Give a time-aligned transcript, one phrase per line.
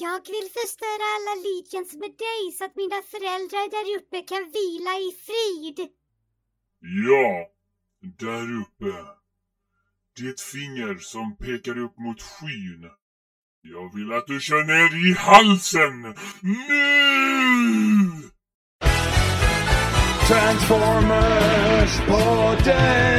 [0.00, 4.92] Jag vill förstöra alla legions med dig så att mina föräldrar där uppe kan vila
[5.08, 5.78] i frid.
[7.08, 7.30] Ja,
[8.24, 8.92] där uppe.
[10.16, 12.90] Det finger som pekar upp mot skyn.
[13.62, 16.02] Jag vill att du kör ner i halsen.
[16.42, 16.78] Nu!
[20.28, 23.18] Transformers podden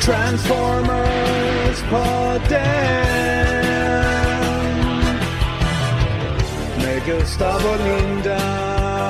[0.00, 3.07] Transformers podden
[7.08, 8.36] Gustav och Linda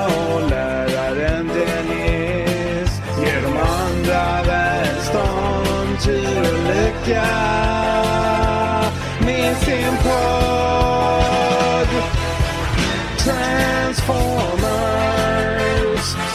[0.07, 2.91] och läraren Dennis.
[3.21, 7.27] Ger de andra välstånd, tur och lycka.
[9.25, 11.89] Med sin podd.
[13.17, 14.55] Transformers,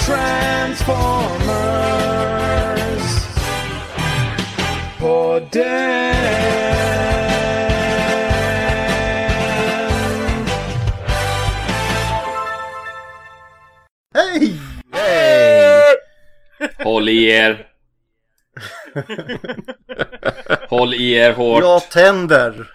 [0.06, 1.14] Transformers.
[4.98, 6.63] Podden
[16.84, 17.66] Håll i er.
[20.68, 21.62] Håll i er hårt.
[21.62, 22.70] Jag tänder!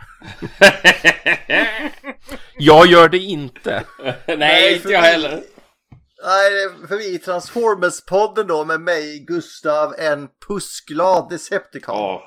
[2.58, 3.84] Jag gör det inte.
[4.38, 5.42] Nej, inte jag heller.
[6.26, 6.52] Nej,
[6.88, 11.96] för vi i Transformers-podden då med mig, Gustav, en pussglad Decepticon.
[11.96, 12.24] Ja.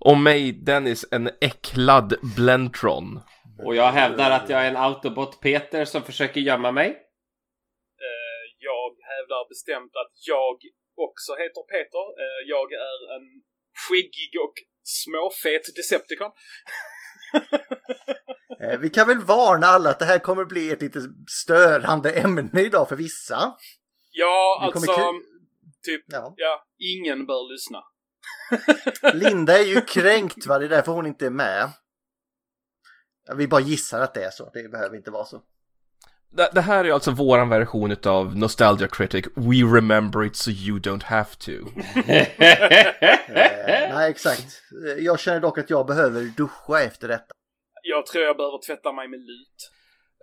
[0.00, 3.20] Och mig, Dennis, en äcklad Blentron.
[3.64, 6.86] Och jag hävdar att jag är en Autobot-Peter som försöker gömma mig.
[6.88, 6.94] Eh,
[8.58, 10.56] Jag hävdar bestämt att jag
[11.08, 12.04] också heter Peter.
[12.22, 13.26] Eh, Jag är en
[13.82, 16.30] skäggig och småfet Decepticon.
[18.62, 22.60] Eh, Vi kan väl varna alla att det här kommer bli ett lite störande ämne
[22.62, 23.56] idag för vissa.
[24.10, 24.92] Ja, alltså...
[25.82, 26.34] Typ, Ja.
[26.36, 27.82] ja, ingen bör lyssna.
[29.14, 31.70] Linda är ju kränkt va, det är därför hon inte är med.
[33.36, 35.42] Vi bara gissar att det är så, det behöver inte vara så.
[36.32, 39.24] Det, det här är alltså våran version utav Nostalgia Critic.
[39.34, 41.50] We remember it so you don't have to.
[41.96, 42.26] Eh,
[43.94, 44.46] nej, exakt.
[44.86, 47.34] Eh, Jag känner dock att jag behöver duscha efter detta.
[47.82, 49.70] Jag tror jag behöver tvätta mig med lut.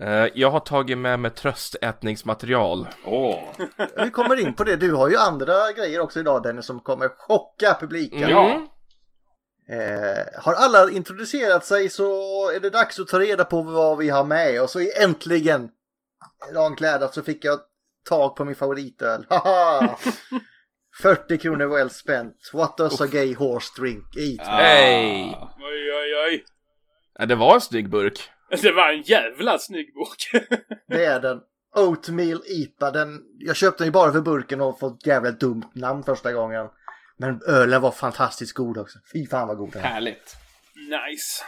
[0.01, 2.87] Eh, jag har tagit med mig tröstätningsmaterial.
[3.05, 3.39] Åh.
[4.03, 7.07] Vi kommer in på det, du har ju andra grejer också idag Dennis som kommer
[7.07, 8.23] chocka publiken.
[8.23, 8.31] Mm.
[8.31, 8.67] Ja.
[9.69, 12.03] Eh, har alla introducerat sig så
[12.51, 15.69] är det dags att ta reda på vad vi har med och så äntligen
[16.53, 17.59] ramklädat så fick jag
[18.09, 19.25] tag på min favoritöl.
[19.29, 19.97] Haha!
[21.01, 22.35] 40 kronor well spent.
[22.53, 24.03] What does a gay horse drink?
[24.17, 24.47] Eat.
[24.47, 25.37] Hej!
[25.41, 26.45] Oj, oj, oj.
[27.19, 28.29] Ja, det var en snygg burk.
[28.61, 30.49] Det var en jävla snygg burk.
[30.87, 31.39] Det är den.
[31.75, 32.91] Oatmeal IPA.
[32.91, 36.33] Den, jag köpte den ju bara för burken och fått ett jävla dumt namn första
[36.33, 36.67] gången.
[37.17, 38.99] Men ölen var fantastiskt god också.
[39.13, 39.89] Fy fan vad god den var.
[39.89, 40.37] Härligt.
[40.75, 41.43] nice.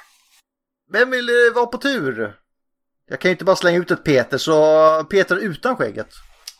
[0.92, 2.36] Vem vill eh, vara på tur?
[3.10, 6.08] Jag kan ju inte bara slänga ut ett Peter, så Peter utan skägget.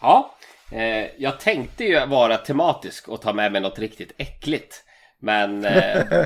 [0.02, 0.36] Ja,
[0.72, 4.84] eh, jag tänkte ju vara tematisk och ta med mig något riktigt äckligt.
[5.22, 6.04] Men eh,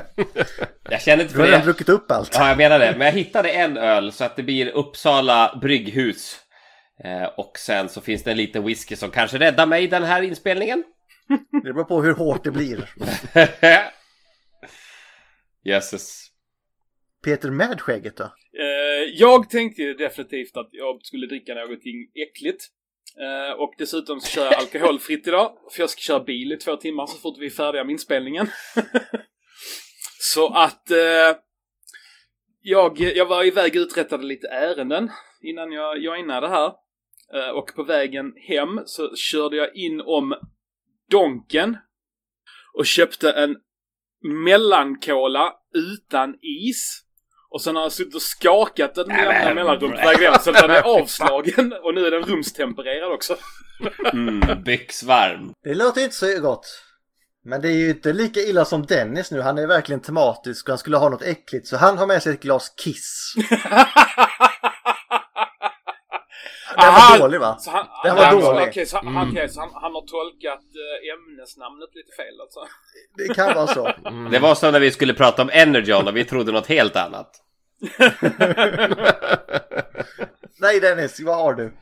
[0.90, 1.64] jag känner inte Du för har redan det.
[1.64, 2.30] druckit upp allt.
[2.34, 2.94] Ja, jag menar det.
[2.98, 6.40] Men jag hittade en öl så att det blir Uppsala brygghus.
[7.04, 10.04] Eh, och sen så finns det en liten whisky som kanske räddar mig i den
[10.04, 10.84] här inspelningen.
[11.64, 12.90] Det beror på hur hårt det blir.
[15.64, 16.26] Jösses.
[17.24, 18.32] Peter med skägget då?
[18.58, 22.64] Eh, jag tänkte ju definitivt att jag skulle dricka någonting äckligt.
[23.20, 25.58] Eh, och dessutom så kör jag alkoholfritt idag.
[25.72, 28.46] För jag ska köra bil i två timmar så fort vi är färdiga med inspelningen.
[30.18, 31.36] så att eh,
[32.60, 35.10] jag, jag var iväg och uträttade lite ärenden
[35.42, 36.72] innan jag joinade här.
[37.34, 40.34] Eh, och på vägen hem så körde jag in om
[41.10, 41.76] Donken
[42.72, 43.56] och köpte en
[44.44, 47.03] mellankola utan is.
[47.54, 50.82] Och sen har jag suttit och skakat den med jämna mellanrum på så den är
[51.00, 53.36] avslagen och nu är den rumstempererad också.
[54.12, 55.52] Mm, byxvarm.
[55.64, 56.66] Det låter inte så gott.
[57.44, 59.40] Men det är ju inte lika illa som Dennis nu.
[59.40, 61.66] Han är verkligen tematisk och han skulle ha något äckligt.
[61.66, 63.34] Så han har med sig ett glas Kiss.
[66.76, 67.58] Den var dålig va?
[67.66, 68.68] Han, Den var han- dålig.
[68.68, 72.60] Okej, så, han, okej, så han, han har tolkat eh, ämnesnamnet lite fel alltså.
[73.16, 73.92] Det kan vara så.
[74.30, 77.43] Det var som när vi skulle prata om Energon och vi trodde något helt annat.
[80.60, 81.72] Nej Dennis, vad har du?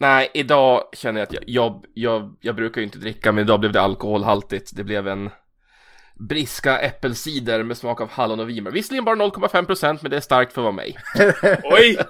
[0.00, 3.60] Nej, idag känner jag att jag, jag, jag, jag brukar ju inte dricka, men idag
[3.60, 4.76] blev det alkoholhaltigt.
[4.76, 5.30] Det blev en
[6.18, 8.70] briska äppelcider med smak av hallon och vimmer.
[8.70, 10.96] Visserligen bara 0,5% men det är starkt för att vara mig.
[11.64, 11.98] Oj!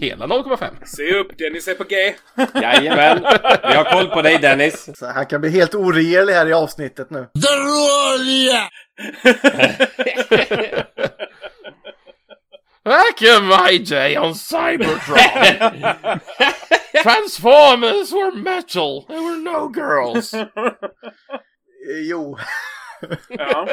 [0.00, 0.64] Hela 0,5.
[0.84, 2.14] Se upp, Dennis är på G.
[2.62, 3.18] Jajamän,
[3.62, 4.88] vi har koll på dig Dennis.
[4.94, 7.26] Så han kan bli helt oregerlig här i avsnittet nu.
[12.84, 16.20] Vacuum IJ on Cybertron!
[17.02, 20.34] Transformers were metal, there were no girls!
[20.34, 20.46] Eh,
[22.10, 22.36] Jo,
[23.28, 23.68] Ja.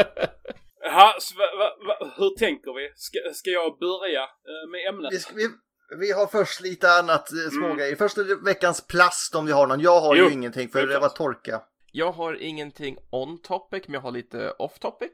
[0.92, 2.92] Ha, va, va, va, hur tänker vi?
[2.96, 5.13] Ska, ska jag börja eh, med ämnet?
[5.36, 5.50] vi, vi,
[6.00, 7.51] vi har först lite annat eh, Mm.
[7.51, 7.96] smågrejer.
[7.96, 9.80] Först är det veckans plast om vi har någon.
[9.80, 11.62] Jag har Jo, ju ingenting för det var torka.
[11.92, 15.12] Jag har ingenting on topic, men jag har lite off topic.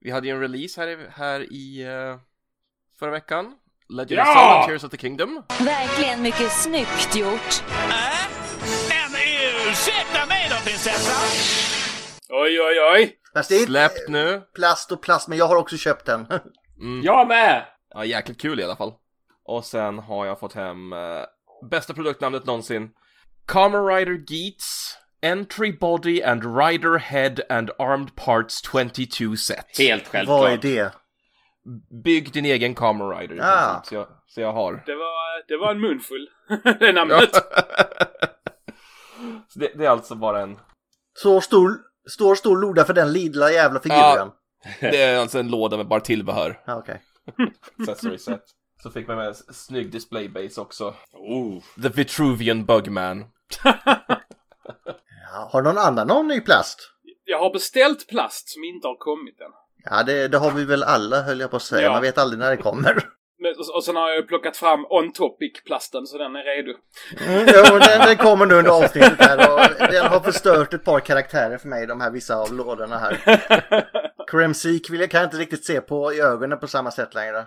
[0.00, 2.16] Vi hade ju en release här i, här i eh,
[3.02, 3.52] förra veckan.
[3.88, 4.22] Legend Ja!
[4.22, 5.42] of Zelda Tears of the Kingdom.
[5.60, 7.62] Verkligen mycket snyggt gjort.
[7.88, 9.12] Men
[9.70, 11.28] ursäkta mig då prinsessan!
[12.28, 13.14] Oj, oj, oj!
[13.34, 14.42] Fast det är inte Släppt nu.
[14.54, 16.26] plast och plast, men jag har också köpt den.
[16.80, 17.02] Mm.
[17.04, 17.64] Jag med!
[17.94, 18.92] Ja, jäkligt kul i alla fall.
[19.44, 20.98] Och sen har jag fått hem eh,
[21.70, 22.90] bästa produktnamnet någonsin.
[23.46, 29.78] Kamen Rider Geats Entry Body and Rider Head and Armed Parts 22 Set.
[29.78, 30.40] Helt självklart.
[30.40, 30.92] Vad är det?
[32.04, 33.74] Bygg din egen Kamen Rider i Ah.
[33.74, 34.82] princip, så jag, så jag har.
[34.86, 36.28] Det var, det var en munfull.
[36.80, 37.34] det namnet.
[39.48, 40.58] så det, det är alltså bara en...
[41.14, 41.70] Så stor,
[42.10, 44.30] står stor loda för den lilla jävla figuren?
[44.80, 46.60] Det är alltså en låda med bara tillbehör.
[47.78, 48.44] Accessory set.
[48.82, 50.94] Så fick man med en snygg displaybase också.
[51.12, 51.62] Oh.
[51.82, 53.24] The Vitruvian Bugman.
[55.32, 56.78] Ja, har någon annan någon ny plast?
[57.24, 59.50] Jag har beställt plast som inte har kommit än.
[59.84, 61.82] Ja, det, det har vi väl alla höll jag på att säga.
[61.82, 61.92] Ja.
[61.92, 63.02] Man vet aldrig när det kommer.
[63.42, 66.78] Men, och, och sen har jag plockat fram on topic-plasten så den är redo.
[67.26, 71.00] Mm, jo, den, den kommer nu under avsnittet här och den har förstört ett par
[71.00, 73.20] karaktärer för mig, de här vissa av lådorna här.
[74.30, 77.46] Kremsik vill jag, kan jag inte riktigt se på i ögonen på samma sätt längre.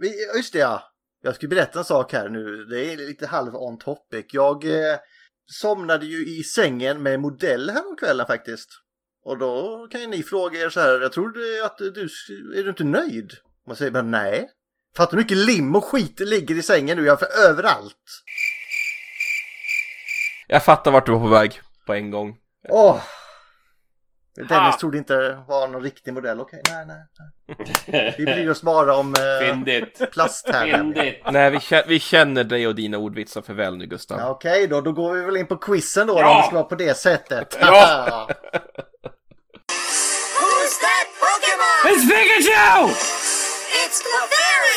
[0.00, 0.82] Vi, just det ja.
[1.22, 2.64] Jag ska berätta en sak här nu.
[2.64, 4.26] Det är lite halv on topic.
[4.28, 4.98] Jag eh,
[5.50, 8.68] somnade ju i sängen med modell häromkvällen faktiskt.
[9.24, 11.00] Och då kan ju ni fråga er så här.
[11.00, 12.08] Jag trodde att du,
[12.58, 13.32] är du inte nöjd?
[13.66, 14.48] Man säger bara nej.
[14.96, 17.04] Fattar du hur mycket lim och skit ligger i sängen nu?
[17.04, 18.22] Jag för överallt.
[20.48, 22.36] Jag fattar vart du var på väg på en gång.
[22.68, 23.02] Åh!
[24.36, 24.72] Dennis Ha.
[24.80, 26.40] trodde inte var någon riktig modell.
[26.40, 26.96] Okej, nej, nej.
[27.86, 28.14] nej.
[28.18, 30.10] Vi bryr oss bara om eh, Fyndigt.
[30.12, 30.66] plast här.
[30.66, 30.94] nämligen.
[30.94, 31.22] Fyndigt.
[31.32, 34.18] Nej, vi känner, vi känner dig och dina ordvitsar för väl nu, Gustav.
[34.18, 36.30] Ja, Okej då, då går vi väl in på quizen då, Ja.
[36.30, 37.58] om det ska vara på det sättet.
[37.60, 38.28] Ja.
[40.40, 41.92] Who's that Pokémon?
[41.92, 42.88] It's Pikachu!
[43.82, 44.72] It's Clefairy!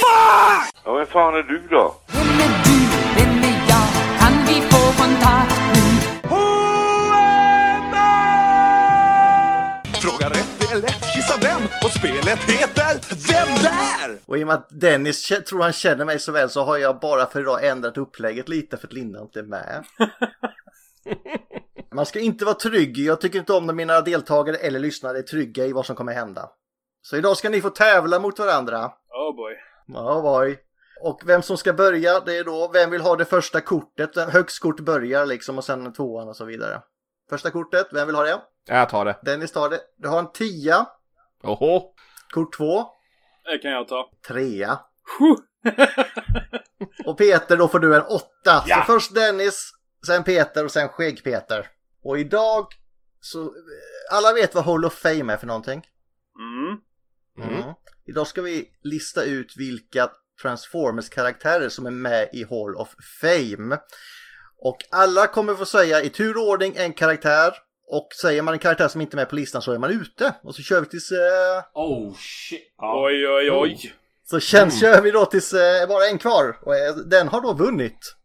[0.85, 1.95] Ja, vem fan är du då?
[11.99, 12.99] Spelet heter
[13.31, 14.19] Vem där?
[14.25, 16.99] Och i och med att Dennis tror han känner mig så väl så har jag
[16.99, 19.83] bara för idag ändrat upplägget lite för att Linda inte är med.
[21.93, 22.97] Man ska inte vara trygg.
[22.97, 26.13] Jag tycker inte om när mina deltagare eller lyssnare är trygga i vad som kommer
[26.13, 26.49] hända.
[27.01, 28.85] Så idag ska ni få tävla mot varandra.
[29.09, 29.53] Oh boy.
[29.87, 30.59] Ja, boy.
[31.01, 34.15] Och vem som ska börja, det är då vem vill ha det första kortet.
[34.15, 36.81] Högst kort börjar liksom och sen tvåan och så vidare.
[37.29, 38.41] Första kortet, vem vill ha det?
[38.67, 39.15] Jag tar det.
[39.21, 39.79] Dennis tar det.
[39.97, 40.85] Du har en tia.
[41.43, 41.93] Oho.
[42.33, 42.85] Kort två.
[43.51, 44.09] Det kan jag ta.
[44.27, 44.79] Trea.
[47.05, 48.63] Och Peter, då får du en åtta.
[48.67, 48.85] Ja.
[48.87, 49.71] Så först Dennis,
[50.07, 51.67] sen Peter och sen Skägg-Peter.
[52.03, 52.67] Och idag
[53.19, 53.53] så...
[54.11, 55.85] Alla vet vad Hall of Fame är för någonting.
[56.39, 56.79] Mm.
[57.49, 57.73] Mm.
[58.05, 60.09] Idag ska vi lista ut vilka
[60.41, 63.77] Transformers-karaktärer som är med i Hall of Fame.
[64.57, 67.53] Och alla kommer få säga i tur och ordning en karaktär.
[67.93, 70.33] Och säger man en karaktär som inte är med på listan så är man ute.
[70.43, 71.11] Och så kör vi tills...
[71.11, 72.73] Eh, Oh shit.
[72.77, 73.05] Ja.
[73.05, 73.93] Oj, oj, oj.
[74.29, 76.57] så känns, kör vi då tills eh, bara en kvar.
[76.61, 78.15] Och eh, den har då vunnit.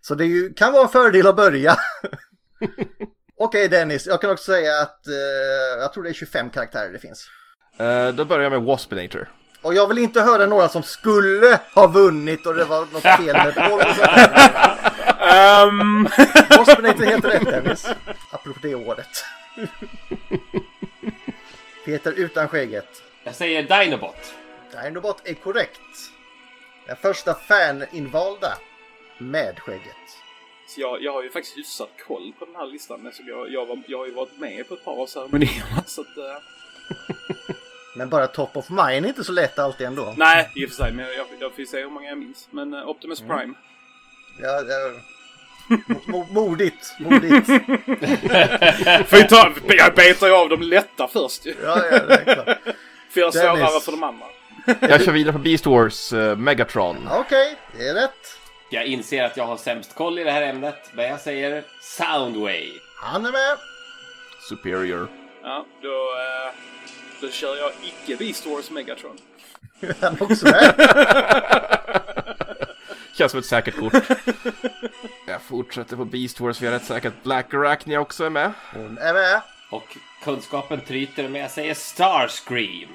[0.00, 1.76] Så det ju, kan vara en fördel att börja.
[3.38, 6.98] Okej Dennis, jag kan också säga att eh, jag tror det är 25 karaktärer det
[6.98, 7.26] finns.
[7.78, 9.28] Eh, då börjar jag med Waspinator.
[9.62, 13.36] Och jag vill inte höra några som skulle ha vunnit och det var något fel
[13.36, 15.23] med boll och sånt där.
[15.34, 16.08] Um,
[16.58, 17.86] Waspinator helt rätt Dennis.
[18.30, 19.24] Apropå det året.
[21.84, 23.02] Peter utan skägget.
[23.24, 24.34] Jag säger Dinobot.
[24.82, 25.80] Dinobot är korrekt.
[26.86, 28.52] Den första fan-invalda
[29.18, 29.96] med skägget.
[30.68, 33.10] så jag, jag har ju faktiskt hyfsat koll på den här listan.
[33.12, 35.82] Så jag, jag, var, jag har ju varit med på ett par av ceremonierna.
[35.86, 36.36] Så att, eh,
[37.96, 40.14] Men bara top of mind är inte så lätt alltid ändå.
[40.16, 40.92] nej, i och för sig.
[40.92, 42.48] Men jag, jag får ju se hur många jag minns.
[42.50, 43.54] Men eh, Optimus Prime.
[44.40, 44.92] Ja, ja.
[46.06, 47.46] Mo- Modigt, modigt.
[49.08, 51.54] Får ju ta, jag betar ju av de lätta först ju.
[51.62, 52.58] Ja, ja, det är klart.
[53.10, 54.26] För jag svårare för de andra.
[54.80, 57.08] Jag kör vidare på Beast Wars eh, Megatron.
[57.12, 58.38] Okej, det är rätt.
[58.70, 62.70] Jag inser att jag har sämst koll i det här ämnet, men jag säger Soundwave.
[63.02, 63.56] Han är med.
[64.48, 65.08] Superior.
[65.42, 65.88] Ja, då...
[65.88, 66.54] Eh,
[67.20, 69.16] Då kör jag icke Beast Wars Megatron.
[70.00, 70.74] Han är också med.
[73.18, 73.92] Känns som ett säkert kort.
[75.26, 78.52] Jag fortsätter på Beast Wars, vi har rätt säkert Black Arachnia också är med.
[78.72, 79.40] Hon är med.
[79.70, 82.88] Och kunskapen tryter men jag säger Starscream.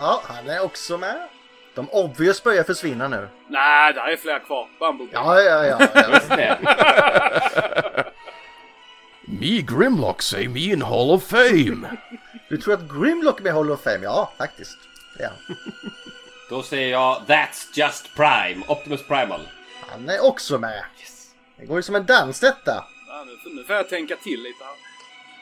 [0.00, 1.28] Ja, han är också med.
[1.74, 3.28] De obvious börjar försvinna nu.
[3.48, 4.68] Nej, där är fler kvar.
[4.78, 5.14] Bumblebee.
[5.14, 5.88] Ja, ja, ja.
[6.38, 8.04] ja.
[9.26, 11.96] Me Grimlock say me in Hall of Fame.
[12.48, 14.04] Du tror att Grimlock är med i Hall of Fame?
[14.04, 14.78] Ja, faktiskt.
[15.18, 15.56] Är han.
[16.50, 18.64] Då säger jag That's Just Prime.
[18.68, 19.40] Optimus Primal.
[19.88, 20.84] Han är också med.
[21.56, 22.84] Det går ju som en dans detta.
[23.08, 24.74] Ja, nu, får- nu får jag tänka till lite här.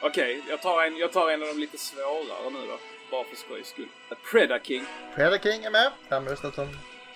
[0.03, 2.79] Okej, jag, tar en, jag tar en av de lite svårare nu då.
[3.11, 3.89] Bara för skojs skull.
[4.33, 4.87] Predator King.
[5.15, 5.91] Predator King är med.
[6.09, 6.69] Framröstat som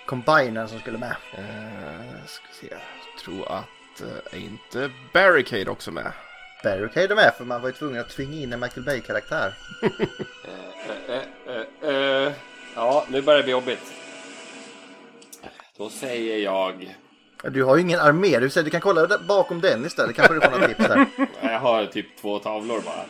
[0.05, 1.15] combinern som skulle med.
[1.39, 6.11] Uh, ska se, jag tror att uh, är inte Barricade också med?
[6.63, 9.53] Barricade är med för man var ju tvungen att tvinga in en Michael Bay-karaktär.
[11.07, 12.33] Eh, eh.
[12.75, 13.93] Ja, nu börjar det bli jobbigt.
[15.77, 16.95] Då säger jag...
[17.43, 18.39] Du har ju ingen armé.
[18.39, 20.15] Du, säger, du kan kolla bakom den istället.
[20.15, 21.05] Kanske du får några tips där.
[21.41, 23.05] Jag har typ två tavlor bara.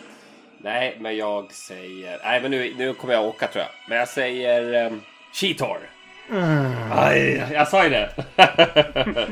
[0.62, 2.20] Nej, men jag säger...
[2.24, 3.72] Nej, men nu, nu kommer jag åka tror jag.
[3.90, 4.86] Men jag säger...
[4.88, 5.02] Um,
[5.34, 5.78] Cheetor.
[6.92, 8.10] Aj, jag sa ju det.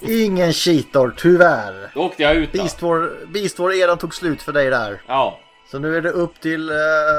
[0.00, 1.90] Ingen cheater, tyvärr.
[1.94, 2.58] Då åkte jag ut då.
[2.58, 5.00] Beast War- Beast War-eran tog slut för dig där.
[5.06, 5.40] Ja.
[5.70, 6.76] Så nu är det upp till eh,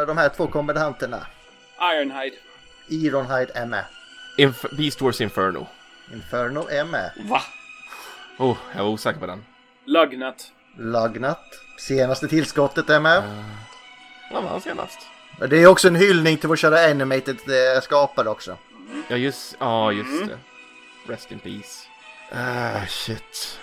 [0.08, 1.28] de här två kombatanterna.
[1.96, 2.36] Ironhide.
[2.90, 3.84] Ironhide är med.
[4.38, 5.68] Inf- Beast Wars Inferno.
[6.14, 7.12] Inferno är med.
[7.30, 7.42] Va?
[8.38, 9.46] Oh, jag var osäker på den.
[9.86, 10.52] Lugnat.
[10.78, 11.44] Lugnat.
[11.80, 13.24] Senaste tillskottet är med.
[14.32, 15.00] Vad var han senast?
[15.50, 18.58] Det är också en hyllning till vår kära animated eh, skapare också.
[19.08, 20.38] Ja, just, ja, just det.
[21.14, 21.88] Rest in peace.
[22.32, 23.60] Ah, shit.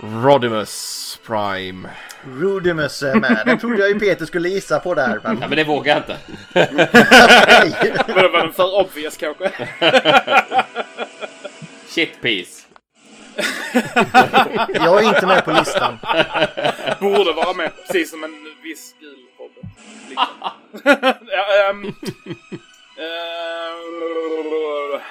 [0.00, 1.88] Rodimus Prime.
[2.24, 3.42] Rudimus är med.
[3.46, 5.20] Den trodde jag ju Peter skulle gissa på där.
[5.22, 5.40] Men...
[5.40, 6.16] Ja, men det vågar jag inte.
[8.06, 9.50] Men det var den för obvious kanske?
[11.92, 12.66] Shit piece.
[14.72, 15.98] Jag är inte med på listan.
[17.00, 17.72] Borde vara med.
[17.76, 19.60] Precis som en viss gul Robbe.
[20.08, 20.26] Liksom.
[21.26, 21.84] ja, ehm,
[22.96, 25.02] eh,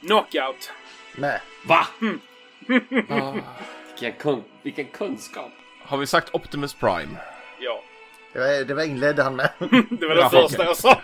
[0.00, 0.72] knockout.
[1.16, 1.40] Med.
[1.66, 1.86] Va?
[4.00, 5.50] Vilken, kun vilken kunskap.
[5.82, 7.16] Har vi sagt Optimus Prime?
[7.60, 7.82] Ja.
[8.32, 9.50] Det var, det var inledde han med.
[9.90, 11.00] Det var det första jag sa.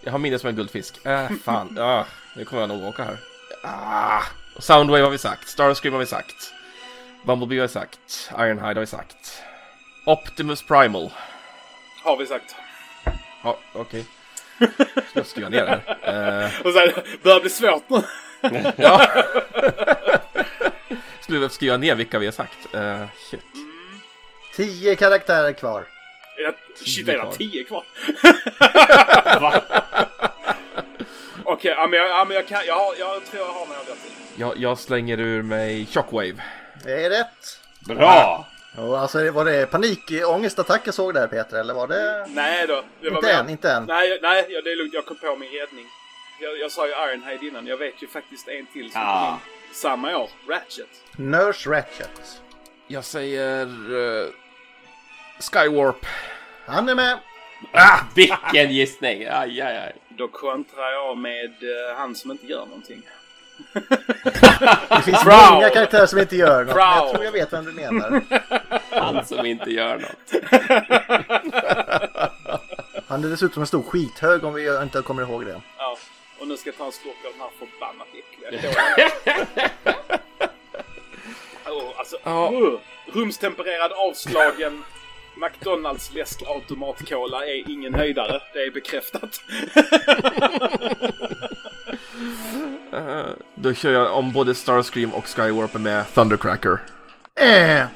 [0.00, 1.06] Jag har minne som en guldfisk.
[1.06, 1.74] Äh, fan.
[1.76, 3.16] Ja, nu kommer jag nog åka här.
[3.62, 4.22] Ah.
[4.58, 5.48] Soundwave har vi sagt.
[5.48, 6.52] Starscream har vi sagt.
[7.24, 8.30] Bumblebee har vi sagt.
[8.38, 9.42] Ironhide har vi sagt.
[10.06, 11.10] Optimus Primal.
[12.04, 12.54] Har vi sagt.
[13.44, 14.04] Ja, okej.
[14.58, 16.44] Ska jag skriva ner det här?
[16.44, 18.02] Eh, Och sen börjar bli svårt nu.
[18.76, 19.06] ja.
[21.20, 22.74] Skulle skriva ner vilka vi har sagt?
[22.74, 23.44] Eh, shit.
[24.56, 25.84] Tio karaktärer kvar.
[26.38, 26.52] Ja,
[26.84, 27.32] Shit, är det kvar.
[27.32, 27.84] tio kvar?
[29.40, 29.62] Va?
[31.44, 34.12] Okej, ja, men jag, ja, men jag, kan, jag, jag tror jag har några till.
[34.36, 36.42] Jag, jag slänger ur mig Shockwave.
[36.84, 37.60] Det är rätt.
[37.80, 38.46] Bra!
[38.76, 41.60] Och alltså, var det panikångestattack jag såg där Peter?
[41.60, 42.26] Eller var det...
[42.28, 42.82] Nej då.
[43.00, 43.84] Det var Inte än, inte än.
[43.84, 44.94] Nej, nej ja, det är lugnt.
[44.94, 45.86] Jag kom på min räddning.
[46.40, 47.66] Jag, jag sa ju Ironhide innan.
[47.66, 49.26] Jag vet ju faktiskt en till som Ah.
[49.26, 50.30] kom in samma år.
[50.48, 50.88] Ratchet.
[51.16, 52.40] Nurse Ratchet.
[52.86, 53.66] Jag säger...
[53.66, 54.28] eh,
[55.40, 56.06] Skywarp.
[56.66, 57.18] Han är med.
[57.72, 59.22] Ah, vilken gissning!
[59.30, 59.92] Aj, aj, aj.
[60.08, 63.02] Då kontrar jag med eh, han som inte gör någonting.
[64.88, 65.52] Det finns Prowl.
[65.54, 66.74] många karaktärer som inte gör något.
[66.76, 68.22] men Jag tror jag vet vem du menar.
[69.00, 70.32] Han som inte gör något.
[73.08, 75.60] Han är dessutom en stor skithög om vi inte kommer ihåg det.
[75.78, 75.96] Ja.
[76.40, 78.72] Och nu ska jag ta en slurk av den här förbannat äckliga
[81.66, 82.50] oh, alltså, Ja.
[82.52, 84.84] uh, rumstempererad avslagen
[85.40, 88.42] McDonalds läskautomatkola är ingen höjdare.
[88.52, 89.40] Det är bekräftat.
[92.92, 96.78] Eh, då kör jag om både Starscream och Skywarp med Thundercracker.
[97.40, 97.86] Eh.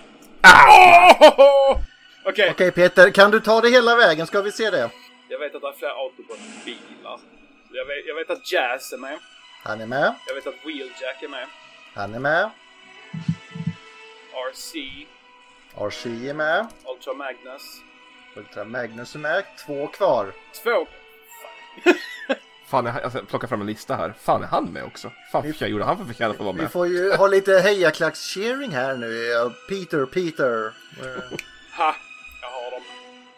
[2.24, 4.26] Okej, Okej Peter, kan du ta det hela vägen?
[4.26, 4.90] Ska vi se det?
[5.32, 7.20] jag vet att det är flera Autobot-bilar.
[7.72, 9.18] Jag vet, jag vet att Jazz är med.
[9.64, 10.14] Han är med.
[10.26, 11.46] Jag vet att Wheeljack är med.
[11.94, 12.50] Han är med.
[14.52, 14.74] RC,
[15.76, 16.66] RC är med.
[16.86, 17.62] Ultra Magnus.
[18.36, 19.44] Ultra Magnus är med.
[19.66, 20.32] Två kvar.
[20.62, 20.86] Två.
[22.66, 24.14] Fan, jag, jag ska plocka fram en lista här.
[24.20, 25.10] Fan, är han med också?
[25.32, 26.72] Fan, vilka gjorde han för förtjänst att vara Vi med?
[26.72, 29.10] får ju ha lite hejaklacks-cheering här nu.
[29.68, 30.66] Peter, Peter.
[31.00, 31.38] Eh,
[31.78, 31.96] Ha!
[32.42, 32.82] Jag har dem.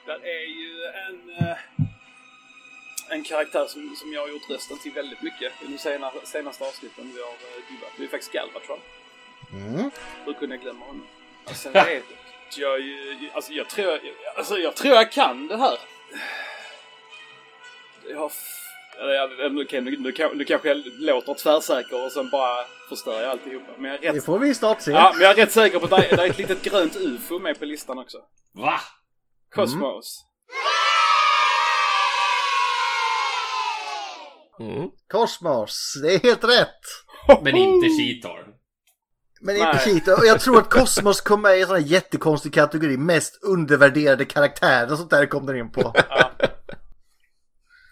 [0.06, 1.48] Det är ju en...
[1.48, 1.56] eh,
[3.08, 6.64] en karaktär som, som jag har gjort rösten till väldigt mycket i de sena, senaste
[6.64, 7.90] avsnitten vi har uh, dubbat.
[7.98, 8.78] Det är faktiskt Galvatron.
[9.52, 9.90] Mm.
[10.24, 11.06] Hur kunde jag glömma honom?
[11.72, 11.78] Det
[12.48, 12.80] att jag...
[12.80, 14.00] ju- Alltså jag tror...
[14.36, 15.78] Alltså jag tror jag kan det här.
[18.08, 18.32] Jag har...
[18.98, 23.72] Eller okej, nu, nu, nu kanske jag låter tvärsäker och sen bara förstör jag alltihopa.
[23.78, 24.24] Men jag är Det rätt...
[24.24, 24.90] får vi snart se.
[24.90, 26.96] Ja, men jag är rätt säker på att det är, det är ett litet grönt
[26.96, 28.18] ufo med på listan också.
[28.52, 28.80] Va?
[29.54, 30.24] Cosmos.
[34.60, 34.88] Mm.
[35.08, 37.42] Kosmos, det är helt rätt.
[37.42, 38.53] Men inte Cheetor.
[39.44, 39.56] Men
[39.88, 40.14] inte.
[40.14, 42.96] Och jag tror att Kosmos kom med i en sån här jättekonstig kategori.
[42.96, 45.92] Mest undervärderade karaktärer och sånt där kom den in på.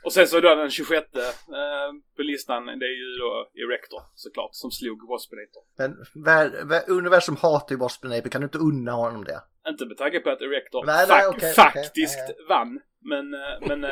[0.05, 1.23] Och sen så då den 26 eh,
[2.17, 5.63] på listan, det är ju då Erector såklart, som slog Waspinator.
[5.79, 8.31] Men vär, vär, universum hatar ju Waspinator.
[8.31, 9.41] Kan du inte unna honom det?
[9.69, 12.47] Inte med tanke på att Erector Nej, nej, fak- okej, faktiskt okej.
[12.49, 12.81] vann.
[13.01, 13.91] Men, eh, men uh,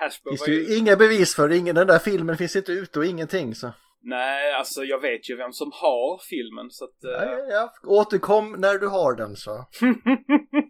[0.00, 0.68] Hasbro finns var det ju...
[0.68, 1.52] ju inga bevis för.
[1.52, 3.54] Ingen, den där filmen finns inte ute och ingenting.
[3.54, 3.72] Så.
[4.08, 7.04] Nej, alltså jag vet ju vem som har filmen så att...
[7.04, 7.72] eh, Ja, ja, ja.
[7.90, 9.64] Återkom när du har den så.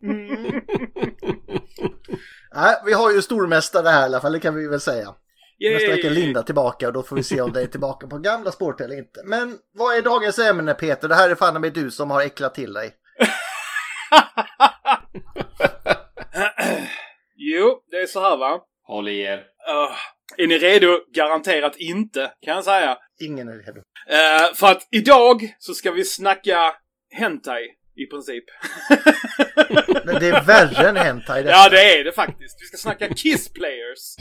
[0.02, 0.52] Mm.
[2.54, 5.14] Nej, vi har ju stormästare här i alla fall, det kan vi väl säga.
[5.72, 6.10] Nästa vecka är!
[6.10, 8.98] Linda tillbaka och då får vi se om det är tillbaka på gamla spåret eller
[8.98, 9.22] inte.
[9.24, 11.08] Men vad är dagens ämne Peter?
[11.08, 12.94] Det här är fan med du som har äcklat till dig.
[17.38, 18.60] Jo, det är så här va.
[18.82, 19.36] Håll i er.
[19.38, 19.96] Uh,
[20.36, 21.00] är ni redo?
[21.14, 22.98] Garanterat inte, kan jag säga.
[23.20, 23.80] Ingen är redo.
[24.08, 26.74] Eh, för att idag så ska vi snacka
[27.10, 27.62] Hentai,
[27.96, 28.44] i princip.
[30.04, 31.56] Men det är värre än hentai detta.
[31.56, 32.56] ja, det är det faktiskt.
[32.62, 34.16] Vi ska snacka Kiss Players.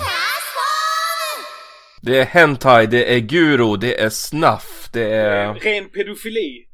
[2.01, 5.53] Det är hentai, det är guru, det är snuff, det är...
[5.53, 6.67] Ren pedofili.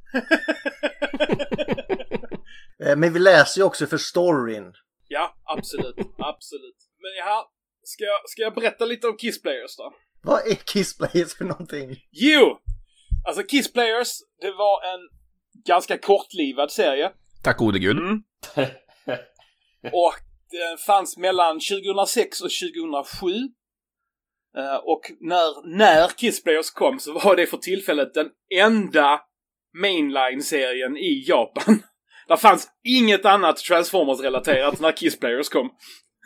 [2.86, 4.74] Eh, Men vi läser ju också för storyn.
[5.08, 5.96] Ja, absolut.
[6.18, 6.78] absolut.
[7.02, 7.52] Men ja,
[7.92, 9.94] ska jag, ska jag berätta lite om Kiss Players då?
[10.24, 11.96] Vad är Kiss Players för någonting?
[12.12, 12.58] Jo!
[13.28, 14.10] Alltså Kiss Players,
[14.42, 15.00] det var en
[15.66, 17.12] ganska kortlivad serie.
[17.44, 17.98] Tack gode gud.
[17.98, 18.24] Mm.
[19.84, 20.14] Och
[20.52, 23.32] den fanns mellan 2006 och 2007.
[24.58, 29.22] Eh, och när, när Kiss Players kom så var det för tillfället den enda
[29.82, 31.84] mainline-serien i Japan.
[32.28, 35.70] Det fanns inget annat Transformers-relaterat när Kiss Players kom.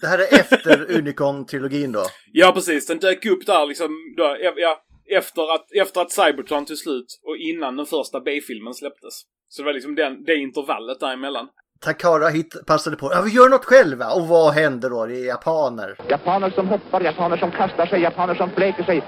[0.01, 2.05] Det här är efter Unicon-trilogin då.
[2.31, 2.87] Ja, precis.
[2.87, 4.81] Den dök upp där liksom då, ja,
[5.17, 9.21] efter, att, efter att Cybertron tog slut och innan den första B-filmen släpptes.
[9.47, 11.47] Så det var liksom den, det intervallet däremellan.
[11.81, 14.13] Takara hit passade på, ja vi gör något själva.
[14.13, 15.05] Och vad händer då?
[15.05, 15.97] Det är japaner.
[16.09, 19.03] Japaner som hoppar, japaner som kastar sig, japaner som bleker sig.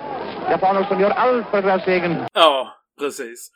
[0.50, 2.16] Japaner som gör allt för deras egen...
[2.34, 3.52] Ja, precis.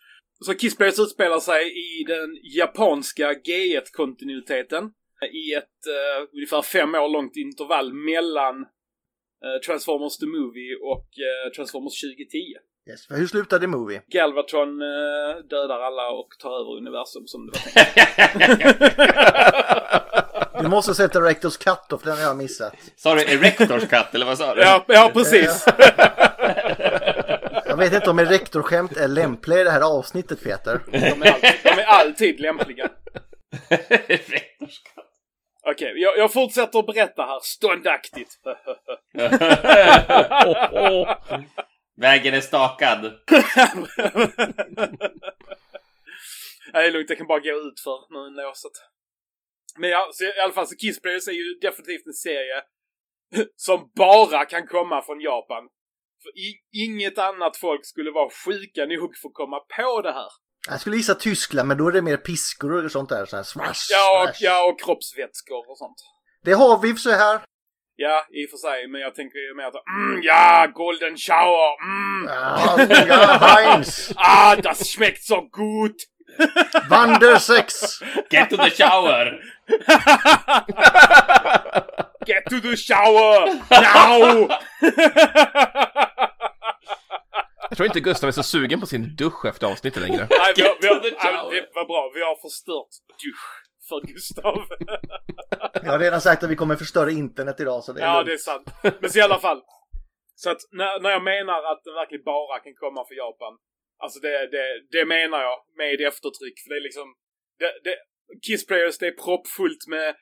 [0.46, 4.92] Så Kiss Players utspelar sig i den japanska G1-kontinuiteten.
[5.26, 8.56] I ett uh, ungefär fem år långt intervall mellan
[9.46, 12.38] eh, Transformers the Movie och eh, Transformers 2010.
[12.90, 13.08] Yes.
[13.08, 14.02] För hur slutade Movie?
[14.08, 18.82] Galvatron uh, dödar alla och tar över universum som det var tänkt.
[20.62, 22.74] Du måste sätta Rectors Cut för den har jag missat.
[22.96, 24.62] Sa du Erectors katt eller vad sa du?
[24.62, 25.66] ja, ja, precis.
[27.66, 30.82] Jag vet inte om rektorskämt är lämpliga i det här avsnittet Peter.
[30.92, 32.90] De är alltid, de är alltid lämpliga.
[35.68, 38.38] Okej, jag, jag fortsätter att berätta här ståndaktigt.
[41.98, 43.04] Vägen är stakad.
[46.74, 47.10] Nej, det är lugnt.
[47.10, 48.72] Jag kan bara gå ut för nu låset.
[49.78, 52.64] Men ja, så i alla fall så Kiss Players är ju definitivt en serie
[53.56, 55.64] som bara kan komma från Japan.
[56.24, 56.32] För
[56.74, 60.32] inget annat folk skulle vara sjuka nog för att komma på det här.
[60.70, 63.26] Jag skulle gissa Tyskland men då är det mer piskor och sånt där.
[63.26, 64.46] Så här smash, Ja, och, smash.
[64.48, 65.98] ja, och kroppsvätskor och sånt.
[66.44, 67.40] Det har vi så här.
[67.96, 71.84] Ja, i och för sig, men jag tänker ju mer att mm, ja, golden shower,
[71.84, 74.12] mm, Ja, ja, Heinz!
[74.16, 75.96] ah, das schmeckt so gut.
[76.90, 77.74] Wandersex!
[78.30, 79.40] Get to the shower!
[82.26, 84.48] Get to the shower now!
[87.72, 90.28] Jag tror inte Gustav är så sugen på sin dusch efter avsnittet längre.
[90.30, 91.00] Nej, vi har, vi har,
[91.52, 92.12] det var bra.
[92.16, 93.48] Vi har förstört dusch
[93.90, 94.58] för Gustav.
[95.84, 98.28] Jag har redan sagt att vi kommer förstöra internet idag så det är ja, lugnt.
[98.28, 98.68] det är sant.
[99.02, 99.62] Men så i alla fall.
[100.36, 103.54] Så att när, när jag menar att den verkligen bara kan komma från Japan.
[104.04, 106.58] Alltså det, det, det menar jag med eftertryck.
[106.62, 107.08] För det är liksom...
[107.60, 107.96] Det, det,
[108.46, 110.16] Kiss Players, det är proppfullt med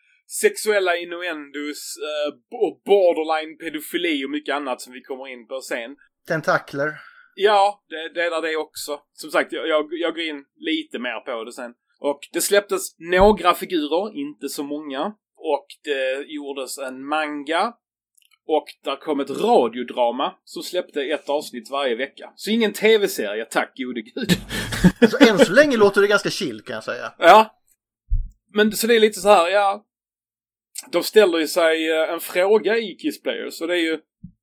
[0.43, 2.29] sexuella innuendos eh,
[2.65, 5.91] och borderline pedofili och mycket annat som vi kommer in på sen.
[6.27, 6.91] Tentakler.
[7.41, 8.99] Ja, det delar det också.
[9.13, 11.73] Som sagt, jag, jag, jag går in lite mer på det sen.
[11.99, 15.05] Och det släpptes några figurer, inte så många.
[15.35, 17.73] Och det gjordes en manga.
[18.47, 22.33] Och där kom ett radiodrama som släppte ett avsnitt varje vecka.
[22.35, 24.31] Så ingen tv-serie, tack gode gud.
[25.11, 27.13] Så än så länge låter det ganska chill kan jag säga.
[27.17, 27.55] ja.
[28.53, 29.85] men så det är lite så här, ja.
[30.91, 33.99] De ställer ju sig eh, en fråga i Kiss Players och det är ju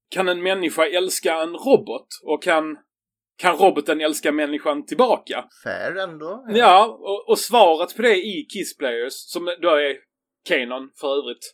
[0.09, 2.07] kan en människa älska en robot?
[2.23, 2.79] Och kan,
[3.37, 5.45] kan roboten älska människan tillbaka?
[5.65, 6.47] Fair ändå.
[6.49, 9.97] Ja, och, och svaret på det i Kiss Players, som då är
[10.49, 11.53] Kanon för övrigt.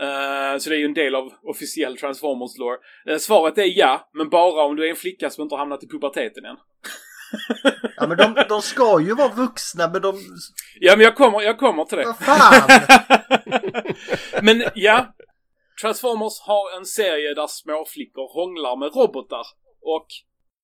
[0.00, 2.78] Eh, så det är ju en del av officiell Transformers lore.
[3.08, 5.84] Eh, svaret är ja, men bara om du är en flicka som inte har hamnat
[5.84, 6.56] i puberteten än.
[7.96, 10.18] Ja, men de, de ska ju vara vuxna, men de...
[10.80, 12.04] Ja, men jag kommer, jag kommer till det.
[12.04, 12.68] Vad fan!
[14.42, 15.14] men ja,
[15.80, 19.46] Transformers har en serie där småflickor hånglar med robotar.
[19.80, 20.06] Och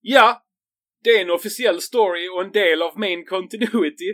[0.03, 0.43] ja,
[1.05, 4.11] det är en officiell story och en del av main continuity.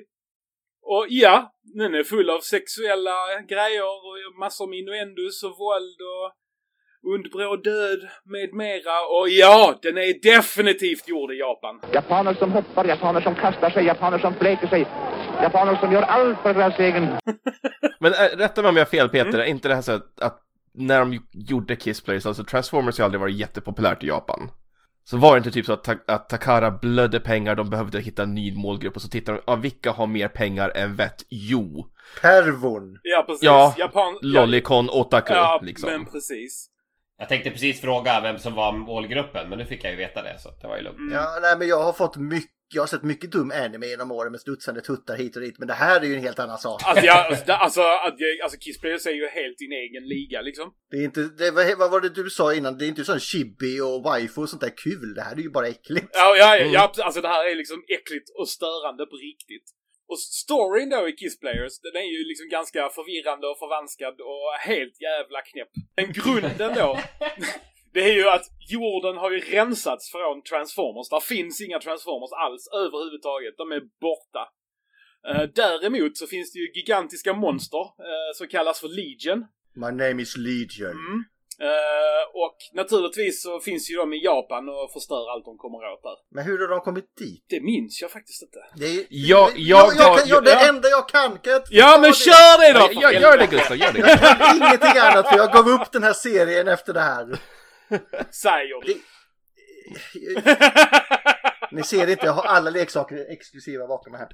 [0.82, 3.16] Och ja, den är full av sexuella
[3.48, 6.26] grejer och massor med innuendos och våld och
[7.12, 8.96] ond bråd död med mera.
[9.16, 11.80] Och ja, den är definitivt gjord i Japan.
[11.92, 14.80] Japaner som hoppar, japaner som kastar sig, japaner som fläker sig.
[15.42, 17.02] Japaner som gör allt för deras egen...
[18.00, 20.20] Men äh, rätta mig om jag har fel Peter, är inte det här så att,
[20.20, 20.40] att
[20.74, 24.50] när de gjorde Kiss Players, alltså Transformers har aldrig varit jättepopulärt i Japan.
[25.10, 28.34] Så var det inte typ så att, att Takara blödde pengar, de behövde hitta en
[28.34, 31.24] ny målgrupp och så tittar de, ja vilka har mer pengar än vett?
[31.28, 31.86] Jo,
[32.20, 32.98] Pervon.
[33.02, 33.42] Ja, precis.
[33.42, 34.18] Ja, Japan...
[34.22, 35.90] Lollicon Otaku Ja, liksom.
[35.90, 36.70] men precis.
[37.18, 40.38] Jag tänkte precis fråga vem som var målgruppen, men nu fick jag ju veta det,
[40.38, 41.12] så det var ju lugnt.
[41.12, 44.32] Ja, nej, men jag har fått mycket, jag har sett mycket dum anime genom åren
[44.32, 46.82] med studsande tuttar hit och dit, men det här är ju en helt annan sak.
[46.84, 50.40] Alltså, jag, alltså, det- alltså, jag- alltså Kiss Players är ju helt din egen liga
[50.42, 50.72] liksom.
[50.90, 52.78] Det är inte, det, vad, vad var det du sa innan?
[52.78, 55.14] Det är inte sån chibi och waifu och sånt där kul.
[55.14, 56.06] Det här är ju bara äckligt.
[56.12, 56.72] Ja, ja, Mm.
[56.72, 59.66] ja, ja, alltså det här är liksom äckligt och störande på riktigt.
[60.10, 64.46] Och storyn då i Kiss Players, den är ju liksom ganska förvirrande och förvanskad och
[64.70, 65.72] helt jävla knäpp.
[65.96, 66.88] Men grunden då,
[67.98, 71.08] det är ju att jorden har ju rensats från Transformers.
[71.08, 73.54] Där finns inga Transformers alls överhuvudtaget.
[73.62, 74.42] De är borta.
[75.28, 79.40] Eh, däremot så finns det ju gigantiska monster eh, som kallas för Legion.
[79.82, 80.96] My name is Legion.
[81.08, 81.18] Mm.
[81.68, 86.02] Eh, och naturligtvis så finns ju de i Japan och förstör allt de kommer åt
[86.02, 86.16] där.
[86.34, 87.44] Men hur har de kommit dit?
[87.48, 88.58] Det minns jag faktiskt inte.
[88.76, 90.68] Det är, Ja, jag, jag jag, kan, jag, det ja.
[90.68, 91.38] enda jag kan.
[91.38, 92.16] kan jag Ja, men det?
[92.16, 93.00] kör det då!
[93.02, 93.98] Ja, gör, gör det Gustav, gör det.
[93.98, 97.26] Jag kan ingenting annat för jag gav upp den här serien efter det här.
[98.30, 99.00] Säger du.
[101.76, 104.28] Ni ser inte, jag har alla leksaker exklusiva bakom mig här.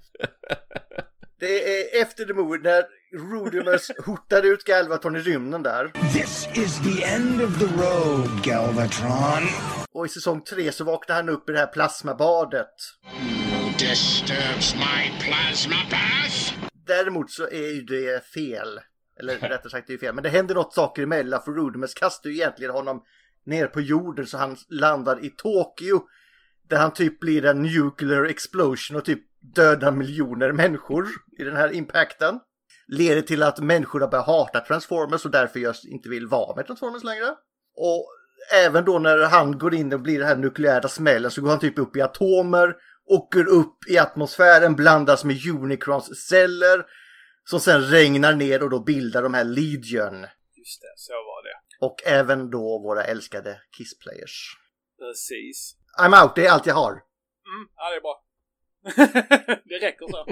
[1.40, 2.84] Det är efter The Movie när
[3.32, 5.92] Rudimus hotade ut Galvatron i rymden där.
[6.12, 9.42] This is the end of the road, Galvatron.
[9.92, 12.74] Och i säsong tre så vaknar han upp i det här plasmabadet.
[13.78, 16.68] Disturbs my plasma bath?
[16.86, 18.80] Däremot så är ju det fel.
[19.20, 20.14] Eller rättare sagt det är fel.
[20.14, 23.02] Men det händer något saker emellan för Rudimus kastar ju egentligen honom
[23.46, 26.02] ner på jorden så han landar i Tokyo.
[26.68, 29.20] Där han typ blir en nuclear explosion och typ
[29.54, 31.06] dödar miljoner människor
[31.38, 32.40] i den här impacten.
[32.86, 36.66] Leder till att människor har börjat hata Transformers och därför just inte vill vara med
[36.66, 37.34] Transformers längre.
[37.76, 38.06] Och
[38.52, 41.58] även då när han går in och blir den här nukleära smällen så går han
[41.58, 42.74] typ upp i atomer,
[43.06, 46.84] åker upp i atmosfären, blandas med Unicrons celler
[47.44, 50.26] som sen regnar ner och då bildar de här Legion.
[50.56, 51.33] Just det, så var.
[51.80, 54.56] Och även då våra älskade Kiss-players.
[54.98, 55.76] Precis.
[56.00, 56.90] I'm out, det är allt jag har.
[56.90, 58.20] Mm, ja, det är bra.
[59.64, 60.16] det räcker så.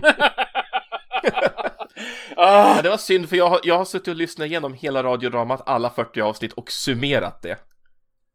[2.37, 5.03] ah, Ja, det var synd för jag har, jag har suttit och lyssnat igenom hela
[5.03, 7.59] radiodramat, alla 40 avsnitt och summerat det.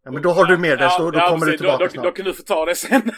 [0.03, 1.57] Ja, men då har du med det, så då kommer du precis.
[1.57, 2.05] tillbaka då, då, snart.
[2.05, 3.11] då kan du få ta det sen.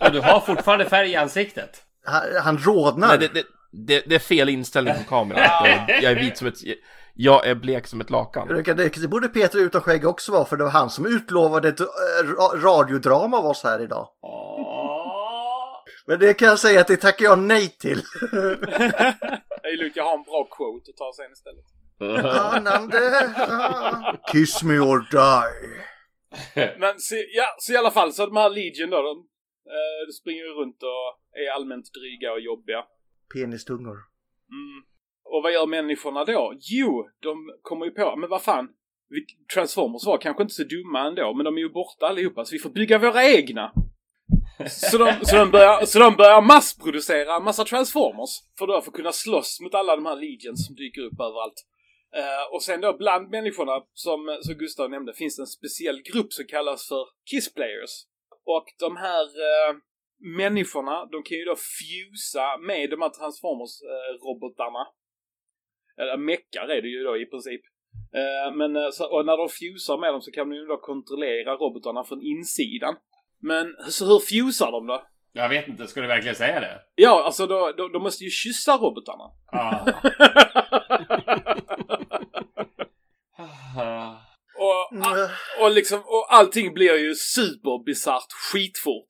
[0.00, 1.82] Och du har fortfarande färg i ansiktet.
[2.04, 3.08] Han, han rodnar.
[3.08, 5.40] Nej, det, det, det, det är fel inställning på kameran.
[5.88, 6.54] Jag, jag är vit som ett...
[7.14, 8.48] Jag är blek som ett lakan.
[8.48, 12.60] Det, borde Peter utan skägg också vara, för det var han som utlovade ett ra-
[12.62, 14.08] radiodrama av oss här idag.
[16.06, 17.98] Men det kan jag säga att det tackar jag nej till.
[19.62, 21.64] Är lugnt, jag har en bra quote att ta sen istället.
[22.54, 23.30] Anande.
[24.32, 25.80] Kiss me or die.
[26.78, 29.18] Men så, ja, så i alla fall så de här Legion då, de,
[29.76, 31.06] eh, de springer ju runt och
[31.40, 32.84] är allmänt dryga och jobbiga.
[33.34, 33.98] Penistungor.
[34.58, 34.78] Mm.
[35.32, 36.54] Och vad gör människorna då?
[36.60, 38.68] Jo, de kommer ju på, men vad fan.
[39.54, 42.58] Transformers var kanske inte så dumma ändå, men de är ju borta allihopa, så vi
[42.58, 43.72] får bygga våra egna.
[44.68, 48.30] Så de, så de, börjar, så de börjar massproducera en massa Transformers.
[48.58, 51.66] För då för att kunna slåss mot alla de här Legions som dyker upp överallt.
[52.16, 56.32] Uh, och sen då bland människorna, som, som Gustav nämnde, finns det en speciell grupp
[56.32, 57.94] som kallas för Kiss Players.
[58.44, 59.76] Och de här uh,
[60.36, 64.82] människorna, de kan ju då fusa med de här Transformers-robotarna.
[64.86, 64.99] Eh,
[66.00, 67.60] eller meckar är det ju då i princip.
[68.14, 71.56] Eh, men eh, och när de fusar med dem så kan de ju då kontrollera
[71.56, 72.94] robotarna från insidan.
[73.42, 75.02] Men så hur fusar de då?
[75.32, 76.80] Jag vet inte, ska du verkligen säga det?
[76.94, 79.24] Ja, alltså då, då, de måste ju kyssa robotarna.
[79.52, 79.92] Ah.
[84.60, 84.92] Och,
[85.62, 89.08] och liksom, och allting blir ju superbisarrt skitfort.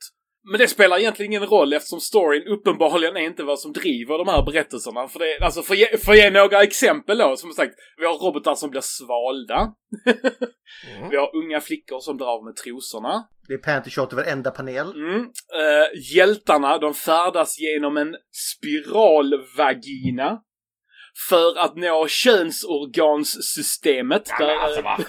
[0.51, 4.29] Men det spelar egentligen ingen roll eftersom storyn uppenbarligen är inte vad som driver de
[4.29, 5.09] här berättelserna.
[5.09, 8.15] För det, alltså för, ge- för att ge några exempel då, som sagt, vi har
[8.15, 9.73] robotar som blir svalda.
[11.11, 13.25] vi har unga flickor som drar med trosorna.
[13.49, 14.93] Det är panty shot i varenda panel.
[14.95, 15.21] Mm.
[15.21, 20.39] Eh, hjältarna, de färdas genom en spiralvagina.
[21.29, 24.23] För att nå könsorganssystemet.
[24.39, 24.83] Ja, där, alltså,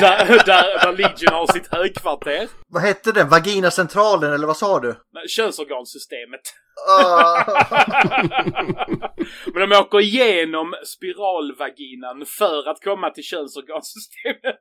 [0.00, 2.48] där, där, där Legion har sitt högkvarter.
[2.68, 3.28] Vad hette den?
[3.28, 4.88] Vaginacentralen eller vad sa du?
[5.12, 6.40] Nej, Könsorganssystemet.
[6.88, 7.44] Ah.
[9.54, 14.60] Men de åker igenom spiralvaginan för att komma till könsorganssystemet.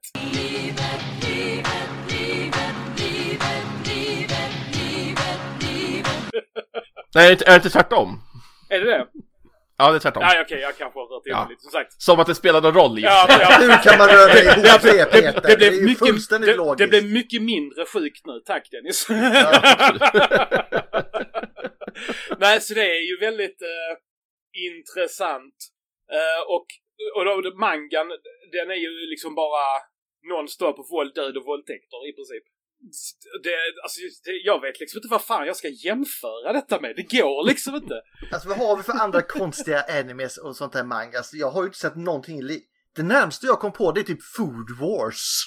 [7.15, 8.19] Nej, är det inte- är det inte tvärtom?
[8.69, 9.07] Är det det?
[9.79, 10.23] Ja, det är tvärtom.
[10.23, 11.47] Nej, okej, jag kanske har rört Ja.
[11.49, 11.61] lite.
[11.61, 12.01] Som sagt.
[12.01, 13.57] Som att det spelar någon roll Ja, ja.
[13.61, 15.41] Hur kan man röra ihop Det- det, det- Peter?
[15.49, 16.77] Det, blev Det är ju mycket, fullständigt det, logiskt.
[16.77, 18.41] det blev mycket mindre sjukt nu.
[18.45, 19.07] Tack Dennis.
[22.39, 23.93] Nej, så det är ju väldigt eh,
[24.69, 25.55] intressant.
[26.17, 26.67] Eh, och
[27.15, 28.07] och då, mangan,
[28.51, 29.65] den är ju liksom bara
[30.31, 32.43] non-stop våld, död och våldtäkter i princip.
[33.43, 33.49] Det,
[33.83, 36.93] alltså, det, jag vet liksom inte vad fan jag ska jämföra detta med.
[36.95, 38.01] Det går liksom inte.
[38.31, 41.33] Alltså vad har vi för andra konstiga animes och sånt här mangas?
[41.33, 42.63] Jag har ju inte sett någonting li-
[42.95, 45.43] Det närmaste jag kom på det är typ Food Wars.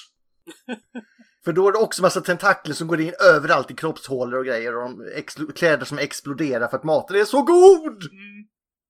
[1.45, 4.77] För då är det också massa tentakler som går in överallt i kroppshålor och grejer
[4.77, 4.91] och
[5.55, 7.99] kläder som exploderar för att maten är så god!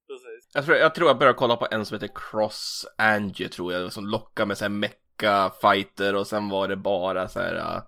[0.08, 0.52] Precis.
[0.54, 3.94] Jag tror, jag tror jag började kolla på en som heter Cross Angie tror jag,
[3.94, 7.82] som lockar med så här mecka fighter och sen var det bara så här uh,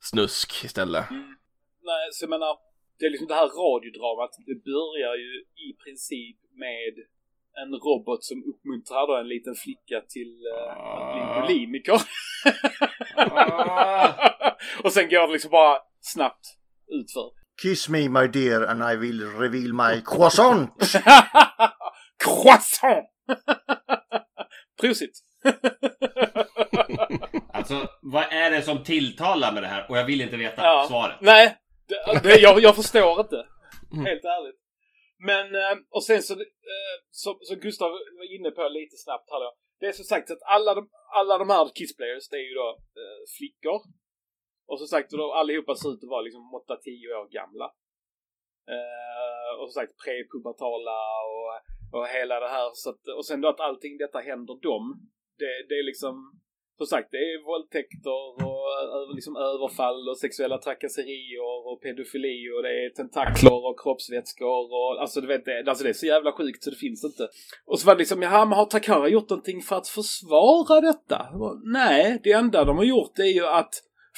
[0.00, 1.04] snusk istället.
[1.90, 2.58] Nej, så jag menar,
[2.98, 6.94] det är liksom det här radiodramat, det börjar ju i princip med
[7.62, 11.94] en robot som uppmuntrar då en liten flicka till uh, att bli bulimiker.
[14.84, 16.46] och sen går det liksom bara snabbt
[16.88, 17.30] utför.
[17.62, 20.70] Kiss me my dear and I will reveal my croissant!
[22.24, 23.06] Croissant!
[24.80, 25.22] Prosit!
[27.70, 29.86] Alltså, vad är det som tilltalar med det här?
[29.90, 30.86] Och jag vill inte veta Ja.
[30.88, 31.16] svaret.
[31.20, 31.56] Nej,
[31.88, 33.46] det, det, jag, jag förstår inte.
[33.92, 34.04] Mm.
[34.06, 34.60] Helt ärligt.
[35.18, 39.40] Men, eh, och sen så, eh, som, som Gustav var inne på lite snabbt här
[39.40, 39.50] då.
[39.80, 40.88] Det är som sagt att alla de,
[41.20, 42.68] alla de här Kissplayers, det är ju då
[43.02, 43.80] eh, flickor.
[44.68, 47.68] Och som sagt, då allihopa ser ut att vara liksom 8-10 år gamla.
[48.74, 50.98] Eh, och som sagt prepubertala
[51.34, 51.48] och,
[51.96, 52.70] och hela det här.
[52.74, 54.84] Så att, och sen då att allting detta händer dem.
[55.40, 56.14] Det, det är liksom
[56.78, 62.68] som sagt, det är våldtäkter och liksom överfall och sexuella trakasserier och pedofili och det
[62.68, 66.62] är tentakler och kroppsvätskor och alltså du vet det, alltså det är så jävla sjukt
[66.64, 67.28] så det finns inte.
[67.66, 71.26] Och så var det liksom, jaha men har Takara gjort någonting för att försvara detta?
[71.64, 73.74] Nej, det enda de har gjort är ju att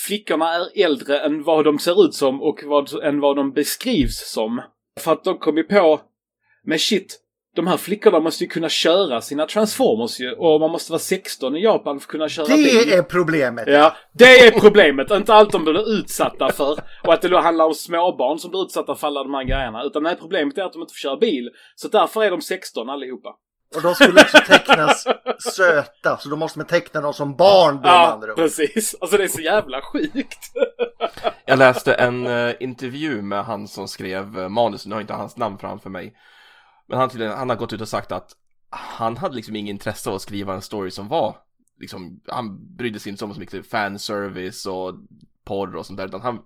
[0.07, 4.33] flickorna är äldre än vad de ser ut som och vad, än vad de beskrivs
[4.33, 4.63] som.
[5.01, 6.01] För att de kom ju på,
[6.65, 7.21] men shit,
[7.59, 11.57] de här flickorna måste ju kunna köra sina transformers ju och man måste vara 16
[11.57, 12.65] i Japan för att kunna köra bil.
[12.65, 13.65] Det är problemet!
[13.67, 15.11] Ja, det är problemet.
[15.11, 16.79] inte allt de blir utsatta för.
[17.05, 19.83] Och att det då handlar om småbarn som blir utsatta för alla de här grejerna.
[19.83, 21.51] Utan nej, problemet är att de inte får köra bil.
[21.75, 23.29] Så därför är de 16 allihopa.
[23.77, 25.07] Och de skulle också tecknas
[25.57, 28.97] söta, så då måste man teckna dem som barn då Ja, andra precis.
[29.01, 30.39] Alltså det är så jävla sjukt.
[31.45, 35.15] Jag läste en eh, intervju med han som skrev uh, manus, nu har jag inte
[35.15, 36.15] hans namn framför mig.
[36.89, 38.33] Men han, tydligen, han har gått ut och sagt att
[38.71, 41.37] han hade liksom ingen intresse av att skriva en story som var
[41.81, 44.95] liksom, han brydde sig inte om så mycket fanservice och
[45.45, 46.39] porr och sånt där, utan han,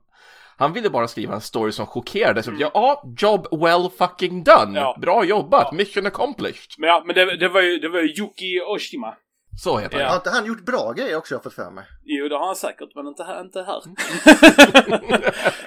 [0.57, 2.43] han ville bara skriva en story som chockerade.
[2.43, 4.81] Så ja, job well fucking done!
[4.81, 4.97] Ja.
[5.01, 5.73] Bra jobbat!
[5.73, 6.71] Mission accomplished!
[6.79, 9.15] Men ja, men det, det var ju, det var ju Yuki Oshima.
[9.57, 10.09] Så heter Ja.
[10.09, 11.85] Har inte han gjort bra grejer också har jag fått för mig?
[12.05, 13.41] Jo, det har han säkert, men inte här.
[13.41, 13.83] Inte här.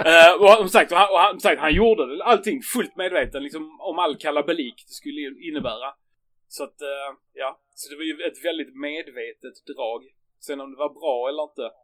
[0.06, 3.82] Eh, och som sagt, och han, och han, sagt, han gjorde allting fullt medveten liksom,
[3.82, 5.94] om all kalabalik det skulle innebära.
[6.48, 7.60] Så att, eh, ja.
[7.76, 10.02] Så det var ju ett väldigt medvetet drag.
[10.40, 11.76] Sen om det var bra eller inte.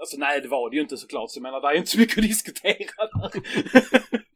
[0.00, 1.30] Alltså nej, det var det ju inte såklart.
[1.30, 3.30] Så jag menar, det är inte så mycket att diskutera där.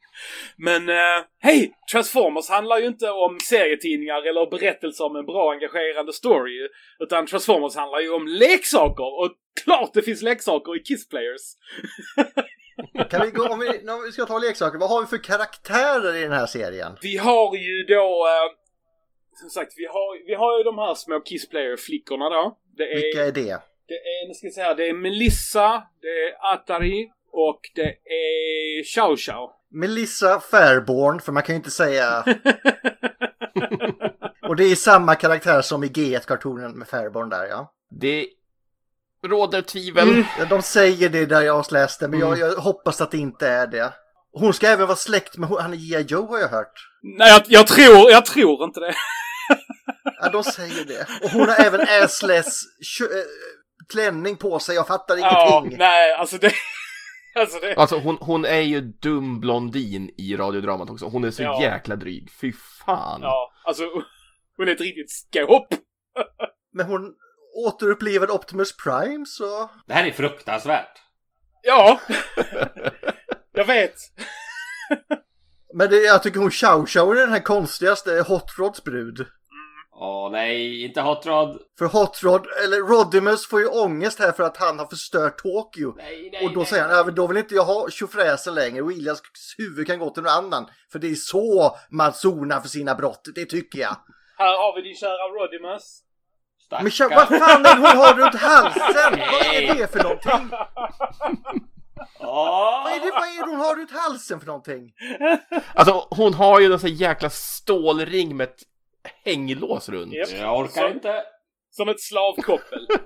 [0.57, 1.73] Men eh, hej!
[1.93, 6.69] Transformers handlar ju inte om serietidningar eller berättelser om en bra engagerande story.
[6.99, 9.21] Utan Transformers handlar ju om leksaker.
[9.21, 9.33] Och
[9.65, 11.43] klart det finns leksaker i Kiss Players.
[13.11, 16.17] Kan vi gå, om vi, om vi ska ta leksaker, vad har vi för karaktärer
[16.17, 16.93] i den här serien?
[17.03, 18.27] Vi har ju då...
[18.27, 18.59] Eh,
[19.41, 22.59] som sagt, vi har, vi har ju de här små Kiss Player-flickorna då.
[22.77, 23.63] Det är, Vilka är det?
[23.89, 28.85] det är, nu ska jag säga, det är Melissa, det är Atari och det är
[28.85, 29.51] Chow Chow.
[29.71, 32.25] Melissa Fairborn, för man kan ju inte säga...
[34.49, 37.73] Och det är samma karaktär som i G1-kartonen med Fairborn där ja.
[38.01, 38.27] Det
[39.27, 40.09] råder tvivel.
[40.09, 40.25] Mm.
[40.39, 42.41] Ja, De säger det där jag har läst det, men jag, Mm.
[42.41, 43.93] jag hoppas att det inte är det.
[44.33, 46.01] Hon ska även vara släkt med han är G.I.
[46.03, 46.73] Joe har jag hört.
[47.03, 48.95] Nej, jag, jag, tror, jag tror inte det.
[50.21, 51.07] Ja, de säger det.
[51.25, 52.61] Och hon har även assless
[53.01, 53.07] äh,
[53.93, 55.79] klänning på sig, jag fattar Ja, ingenting.
[55.79, 56.53] nej, alltså det...
[57.35, 57.75] Alltså det...
[57.75, 61.07] Alltså hon, hon är ju dum blondin i radiodramat också.
[61.07, 61.63] Hon är så Ja.
[61.63, 62.31] jäkla dryg.
[62.41, 62.53] Fy
[62.87, 63.21] fan.
[63.23, 63.83] Ja, alltså
[64.57, 65.67] hon är ett riktigt skåp.
[66.73, 67.15] Men hon
[67.67, 69.71] återupplivade Optimus Prime så...
[69.87, 71.03] Det här är fruktansvärt.
[71.63, 72.01] Ja.
[73.53, 73.95] jag vet.
[75.75, 79.27] Men det, jag tycker hon Chow Chow är den här konstigaste Hot Rods brud.
[80.01, 81.59] Åh nej, inte Hot Rod.
[81.79, 85.95] För Hot Rod, eller Rodimus får ju ångest här för att han har förstört Tokyo.
[85.97, 86.69] Nej, nej, Och då nej.
[86.69, 88.83] säger han, då vill inte jag ha tjofräsen längre.
[88.83, 89.23] Williams
[89.59, 90.67] huvud kan gå till någon annan.
[90.93, 93.97] För det är så man zonar för sina brott, det tycker jag.
[94.39, 96.03] Här har vi din kära Rodimus.
[96.71, 99.21] Men tja, vad fan är hon har runt halsen?
[99.33, 100.51] Vad är det för någonting?
[102.21, 104.93] Vad är, det, vad är det hon har runt halsen för någonting?
[105.75, 108.63] Alltså hon har ju en sån jäkla stålring med ett
[109.25, 110.13] hänglås runt.
[110.15, 110.31] Japp.
[110.31, 111.23] Jag orkar Så- inte.
[111.71, 112.87] Som ett slavkoppel.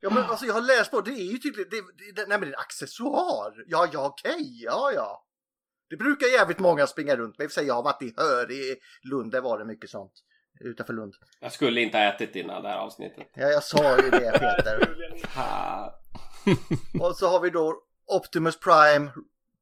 [0.00, 2.38] Ja men alltså jag har läst på, det är ju tydligt, det, det, det, nej
[2.38, 3.52] men det är en accessoar.
[3.66, 5.24] Ja, ja okej, ja ja.
[5.90, 7.44] Det brukar jävligt många springa runt med.
[7.44, 8.76] I och för sig, jag har varit i Hör i
[9.10, 10.12] Lund, där var det mycket sånt.
[10.60, 11.14] Utanför Lund.
[11.40, 13.26] Jag skulle inte ha ätit innan det här avsnittet.
[13.34, 14.88] Ja, jag sa ju det Peter.
[17.00, 19.10] Och så har vi då Optimus Prime,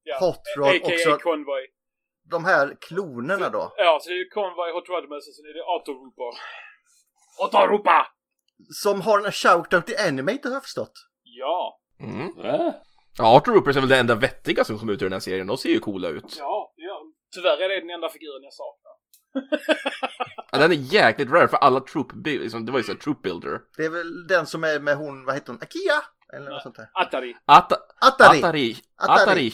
[0.02, 0.18] Ja.
[0.20, 0.92] Hot Rod A.k.a.
[0.94, 1.18] också.
[1.22, 1.66] Convoy.
[2.30, 3.72] De här klonerna då.
[3.76, 6.24] Ja, så det är Convoy, Hot Rodimus och sen är det Autoropa.
[7.42, 8.06] Autoropa!
[8.82, 10.92] Som har en shoutout i Animate har jag förstått.
[11.22, 11.80] Ja.
[12.00, 12.38] Mm.
[12.44, 12.72] Äh?
[13.18, 15.46] Ja, Arthur Roopers är väl det enda vettiga som kom ut ur den här serien.
[15.46, 16.36] De ser ju coola ut.
[16.38, 17.02] Ja, ja.
[17.34, 18.96] Tyvärr är det den enda figuren jag saknar.
[20.52, 23.60] Ja, den är jäkligt rare för alla troop liksom, det var ju såhär troop builder.
[23.76, 26.02] Det är väl den som är med hon, vad heter hon, Akia?
[26.32, 26.88] Eller något sånt där.
[26.94, 27.36] Atari.
[27.44, 28.38] Ata, Atari!
[28.38, 29.22] Atari, Atari.
[29.26, 29.50] Atari,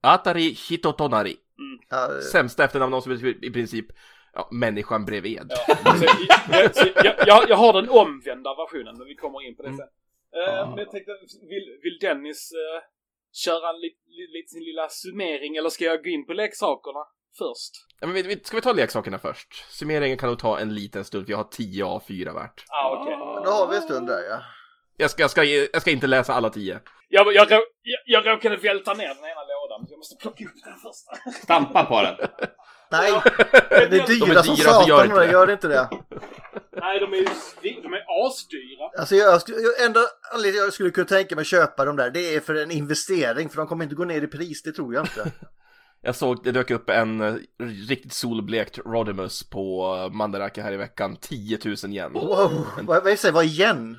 [0.00, 1.36] Atari Hitotonari.
[1.88, 3.86] Ja, eh, Sämsta efternamn någonsin betyder i princip
[4.34, 5.42] ja, människan bredvid.
[5.48, 5.96] Ja.
[5.96, 6.04] Så,
[6.84, 9.78] jag, jag, jag, jag har den omvända versionen, men vi kommer in på det Mm.
[9.78, 9.88] sen.
[10.40, 11.12] Eh, Men jag tänkte,
[11.48, 12.82] vill, vill Dennis uh,
[13.32, 17.00] köra en li, li, lite sin lilla summering, eller ska jag gå in på leksakerna
[17.38, 17.72] först?
[18.00, 19.54] Ja, men vi, vi, ska vi ta leksakerna först?
[19.70, 22.64] Summeringen kan nog ta en liten stund, för jag har 10 A4 värt.
[22.68, 23.16] Ah, okej.
[23.44, 24.40] Då har vi en stund där ja.
[24.96, 26.80] Jag ska, jag ska, jag ska inte läsa alla 10.
[27.08, 27.62] Jag, jag, jag,
[28.06, 29.63] jag råkade välta ner den ena lådan,
[30.04, 31.30] måste plocka upp den första.
[31.44, 32.14] Stampa på den.
[32.90, 33.12] Nej,
[33.70, 35.32] det är De är dyra som dyra, gör satan och det det.
[35.32, 35.88] gör inte det.
[36.76, 37.24] Nej, de är ju
[37.82, 38.90] de är asdyra.
[38.98, 40.00] Alltså jag, skulle- jag, enda
[40.34, 43.48] anledningen jag skulle kunna tänka mig att köpa de där, det är för en investering,
[43.48, 45.32] för de kommer inte gå ner i pris, det tror jag inte.
[46.06, 47.34] Jag såg, det dök upp en eh,
[47.88, 51.16] riktigt solblekt Rodimus på eh, Mandarake här i veckan.
[51.20, 52.12] 10 000 yen.
[52.12, 53.96] Wow, vad, vad säger vad igen?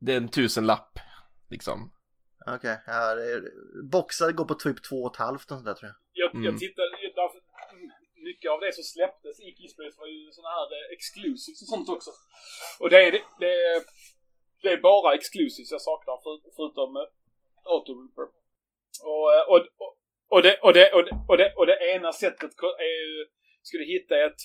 [0.00, 0.98] Det är en tusenlapp,
[1.50, 1.90] liksom.
[2.54, 3.52] Okej, ja, det är-
[3.96, 5.98] boxar går på typ två och ett halvt och sånt där tror jag.
[6.22, 6.44] Jag, Mm.
[6.44, 7.90] jag tittade, mm,
[8.28, 11.88] mycket av det som släpptes i Kissplace var ju såna här eh, exclusives och sånt
[11.96, 12.10] också.
[12.80, 13.82] Och det är, det, det är,
[14.62, 17.06] det är bara exclusives jag saknar för, förutom uh,
[17.72, 18.26] Auto Reaper.
[19.12, 19.92] Och, eh, och, och,
[20.34, 22.50] och, det, och, det, och, det, och, det, och det ena sättet
[22.88, 23.26] är ju,
[23.62, 24.40] ska du hitta ett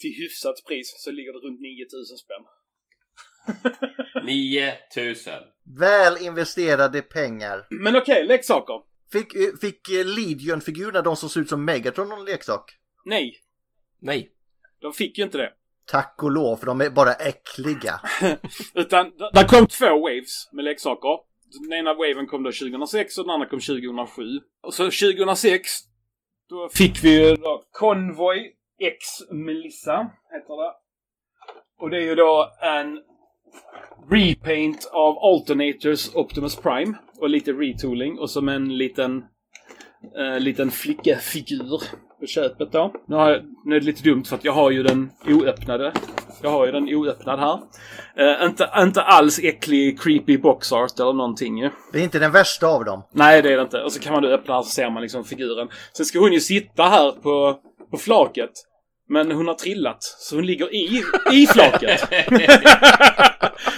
[0.00, 2.44] till hyfsat pris så ligger det runt 9000 spänn.
[4.24, 5.32] 9000.
[5.78, 7.66] Väl investerade pengar.
[7.70, 8.80] Men okej, leksaker.
[9.12, 12.78] Fick, eh, fick eh, Legion-figurerna, de som ser ut som Megatron, någon leksak?
[13.04, 13.36] Nej,
[14.00, 14.30] Nej.
[14.80, 15.52] de fick ju inte det.
[15.86, 18.00] Tack och lov, för de är bara äckliga.
[18.74, 21.18] Utan där kom två waves med leksaker.
[21.60, 24.22] Den ena waven kom då 2006 och den andra kom 2007.
[24.62, 25.70] Och så 2006
[26.48, 30.72] då fick vi ju då Convoy X Melissa, heter det.
[31.78, 33.02] Och det är ju då en
[34.10, 39.24] repaint av Alternators Optimus Prime och lite retooling och som en liten
[40.18, 41.82] eh, liten flickefigur
[42.20, 42.92] på köpet då.
[43.08, 45.92] Nu, har jag, nu är det lite dumt för att jag har ju den oöppnade.
[46.42, 47.60] Jag har ju den oöppnad här.
[48.16, 51.70] Eh, inte, inte alls äcklig creepy box art eller någonting ju.
[51.92, 53.02] Det är inte den värsta av dem.
[53.12, 53.82] Nej, det är det inte.
[53.82, 55.68] Och så kan man då öppna här så ser man liksom figuren.
[55.92, 57.60] Sen ska hon ju sitta här på,
[57.90, 58.50] på flaket.
[59.08, 61.02] Men hon har trillat, så hon ligger i,
[61.32, 62.08] i flaket.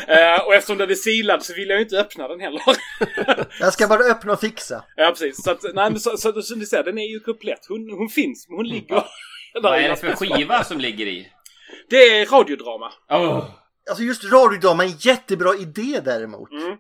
[0.09, 2.63] Eh, och eftersom den är silad så vill jag ju inte öppna den heller.
[3.61, 4.85] Jag ska bara öppna och fixa.
[4.97, 5.43] ja, precis.
[5.45, 7.67] Så att, nej, men så, så, så, som ni ser, den är ju komplett.
[7.69, 9.05] Hon, hon finns, men hon ligger
[9.63, 11.29] Vad är det för skiva som ligger i?
[11.91, 12.93] Det är radiodrama.
[13.11, 13.45] Oh.
[13.91, 16.51] Alltså just radiodrama är en jättebra idé däremot.
[16.51, 16.77] Mm.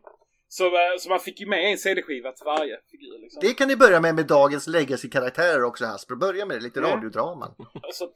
[0.48, 3.18] Så, eh, så man fick ju med en CD-skiva till varje figur.
[3.22, 3.40] Liksom.
[3.40, 6.16] Det kan ni börja med med dagens legacy-karaktärer också Hasbro.
[6.16, 6.90] Börja med lite Mm.
[6.90, 7.54] radiodraman.
[7.92, 8.08] Så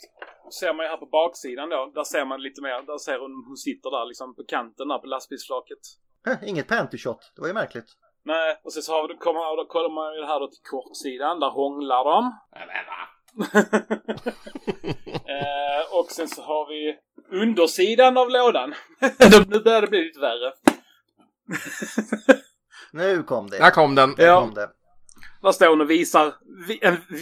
[0.61, 1.93] ser man ju här på baksidan då.
[1.95, 2.83] Där ser man lite mer.
[2.87, 5.79] Där ser hon, hon sitter där liksom på kanten där på lastbilsflaket.
[6.27, 7.87] Heh, Inget panty-shot, det var ju märkligt.
[8.25, 11.41] Nej, och sen så har vi, kommer, då kollar man ju här då till kortsidan.
[11.41, 12.35] Där hånglar de.
[12.55, 13.03] Nej, men va?
[15.35, 16.99] eh, och sen så har vi
[17.43, 18.75] undersidan av lådan.
[19.49, 20.53] nu börjar det bli lite värre.
[22.93, 23.59] Nu kom det.
[23.59, 24.15] Där kom den.
[24.15, 24.41] Där Ja.
[24.41, 24.69] kom det.
[25.43, 26.35] Där står hon och visar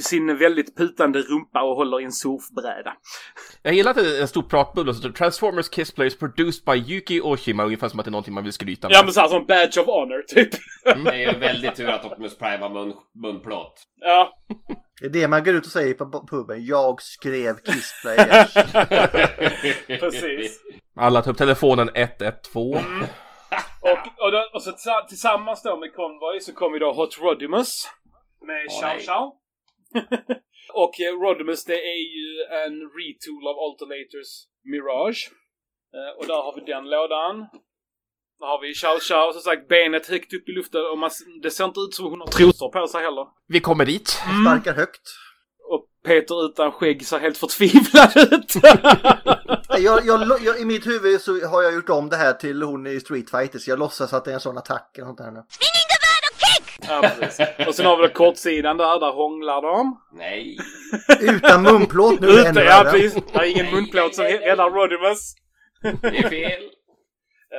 [0.02, 2.92] sin väldigt putande rumpa och håller i en surfbräda.
[3.62, 7.20] Jag gillar att det är en stor pratbubbla som Transformers Kiss Players produced by Yuki
[7.20, 8.94] Oshima, ungefär som att det är någonting man vill skryta med.
[8.94, 10.50] Ja men såhär som badge of honor typ.
[10.84, 13.82] Det är ju väldigt tur att Optimus Prime har mun, munplåt.
[14.00, 14.32] Ja.
[15.00, 16.64] Det är det man går ut och säger på puben.
[16.66, 18.54] Jag skrev Kissplayers.
[20.00, 20.60] Precis.
[20.96, 22.78] Alla tar upp telefonen 112.
[23.82, 27.88] Och, och, då, och så tillsa- tillsammans då med Convoy så kommer då Hot Rodimus.
[28.46, 28.98] Med Åh, Chow.
[29.08, 29.24] Chow.
[30.74, 32.28] och eh, Rodimus det är ju
[32.64, 34.30] en retool av Alternators
[34.70, 35.30] Mirage.
[35.96, 37.36] Eh, och där har vi den lådan.
[38.40, 41.10] Där har vi Chow Chow, som sagt benet högt upp i luften och man,
[41.42, 43.26] det ser inte ut som hon har trosor på sig heller.
[43.48, 44.08] Vi kommer dit.
[44.08, 45.02] Sparkar högt.
[46.04, 48.54] Peter utan skägg ser helt förtvivlad ut.
[49.78, 52.86] Jag, jag, jag, I mitt huvud så har jag gjort om det här till hon
[52.86, 53.68] i Street Fighters.
[53.68, 55.42] Jag låtsas att det är en sån attack eller något där nu.
[56.88, 57.46] ja, precis.
[57.68, 60.00] Och sen har vi då kortsidan där, där hånglar de.
[60.12, 60.58] Nej.
[61.20, 62.90] Utan munplåt nu det ännu ja värre.
[62.92, 63.14] precis.
[63.32, 65.34] Det är ingen Nej, munplåt som räddar Rodimus.
[65.82, 66.62] Det är fel.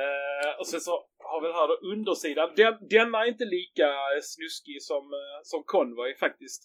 [0.00, 0.90] Eh, och sen så
[1.30, 2.48] har vi här då undersidan.
[2.56, 3.88] Den, den är inte lika
[4.22, 6.62] snuskig som, eh, som Convoy faktiskt.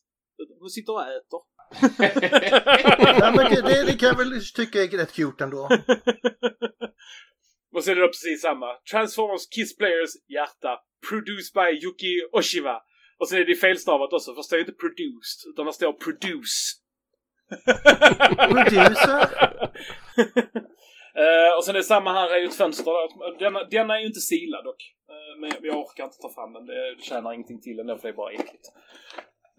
[0.60, 1.42] Hon sitter och äter.
[3.20, 5.70] Ja, men det, det, det kan jag väl tycka är rätt cute ändå.
[7.76, 8.68] och sen är det då precis samma.
[8.92, 10.80] Transformers Kiss Players hjärta.
[11.10, 12.82] Produced by Yuki Oshiva.
[13.20, 14.32] Och sen är det felstavat också.
[14.32, 15.50] För det står inte produced.
[15.50, 16.58] Utan det står produce.
[18.50, 19.28] Producer?
[21.26, 22.94] Eh, och sen är det samma här är ju ett fönster.
[23.40, 24.82] Denna, denna är ju inte silad dock.
[25.10, 26.66] Eh, men jag orkar inte ta fram den.
[26.66, 28.68] Det, det tjänar ingenting till ändå för det är bara äckligt.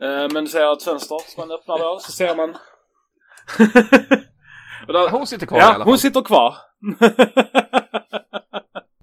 [0.03, 2.57] Uh, men du ser ett fönster som man öppnar då så ser man...
[4.87, 5.89] där, Hon sitter kvar i alla ja, fall.
[5.89, 6.55] hon sitter kvar.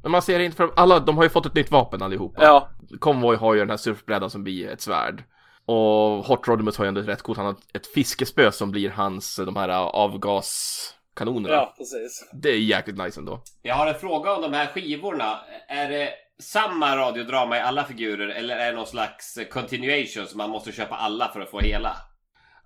[0.03, 2.43] Men man ser inte för alla, de har ju fått ett nytt vapen allihopa.
[2.43, 2.69] ja,
[2.99, 5.23] Convoy har ju den här surfbrädan som blir ett svärd.
[5.65, 9.35] Och Hot Rodimus har ju ändå rätt coolt, han har ett fiskespö som blir hans,
[9.45, 11.55] de här avgaskanonerna.
[11.55, 12.29] ja, precis.
[12.33, 13.41] Det är jäkligt nice ändå.
[13.61, 15.39] Jag har en fråga om de här skivorna.
[15.67, 16.09] Är det
[16.39, 20.95] samma radiodrama i alla figurer eller är det någon slags continuation så man måste köpa
[20.95, 21.95] alla för att få hela?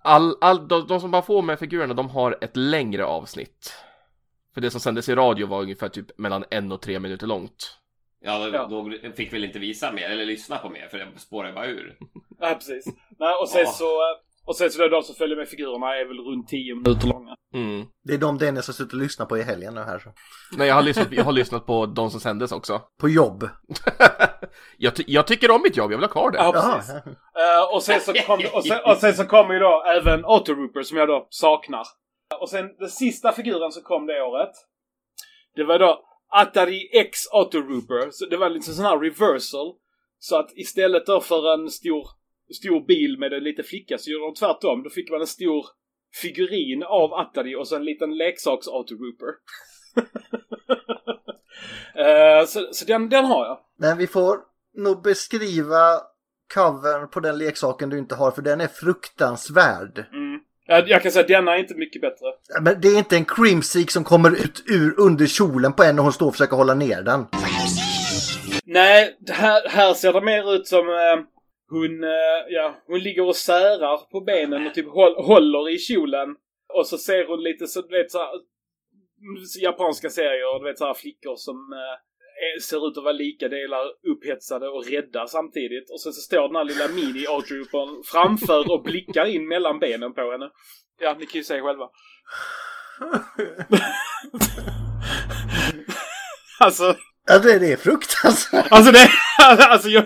[0.02, 3.74] All, all, de, de som bara får med figurerna, de har ett längre avsnitt.
[4.54, 7.76] För det som sändes i radio var ungefär typ mellan en och tre minuter långt.
[8.22, 8.66] Ja, då, Ja.
[8.66, 11.96] då fick väl inte visa mer eller lyssna på mer för det spårar bara ur.
[12.40, 12.84] Ja, precis.
[13.18, 13.70] Nej, och sen Ja.
[13.70, 13.86] så...
[14.50, 17.34] Och sen så då de som följer med figurerna är väl runt 10 minuter långa.
[17.54, 17.86] Mm.
[18.04, 19.98] Det är de Dennis har suttit och lyssnat på i helgen nu här.
[19.98, 20.12] Så.
[20.56, 22.82] Nej, jag har, lyssnat, jag har lyssnat på de som sändes också.
[23.00, 23.48] På jobb.
[24.76, 26.38] jag, ty- jag tycker om mitt jobb, jag vill ha kvar det.
[26.38, 26.94] Ja, precis.
[26.94, 30.82] Eh, och, sen så kom, och, sen, och sen så kommer ju då även Autorouper
[30.82, 31.86] som jag då saknar.
[32.40, 34.52] Och sen den sista figuren som kom det året.
[35.56, 38.08] Det var då Atari X Autorouper.
[38.10, 39.74] Så det var lite sån här reversal.
[40.18, 42.19] Så att istället då för en stor,
[42.54, 44.82] stor bil med en liten flicka så gjorde de tvärtom.
[44.82, 45.66] Då fick man en stor
[46.22, 49.28] figurin av Atari och så en liten leksaks Autorouper.
[51.94, 53.58] Eh, så så den, den har jag.
[53.78, 54.38] Men vi får
[54.76, 56.00] nog beskriva
[56.54, 59.98] covern på den leksaken du inte har för den är fruktansvärd.
[60.12, 60.40] Mm.
[60.66, 62.26] Jag, kan säga att denna är inte mycket bättre.
[62.60, 66.04] Men det är inte en crimseek som kommer ut ur under kjolen på en och
[66.04, 67.26] hon står och försöker hålla ner den.
[68.64, 71.24] Nej, här, här ser det mer ut som eh,
[71.70, 76.28] hon, eh, ja, hon ligger och särar på benen och typ håll, håller i kjolen.
[76.74, 80.78] Och så ser hon lite så, du vet så här, mm, japanska serier, du vet
[80.78, 81.96] så här flickor som eh,
[82.62, 85.90] ser ut att vara lika delar upphetsade och rädda samtidigt.
[85.90, 90.14] Och sen så står den här lilla mini outroopern framför och blickar in mellan benen
[90.14, 90.50] på henne.
[91.00, 91.88] Ja, ni kan ju se själva.
[96.60, 96.96] alltså,
[97.30, 98.72] Alltså det det är fruktansvärt.
[98.72, 99.08] alltså det,
[99.48, 100.04] alltså jag,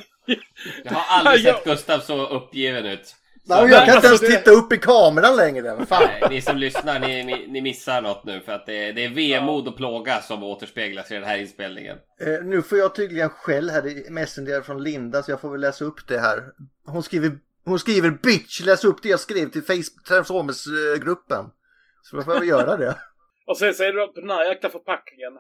[0.84, 3.16] Jag har aldrig sett Gustav så uppgiven ut.
[3.46, 5.86] Nej, jag kan inte alltså, ens det- titta upp i kameran längre.
[5.86, 6.02] Fan.
[6.20, 9.08] Nej, ni som lyssnar, ni, ni, ni missar något nu för att det, det är
[9.08, 11.96] vemod och plåga som återspeglas i den här inspelningen.
[12.20, 15.60] Eh, nu får jag tydligen skäll här i Messenger från Linda så jag får väl
[15.60, 16.42] läsa upp det här.
[16.86, 21.44] Hon skriver, hon skriver bitch, läs upp det jag skrev till Facebook Transformers-gruppen.
[22.02, 22.94] Så då får jag väl göra det.
[23.46, 25.32] Och sen så är det på den här jäkla förpackningen.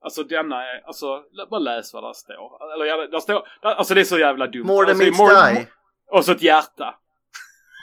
[0.00, 2.74] Alltså denna är, alltså bara läs vad där står.
[2.74, 4.66] Eller ja, där står, där, alltså det är så jävla dumt.
[4.66, 5.66] More than alltså, meets die.
[6.10, 6.94] Och så ett hjärta.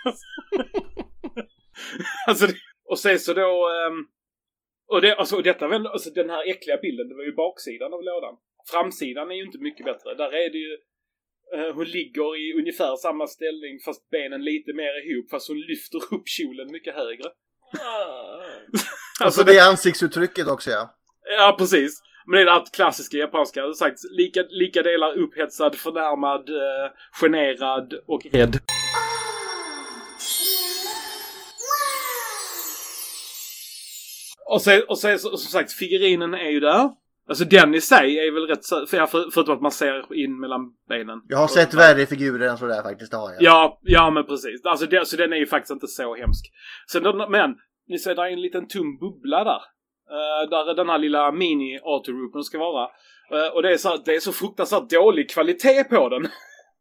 [2.28, 2.48] alltså,
[2.86, 4.06] och sen så då, ehm,
[4.88, 8.04] och, det, alltså, och detta alltså den här äckliga bilden, det var ju baksidan av
[8.04, 8.36] lådan.
[8.72, 10.16] Framsidan är ju inte mycket bättre.
[10.16, 10.78] Där är det ju,
[11.56, 15.98] eh, hon ligger i ungefär samma ställning fast benen lite mer ihop fast hon lyfter
[15.98, 17.28] upp kjolen mycket högre.
[19.24, 20.96] Alltså det är ansiktsuttrycket också ja.
[21.38, 22.02] Ja, precis.
[22.26, 23.62] Men det är det klassiska japanska.
[23.62, 28.58] Har sagt lika, lika delar upphetsad, förnärmad, eh, generad och rädd.
[34.46, 36.90] Och sen, och sen så- som sagt, figurinen är ju där.
[37.30, 40.62] Alltså den i sig är väl rätt för, för, förutom att man ser in mellan
[40.90, 41.22] benen.
[41.28, 43.42] Jag har sett värre figurer än sådär faktiskt, det har jag.
[43.44, 44.66] Ja, ja men precis.
[44.66, 46.46] Alltså det, så den är ju faktiskt inte så hemsk.
[46.92, 47.56] Sen, men,
[47.88, 49.62] ni ser där är en liten tom bubbla där.
[50.10, 52.90] Eh, där den här lilla mini autoroopen ska vara.
[53.32, 56.28] Eh, och det är, så, det är så fruktansvärt dålig kvalitet på den.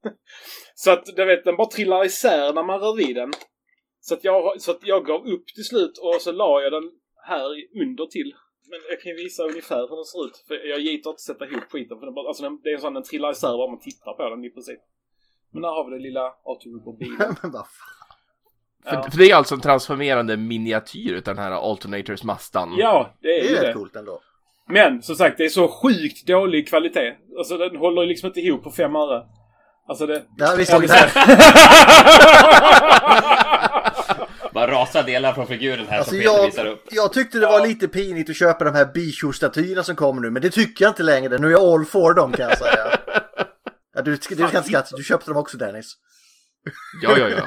[0.74, 3.32] så att, du vet, den bara trillar isär när man rör vid den.
[4.00, 6.90] Så att jag, så att jag gav upp till slut och så la jag den
[7.26, 7.44] här
[7.82, 8.34] under till.
[8.70, 10.44] Men jag kan ju visa ungefär hur den ser ut.
[10.48, 11.98] För jag gitar inte sätta ihop skiten.
[11.98, 14.12] För den, bara- alltså den, det är så att den trillar isär bara man tittar
[14.12, 14.80] på den i princip.
[15.52, 17.34] Men där har vi den lilla Autoroper-bilen.
[18.84, 19.02] Vad fan.
[19.02, 22.74] För, för det är alltså en transformerande miniatyr utav den här Alternators Mastan.
[22.76, 23.68] Ja, det är Det ju är det.
[23.68, 24.20] rätt coolt ändå.
[24.68, 27.12] Men som sagt, det är så sjukt dålig kvalitet.
[27.38, 29.22] Alltså den håller ju liksom inte ihop på fem öre.
[29.88, 30.14] Alltså det...
[30.14, 31.10] Ja, Ja, har vi vi det.
[34.54, 36.84] Bara rasa delar från figuren här Alltså som Peter jag, visar upp.
[36.90, 40.42] jag tyckte det var lite pinigt att köpa de här Bicho-statyerna som kommer nu, men
[40.42, 41.38] det tycker jag inte längre.
[41.38, 42.86] Nu är jag all for dem kan jag säga.
[43.94, 45.92] Ja, du, du inte skratta, du köpte dem också Dennis.
[47.02, 47.42] Ja, ja, ja.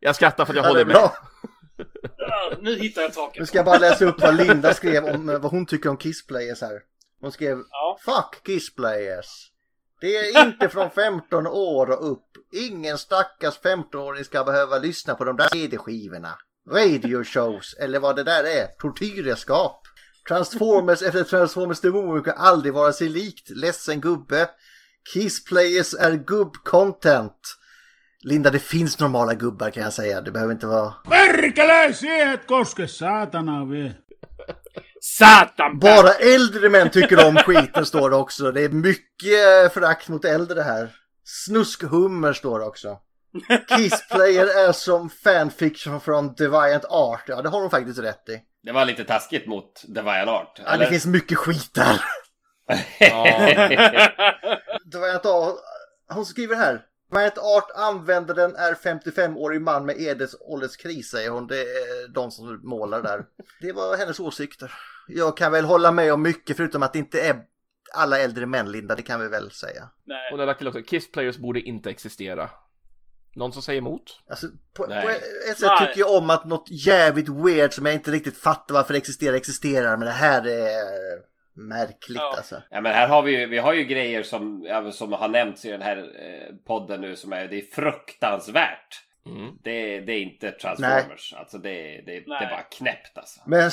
[0.00, 1.10] Jag skrattar för att jag Ja, håller med.
[2.16, 3.40] Ja, nu hittar jag taket.
[3.40, 5.96] Nu ska jag bara läsa upp vad Linda skrev om eh, vad hon tycker om
[5.98, 6.80] Kissplayers här.
[7.20, 7.98] Hon skrev Ja.
[8.04, 9.50] Fuck Kissplayers.
[10.00, 12.24] Det är inte från 15 år och upp.
[12.52, 16.34] Ingen stackars 15-åring ska behöva lyssna på de där CD-skivorna.
[16.70, 18.66] Radio shows eller vad det där är.
[18.66, 19.82] Tortyrredskap.
[20.28, 23.50] Transformers efter Transformers The Movie kan aldrig vara sig likt.
[23.50, 24.50] Ledsen gubbe.
[25.14, 27.40] Kissplayers är gubb-content.
[28.28, 30.20] Linda, det finns normala gubbar kan jag säga.
[30.20, 30.94] Det behöver inte vara...
[31.10, 33.94] Perkele, koske, saatana vie.
[35.00, 35.78] Satan!
[35.78, 38.52] Bara äldre män tycker om skiten står det också.
[38.52, 40.90] Det är mycket eh, förakt mot äldre här.
[41.24, 42.98] Snuskhummer står det också.
[43.68, 47.24] Kissplayer är som fanfiction från Deviant Art.
[47.26, 48.40] Ja, det har hon faktiskt rätt i.
[48.62, 50.60] Det var lite taskigt mot Deviant Art.
[50.64, 52.00] Ja, det finns mycket skit där.
[54.92, 55.54] Deviant Art,
[56.08, 56.84] hon skriver här.
[57.10, 61.46] Deviant Art användaren är 55-årig man med Edes ålderskris säger hon.
[61.46, 63.24] Det är de som målar där.
[63.60, 64.72] Det var hennes åsikter.
[65.08, 67.36] Jag kan väl hålla med om mycket förutom att det inte är
[67.94, 69.88] alla äldre män Linda, det kan vi väl säga.
[70.04, 70.30] Nej.
[70.30, 72.50] Hon har lagt till också, Kiss Players borde inte existera.
[73.34, 74.22] Någon som säger emot?
[74.30, 75.02] Alltså, på, Nej.
[75.02, 75.08] på
[75.50, 75.86] ett sätt Nej.
[75.86, 79.34] tycker jag om att något jävligt weird som jag inte riktigt fattar varför det existerar
[79.34, 79.96] existerar.
[79.96, 81.27] Men det här är
[81.58, 82.34] märkligt Ja.
[82.36, 82.62] alltså.
[82.70, 85.70] Ja men här har vi ju, vi har ju grejer som, som har nämnts i
[85.70, 89.04] den här eh, podden nu som är, det är fruktansvärt.
[89.26, 89.58] Mm.
[89.62, 91.34] Det, det är inte Transformers.
[91.36, 92.48] Alltså det, det, det är Nej.
[92.50, 93.40] bara knäppt alltså.
[93.46, 93.70] Men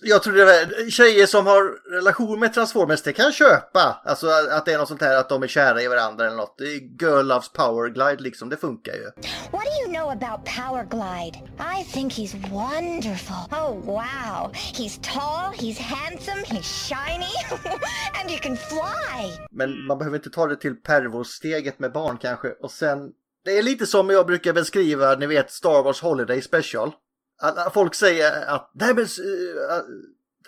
[0.00, 4.00] jag tror det var tjejer som har relation med Transformers, det kan köpa.
[4.04, 6.60] Alltså att det är något sånt här att de är kära i varandra eller något.
[7.00, 9.04] Girl Loves Power Glide liksom, det funkar ju.
[9.50, 11.38] What do you know about Powerglide?
[11.80, 13.36] I think he's wonderful.
[13.50, 14.52] Oh, wow.
[14.52, 17.34] He's tall, he's handsome, he's shiny,
[18.20, 19.46] and he can fly.
[19.50, 22.48] Men man behöver inte ta det till pervosteget med barn kanske.
[22.48, 23.12] Och sen,
[23.44, 26.92] det är lite som jag brukar beskriva, ni vet Star Wars Holiday Special.
[27.40, 29.06] Alla, folk säger att, nej men,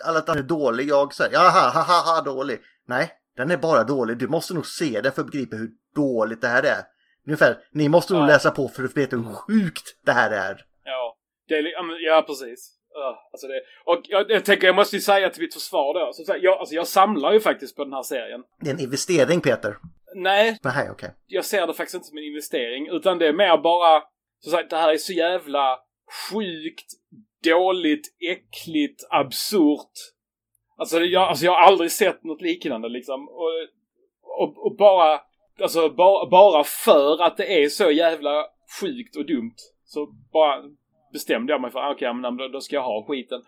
[0.03, 0.89] alla att den är dålig.
[0.89, 2.59] Jag säger, jaha, ha, ha, ha, dålig.
[2.87, 4.17] Nej, den är bara dålig.
[4.17, 6.83] Du måste nog se den för att begripa hur dåligt det här är.
[7.27, 8.27] Ungefär, ni måste nog Ja.
[8.27, 10.65] läsa på för att veta hur sjukt det här är.
[10.83, 11.17] Ja,
[11.47, 12.77] det är, ja, precis.
[13.31, 16.13] Alltså det, och jag, jag tänker, jag måste ju säga till mitt försvar då.
[16.13, 18.43] Som sagt, jag, alltså jag samlar ju faktiskt på den här serien.
[18.61, 19.77] Det är en investering Peter.
[20.15, 21.09] Nej, Nej, okej.
[21.27, 22.87] jag ser det faktiskt inte som en investering.
[22.91, 24.03] Utan det är mer bara,
[24.39, 25.77] som sagt, det här är så jävla
[26.11, 26.85] sjukt,
[27.43, 29.91] dåligt, äckligt, absurt.
[30.77, 33.29] Alltså jag, alltså jag har aldrig sett något liknande liksom.
[33.29, 33.51] Och,
[34.21, 35.21] och, och bara,
[35.61, 38.45] alltså bara, bara för att det är så jävla
[38.81, 39.55] sjukt och dumt.
[39.85, 40.63] Så bara
[41.13, 43.41] bestämde jag mig för, ah, okej, men då, då ska jag ha skiten.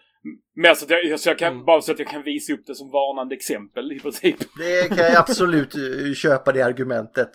[0.55, 2.75] Mer så att jag, så jag kan, bara så att jag kan visa upp det
[2.75, 4.35] som varnande exempel i princip.
[4.57, 7.31] Det kan jag absolut eh, köpa det argumentet.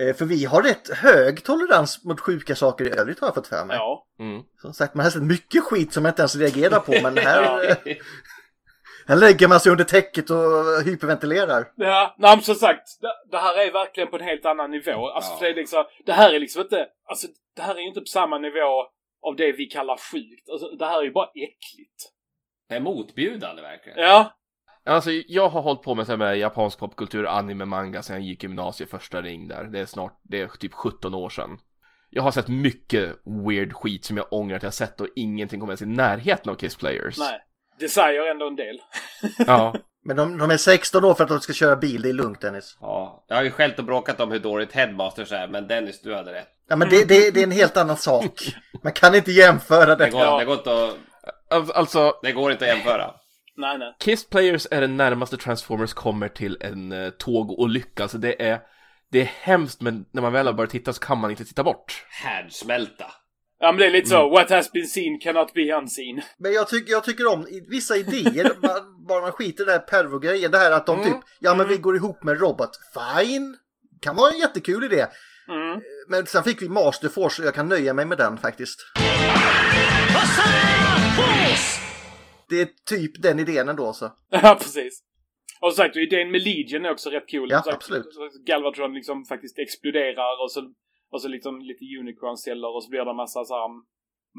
[0.00, 3.46] Eh, För vi har rätt hög tolerans mot sjuka saker i övrigt har jag fått
[3.46, 3.76] för mig.
[3.76, 4.06] Ja.
[4.20, 4.42] Mm.
[4.62, 7.76] Som sagt, man har sett mycket skit som jag inte ens reagerar på, men här...
[9.08, 11.64] Här lägger man sig under täcket och hyperventilerar.
[11.76, 15.08] Ja, nej men som sagt, det, det här är verkligen på en helt annan nivå.
[15.08, 15.38] Alltså Ja.
[15.40, 17.26] det är liksom, det här är liksom inte, alltså
[17.56, 18.86] det här är ju inte på samma nivå
[19.26, 20.48] av det vi kallar sjukt.
[20.52, 22.02] Alltså det här är ju bara äckligt.
[22.68, 23.98] Det är motbjudande verkligen.
[23.98, 24.32] Ja,
[24.86, 28.44] Alltså, jag har hållit på med, så med japansk popkultur, anime, manga sedan jag gick
[28.44, 29.64] i gymnasiet första ring där.
[29.64, 31.58] Det är snart, det är typ 17 år sedan.
[32.10, 33.10] Jag har sett mycket
[33.46, 36.56] weird skit som jag ångrar att jag sett och ingenting kommer ens i närheten av
[36.56, 37.18] Kiss Players.
[37.18, 37.40] nej.
[37.78, 38.80] Det säger ändå en del.
[39.46, 39.74] Ja.
[40.04, 42.40] Men de, de är 16 år för att de ska köra bil, det är lugnt
[42.40, 42.76] Dennis.
[42.80, 46.14] Ja, jag har ju skällt och bråkat om hur dåligt Headmasters är, men Dennis, du
[46.14, 46.48] hade rätt.
[46.68, 48.40] Ja men det, det, det är en helt annan sak.
[48.82, 50.10] Man kan inte jämföra Det det.
[50.10, 50.84] går, det går inte
[51.50, 51.76] att...
[51.76, 53.14] Alltså, Det går inte att jämföra.
[53.56, 53.96] Nej, nej.
[54.00, 58.02] Kiss Players är den närmaste Transformers kommer till en uh, tågolycka.
[58.02, 58.60] Alltså det är,
[59.12, 61.64] det är hemskt men när man väl har börjat titta så kan man inte titta
[61.64, 62.04] bort.
[62.22, 63.04] Härdsmälta.
[63.58, 64.22] Ja men det är lite Mm.
[64.22, 66.22] så, what has been seen cannot be unseen.
[66.38, 68.52] Men jag tycker, jag tycker om vissa idéer,
[69.08, 70.50] bara man skiter i det här pervo-grejen.
[70.50, 72.70] Det här att de typ, ja men vi går ihop med robot.
[72.94, 73.56] Fine!
[74.00, 75.06] Kan vara en jättekul idé.
[75.48, 75.80] Mm.
[76.08, 78.78] Men sen fick vi Master Force och jag kan nöja mig med den faktiskt.
[82.48, 84.12] Det är typ den idén ändå så.
[84.30, 85.02] Ja, precis.
[85.60, 87.50] Och som sagt, idén med Legion är också rätt cool.
[87.50, 88.06] Ja, sagt, absolut.
[88.46, 90.72] Galvatron liksom faktiskt exploderar och så,
[91.10, 93.70] och så liksom lite Unicron-celler och så blir det en massa så här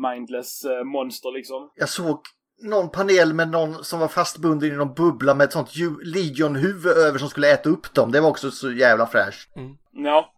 [0.09, 1.71] mindless eh, monster liksom.
[1.75, 2.21] Jag såg
[2.61, 7.19] någon panel med någon som var fastbunden i någon bubbla med ett sånt Legion-huvud över
[7.19, 8.11] som skulle äta upp dem.
[8.11, 9.49] Det var också så jävla fräscht.
[9.91, 10.33] Ja.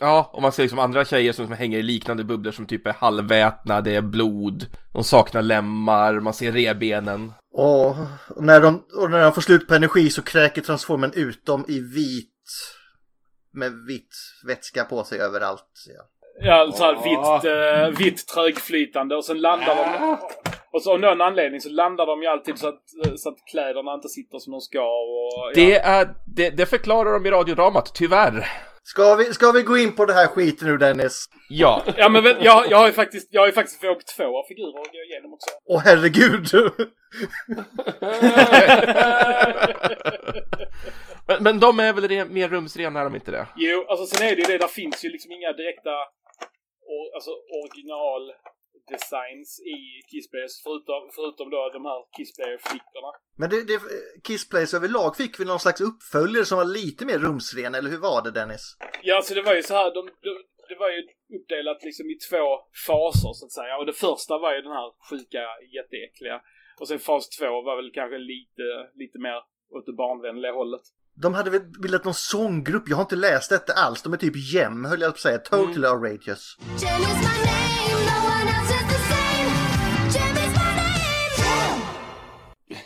[0.00, 2.86] Ja, och man ser liksom andra tjejer som, som hänger i liknande bubblor som typ
[2.86, 7.32] är halvätna, det är blod, de saknar lemmar, man ser rebenen.
[7.52, 11.46] Och, och, när de, och när de får slut på energi så kräker transformen ut
[11.46, 12.26] dem i vit
[13.52, 14.14] med vitt
[14.46, 15.84] vätska på sig överallt.
[15.96, 16.02] Ja.
[16.42, 20.18] Ja, så här vitt, eh, vitt trögflytande och sen landar de...
[20.72, 22.82] Och så av någon anledning så landar de ju alltid så att,
[23.16, 25.52] så att kläderna inte sitter som de ska och...
[25.54, 25.78] Det, Ja.
[25.80, 28.46] är, det, det förklarar de i radiodramat, tyvärr.
[28.82, 31.24] Ska, vi, ska vi gå in på det här skiten nu Dennis?
[31.48, 31.82] Ja.
[31.96, 34.44] Ja men väl, jag, jag har ju faktiskt, jag har ju faktiskt vågat två av
[34.48, 35.50] figurer att gå igenom också.
[35.64, 36.46] Åh herregud!
[41.28, 43.46] men, men de är väl re, mer rumsrena, är de inte det?
[43.56, 45.90] Jo, alltså sen är det ju det, där finns ju liksom inga direkta
[46.94, 47.30] or, alltså
[47.62, 48.22] original
[48.96, 49.76] designs i
[50.10, 53.10] Kissplayers förutom, förutom då de här Kissplayer-flickorna.
[53.40, 53.78] Men det, det,
[54.26, 58.02] Kiss Plays överlag fick vi någon slags uppföljare som var lite mer rumsren, eller hur
[58.08, 58.64] var det Dennis?
[59.02, 60.30] Ja, alltså det var ju så här, de, de,
[60.70, 61.00] det var ju
[61.38, 62.44] uppdelat liksom i två
[62.86, 63.74] faser så att säga.
[63.78, 65.42] Och det första var ju den här sjuka,
[65.76, 66.36] jätteäckliga.
[66.80, 69.38] Och sen fas två var väl kanske lite, lite mer
[69.76, 70.84] åt det barnvänliga hållet.
[71.22, 74.02] De hade väl bildat någon sånggrupp, jag har inte läst detta alls.
[74.02, 75.38] De är typ jäm, höll jag på att säga.
[75.38, 76.56] Totally outrageous.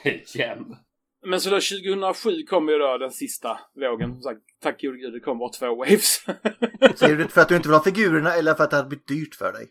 [0.34, 0.76] Gem.
[1.26, 4.12] Men så då 2007 kom ju då den sista vågen.
[4.12, 6.24] Som sagt, tack gode gud, det kom bara två waves.
[6.96, 8.88] Så är det för att du inte vill ha figurerna eller för att det hade
[8.88, 9.66] blivit dyrt för dig?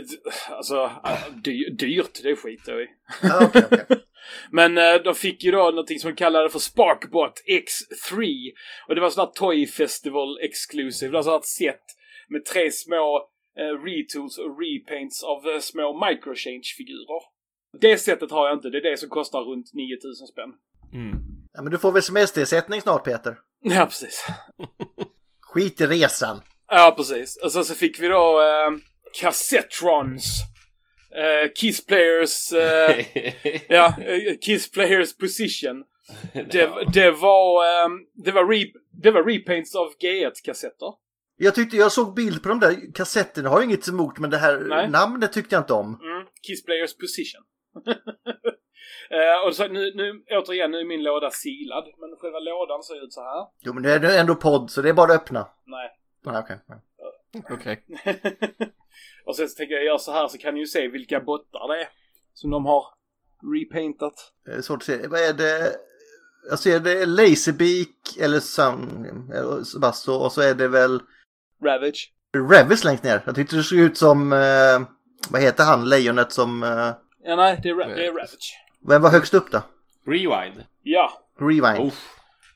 [0.00, 0.90] D- alltså,
[1.44, 2.86] dy, dyrt, det skiter jag i.
[3.46, 3.86] Okej, okej.
[4.50, 8.26] Men eh, de fick ju då någonting som de kallade för Sparkbot X3.
[8.88, 11.12] Och det var sån här Toy Festival exclusive.
[11.12, 11.84] Det var här set
[12.28, 13.28] med tre små
[13.58, 17.35] eh, retools och repaints av eh, små microchange-figurer.
[17.80, 18.70] Det sättet har jag inte.
[18.70, 20.50] Det är det som kostar runt 9000 spänn.
[21.52, 23.38] Ja, men du får väl semesterersättning snart Peter?
[23.62, 24.26] Ja, precis.
[25.40, 26.40] Skit i resan.
[26.68, 27.36] Ja, precis.
[27.44, 28.78] Och så, så fick vi då eh,
[29.20, 30.42] Cassettrons.
[31.16, 32.52] Eh, Kiss Players...
[32.52, 33.04] Eh,
[33.68, 35.84] ja, eh, Kiss Players Position.
[36.32, 38.64] Det, det var, eh, det, var re,
[39.02, 40.92] det var repaints av G1-kassetter.
[41.36, 44.38] Jag tyckte jag såg bild på de där kassetterna, har jag inget emot men det
[44.38, 44.90] här Nej.
[44.90, 45.86] namnet tyckte jag inte om.
[45.86, 47.42] Mm, Kiss Players Position.
[49.10, 51.84] eh, och så, nu, nu, återigen, nu är min låda silad.
[51.98, 53.46] Men själva lådan ser ut så här.
[53.60, 55.48] Jo men det är ändå podd så det är bara att öppna.
[55.64, 55.98] Nej.
[56.24, 56.58] Ja, okej.
[57.50, 57.84] Okej.
[59.24, 61.68] och sen så tänker jag göra så här så kan ni ju se vilka bottar
[61.68, 61.88] det är.
[62.34, 62.84] Som de har
[63.54, 64.32] repaintat.
[64.44, 65.06] Det är svårt att se.
[65.06, 65.76] Vad är det?
[66.50, 71.00] Jag ser det är Laserbeak eller Sun, Sebasto och så är det väl
[71.64, 72.12] Ravage.
[72.50, 73.22] Revis längst ner.
[73.26, 74.80] Jag tyckte det såg ut som, eh,
[75.30, 76.90] vad heter han, lejonet som, eh,
[77.26, 78.56] Ja, nej, det är, Ra- det är Ravage.
[78.88, 79.62] vem var högst upp då?
[80.06, 80.64] Rewind.
[80.82, 81.12] Ja.
[81.40, 81.92] Rewind.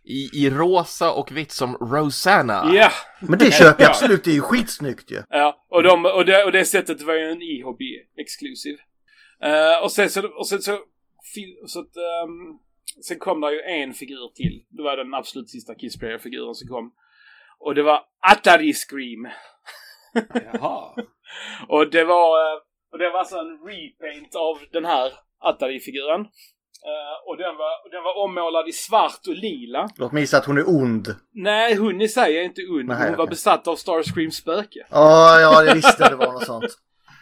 [0.05, 2.71] I, I rosa och vitt som Rosanna.
[2.75, 2.91] Ja.
[3.21, 5.23] Men det köper jag absolut, det är ju skitsnyggt ju.
[5.29, 8.79] Ja, och, de, och, det, och det sättet var ju en e-hobby exclusive.
[9.43, 10.79] Eh, och sen så, och sen så,
[11.67, 12.59] så att, ehm,
[13.05, 14.65] sen kom det ju en figur till.
[14.69, 16.93] Det var den absolut sista Kissplayer-figuren som kom.
[17.59, 18.01] Och det var
[18.33, 19.29] Atari Scream.
[20.53, 20.95] Jaha.
[21.69, 22.61] och det var, eh,
[22.93, 26.21] och det var alltså en repaint av den här Atari-figuren.
[26.91, 29.89] Eh, och den var, den var ommålad i svart och lila.
[29.97, 31.15] Låt mig gissa att hon är ond.
[31.35, 32.89] Nej, hon i sig är inte ond.
[32.89, 33.31] Nej, hon var okej.
[33.31, 34.87] besatt av Starscreams spöke.
[34.91, 36.65] Ja, ja, jag visste det var något sånt.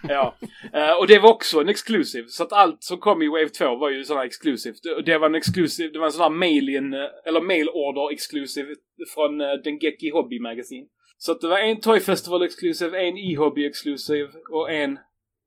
[0.09, 0.35] Ja,
[0.73, 2.29] Eh, och det var också en exclusive.
[2.29, 4.77] Så att allt som kom i Wave 2 var ju sådana exclusive.
[4.97, 8.13] Och det var en exclusive, det var en sån här mail-in, eh, eller mail order
[8.13, 8.69] exclusive
[9.15, 10.87] från uh, Dengeki Hobby Magazine.
[11.19, 14.99] Så att det var en Toy Festival exclusive, en e-hobby exclusive och en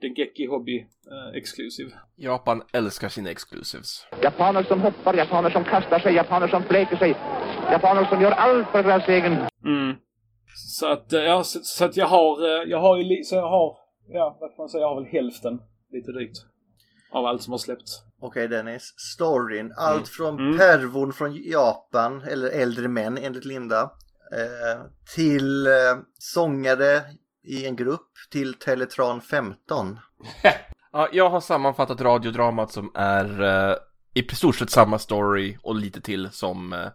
[0.02, 1.92] Dengeki Hobby eh, exclusive.
[2.16, 4.08] Japan älskar sina exclusives.
[4.24, 7.10] Japaner som hoppar, japaner som kastar sig, japaner som fläker sig.
[7.72, 9.34] Japaner som gör allt för deras egen.
[9.66, 9.96] Mm.
[10.56, 13.50] Så att, eh, ja, så, så att jag har, eh, jag har ju, så jag
[13.50, 13.78] har,
[14.08, 15.60] ja, vad kan man säga, jag har väl hälften,
[15.92, 16.38] lite drygt.
[17.14, 18.04] Av allt som har släppts.
[18.22, 19.74] Okej Dennis, storyn.
[19.78, 20.06] Allt Mm.
[20.06, 20.58] från Mm.
[20.58, 23.82] pervon från Japan, eller äldre män enligt Linda,
[24.34, 24.82] eh,
[25.16, 25.72] till eh,
[26.20, 27.02] sångare
[27.44, 30.00] i en grupp, till Teletran 15.
[30.94, 33.76] Ja, jag har sammanfattat radiodramat som är eh,
[34.14, 36.88] i stort sett samma story och lite till som eh,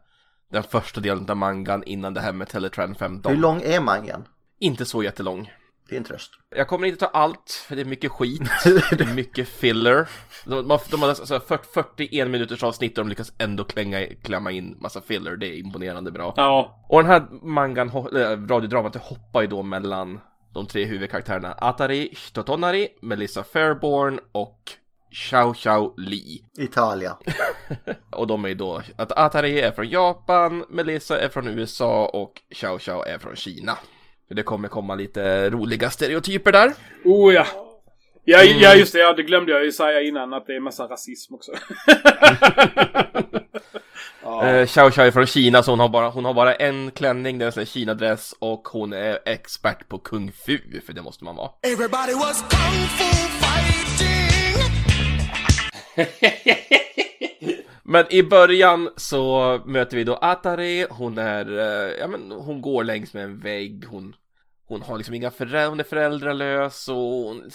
[0.53, 3.33] den första delen av mangan innan det här med Teletran 15.
[3.33, 4.29] Hur lång är mangan?
[4.59, 5.53] Inte så jättelång.
[5.89, 6.31] Det är en tröst.
[6.51, 10.09] Jag kommer inte ta allt, för det är mycket skit, det är mycket filler.
[10.45, 14.51] De, de, de har alltså 40, 41 minuters avsnitt och de lyckas ändå klänga, klämma
[14.51, 16.35] in massa filler, det är imponerande bra.
[16.37, 16.85] Ja.
[16.89, 20.21] Och den här mangan, äh, radiodramat, det hoppar ju då mellan
[20.57, 24.71] de tre huvudkaraktärerna Atari Hitotonari, Melissa Fairborn och
[25.11, 26.45] Xiao Xiao Li.
[26.59, 27.17] Italia.
[28.11, 32.79] Och de är då, att Atari är från Japan, Melissa är från USA och Xiao
[32.79, 33.79] Xiao är från Kina.
[34.29, 36.73] Det kommer komma lite roliga stereotyper där.
[37.05, 37.66] Oh ja.
[38.29, 38.59] Ja, Mm.
[38.61, 41.35] ja just det, ja, det glömde jag ju säga innan att det är massa rasism
[41.35, 41.53] också.
[44.43, 47.39] Eh, Xiao Xiao är från Kina så hon har bara, hon har bara en klänning,
[47.39, 51.37] det är en Kina-dress och hon är expert på kung fu, för det måste man
[51.37, 51.51] vara.
[51.63, 53.05] Everybody was kung fu
[53.43, 54.27] fighting.
[57.83, 62.85] Men i början så möter vi då Atari, hon är, eh, ja men hon går
[62.85, 64.15] längs med en vägg, hon,
[64.67, 67.51] hon har liksom inga föräldrar, hon är föräldralös och hon är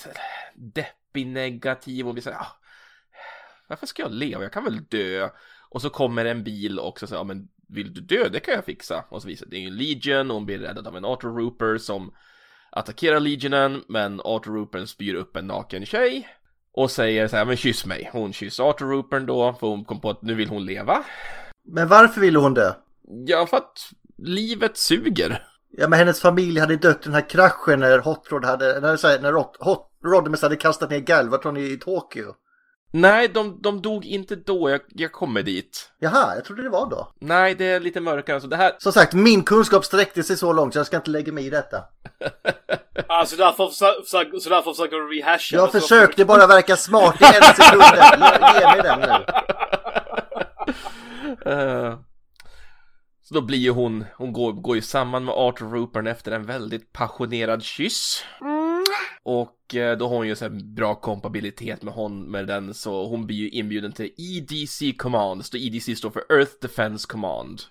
[0.56, 2.58] deppig, negativ och blir såhär, ah,
[3.68, 5.30] varför ska jag leva, jag kan väl dö.
[5.70, 8.54] Och så kommer en bil och så säger, ja men vill du dö, det kan
[8.54, 9.06] jag fixa.
[9.10, 11.78] Och så visar det, är ju en Legion och hon blir räddad av en Auto-Rooper
[11.78, 12.14] som
[12.72, 16.28] attackerar Legionen, men Auto-Roopern spyr upp en naken tjej.
[16.74, 18.10] Och säger så här, men kyss mig.
[18.14, 21.04] Hon kysser Auto-Roopern då, för hon kom på att nu vill hon leva.
[21.66, 22.76] Men varför ville hon det?
[23.28, 25.44] Ja, för att livet suger.
[25.72, 29.22] Ja, men hennes familj hade dött i den här kraschen när Hot Rod hade, när,
[29.22, 32.34] när Hot, Hot hade kastat ner Galvatron i, i Tokyo.
[32.94, 35.92] Nej, de, de dog inte då, jag, jag kommer dit.
[36.00, 37.12] Jaha, jag trodde det var då.
[37.20, 38.72] Nej, det är lite mörkare, så det här...
[38.78, 41.50] Som sagt, min kunskap sträckte sig så långt så jag ska inte lägga mig i
[41.50, 41.84] detta.
[43.08, 45.56] alltså därför försöker, så därför försöker du rehasha.
[45.56, 47.84] Jag försökte bara verka smart i en sekund.
[48.60, 49.26] Ge mig den nu.
[51.52, 52.00] Eh,
[53.32, 56.46] så då blir ju hon, hon går, går ju samman med Arthur Roopern efter en
[56.46, 58.24] väldigt passionerad kyss.
[59.24, 63.28] Och eh, då har hon ju så bra kompabilitet med hon med den så hon
[63.28, 65.46] blir ju inbjuden till EDC Command.
[65.46, 67.62] Så EDC står för Earth Defense Command.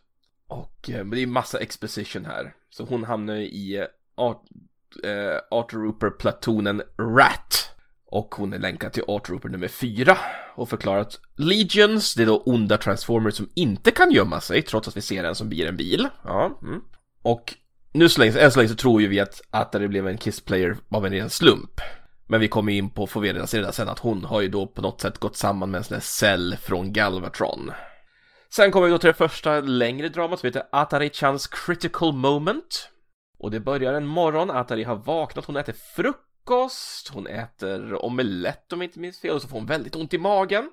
[0.46, 2.54] Och eh, men det är massa exposition här.
[2.70, 4.42] Så hon hamnar ju i eh, Art,
[5.04, 7.70] eh, Arthur Rooper platonen RAT.
[8.10, 10.18] Och hon är länkad till Art Rooper nummer 4
[10.54, 14.88] och förklarar att Legions, det är då onda Transformers som inte kan gömma sig trots
[14.88, 16.08] att vi ser en som blir en bil.
[16.24, 16.80] Ja, mm.
[17.22, 17.54] Och
[17.92, 20.76] nu så länge, än så länge så tror ju vi att Atari blev en Kiss-player
[20.90, 21.80] av en ren slump.
[22.26, 24.48] Men vi kommer in på, får vi redan se redan sen, att hon har ju
[24.48, 27.72] då på något sätt gått samman med en sån här cell från Galvatron.
[28.52, 32.90] Sen kommer vi då till det första längre dramat som heter Atari-chans Critical Moment.
[33.38, 36.29] Och det börjar en morgon, Atari har vaknat, hon äter frukost,
[37.12, 40.18] hon äter omelett om jag inte minns fel, och så får hon väldigt ont i
[40.18, 40.70] magen.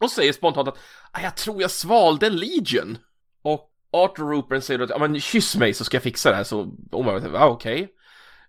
[0.00, 0.78] Och säger spontant att
[1.12, 2.98] "Ah, jag tror jag svalde en Legion.
[3.42, 6.36] Och Arthur Roopern säger då att ja men kyss mig så ska jag fixa det
[6.36, 6.56] här, så
[6.92, 7.94] hon bara ah, okej.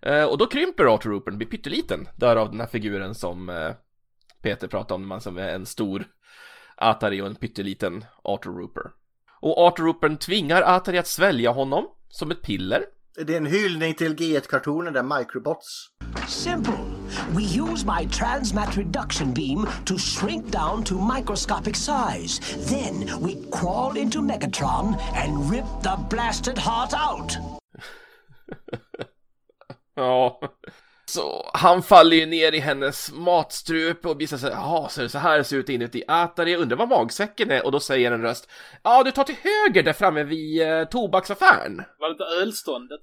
[0.02, 3.72] Eh, och då krymper Arthur Roopern, blir pytteliten, därav den här figuren som eh,
[4.42, 6.04] Peter pratade om, man som är en stor
[6.76, 8.82] Atari och en pytteliten Arthur Rooper.
[9.40, 12.84] Och Arthur Roopern tvingar Atari att svälja honom som ett piller.
[13.26, 15.88] Det är en hyllning till G1-kartonen där Microbots.
[16.26, 16.78] Simple.
[17.34, 22.40] We use my transmat reduction beam to shrink down to microscopic size.
[22.70, 27.36] Then we crawl into Megatron and rip the blasted heart out.
[29.94, 30.40] Ja.
[31.04, 35.08] Så han faller ju ner i hennes matstrupe och så här, jaha, så är det
[35.08, 38.12] så här det ser ut inuti Atari, jag undrar vad magsäcken är, och då säger
[38.12, 38.48] en röst,
[38.82, 41.82] ja du tar till höger där framme vid eh, tobaksaffären.
[41.98, 43.00] Var det inte ölståndet?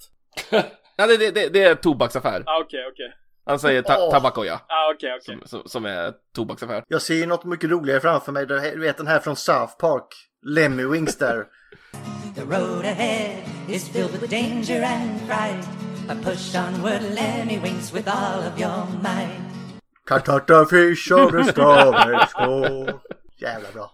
[0.99, 2.43] Ja, det, det, det, det är tobaksaffär.
[2.45, 3.13] Ah, okej, okej.
[3.45, 4.11] Han säger ta- Åh.
[4.11, 4.53] Tabakoya.
[4.53, 5.37] Ah, okej, okej.
[5.39, 6.83] Som, som, som är tobaksaffär.
[6.87, 8.45] Jag ser ju något mycket roligare framför mig.
[8.45, 10.05] Du vet den här från South Park.
[10.45, 11.45] Lemmy Wings där.
[12.35, 13.37] The road ahead
[13.67, 15.67] is filled with danger and fright.
[16.07, 19.39] But push onward, Lemmy Wings, with all of your might.
[20.07, 22.93] Katata fish of the starboard shore.
[23.37, 23.91] Jävla bra.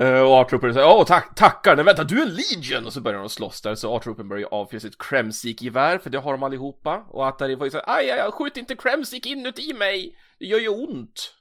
[0.00, 2.86] Uh, och Artrooper säger åh tack, tackar, nej vänta du är en Legion!
[2.86, 6.32] Och så börjar de slåss där så Artrooper börjar avfyra sitt Kremsik-gevär för det har
[6.32, 10.16] de allihopa och Atari får ju säga aj, aj, aj, skjut inte Kremsik inuti mig!
[10.38, 11.34] Det gör ju ont!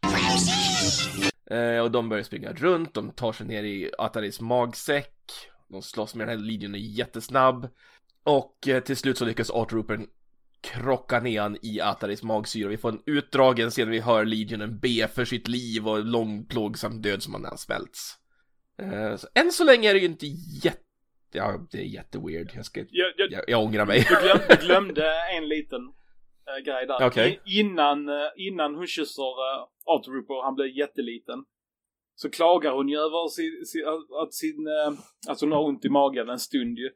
[1.52, 5.14] Eh, och de börjar springa runt, de tar sig ner i Ataris magsäck
[5.68, 7.70] De slåss med den här Legion är jättesnabb
[8.24, 10.00] Och eh, till slut så lyckas Artrooper
[10.64, 12.70] krocka ner han i Ataris magsyra.
[12.70, 17.02] Vi får en utdragen scen vi hör Legionen be för sitt liv och lång plågsam
[17.02, 18.18] död som han har svälts.
[18.80, 20.26] Eh, så än så länge är det ju inte
[20.64, 20.80] jätte...
[21.36, 22.52] Ja, det är jätteweird.
[22.56, 22.80] Jag, ska...
[22.80, 24.06] Jag, jag, jag, jag ångrar mig.
[24.10, 25.82] Du, glöm, du glömde en liten
[26.48, 27.02] äh, grej där.
[27.28, 31.40] I- Innan, äh, innan hon kysser äh, Autotrooper, han blir jätteliten.
[32.16, 33.82] Så klagar hon ju över sin, sin,
[34.24, 34.94] att sin, äh,
[35.30, 36.90] alltså hon har ont i magen en stund ju.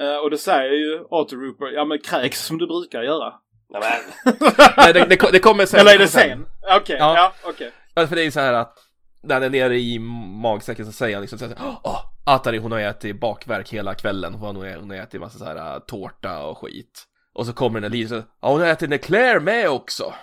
[0.00, 3.34] Eh, och då säger ju Autotrooper, ja men kräks som du brukar göra.
[3.70, 5.80] Nej, det, det, det kommer sen.
[5.80, 6.46] Eller är det sen?
[6.76, 7.72] Okej, ja, okej.
[7.94, 8.78] Ja, för det är ju så här att
[9.22, 9.98] när han är nere i
[10.42, 14.34] magsäcken så säger han liksom så här, Åh, Atari hon har ätit bakverk hela kvällen,
[14.34, 17.04] hon har, hon har ätit massa så här äh, tårta och skit.
[17.34, 20.14] Och så kommer den och säger, ja hon har ätit en Eclair med också.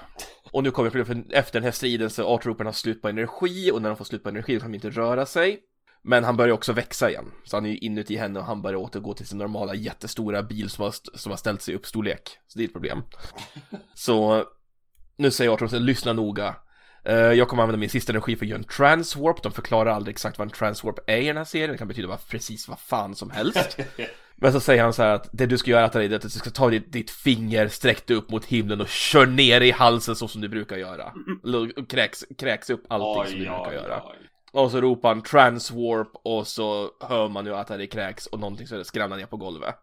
[0.51, 3.72] Och nu kommer problemet, för efter den här striden så Artroopen har slut på energi
[3.72, 5.59] och när de får slut på energi kan de inte röra sig.
[6.04, 8.78] Men han börjar också växa igen, så han är ju inuti henne och han börjar
[8.78, 12.22] återgå till sin normala jättestora bil som har, som har ställt sig upp storlek.
[12.47, 13.04] Så det är ett problem.
[13.93, 14.45] Så
[15.18, 16.56] nu säger Arthur, lyssna noga.
[17.06, 19.43] Eh, jag kommer använda min sista energi för att göra en transwarp.
[19.43, 21.72] De förklarar aldrig exakt vad en transwarp är i den här serien.
[21.72, 23.78] Det kan betyda vad, precis vad fan som helst.
[24.36, 26.22] Men så säger han så här att det du ska göra Atari, det är att
[26.22, 29.72] du ska ta ditt, ditt finger, sträck det upp mot himlen och kör ner i
[29.72, 31.14] halsen så som du brukar göra.
[31.43, 34.02] Eller kräks, kräks upp allting som du Oj, brukar oj, göra.
[34.06, 34.30] oj.
[34.52, 38.68] Och så ropar han transwarp och så hör man ju att Atari kräks och någonting
[38.68, 39.76] så skramlar ner på golvet.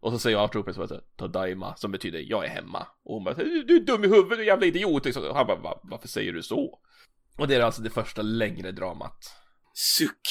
[0.00, 2.86] Och så säger Artrooper så att Tadaima, som betyder jag är hemma.
[3.04, 5.16] Och hon bara du är dum i huvudet, du jävla idiot.
[5.16, 6.78] Och han bara "Va- varför säger du så?
[7.38, 9.18] Och det är alltså det första längre dramat.
[9.74, 10.28] Suck.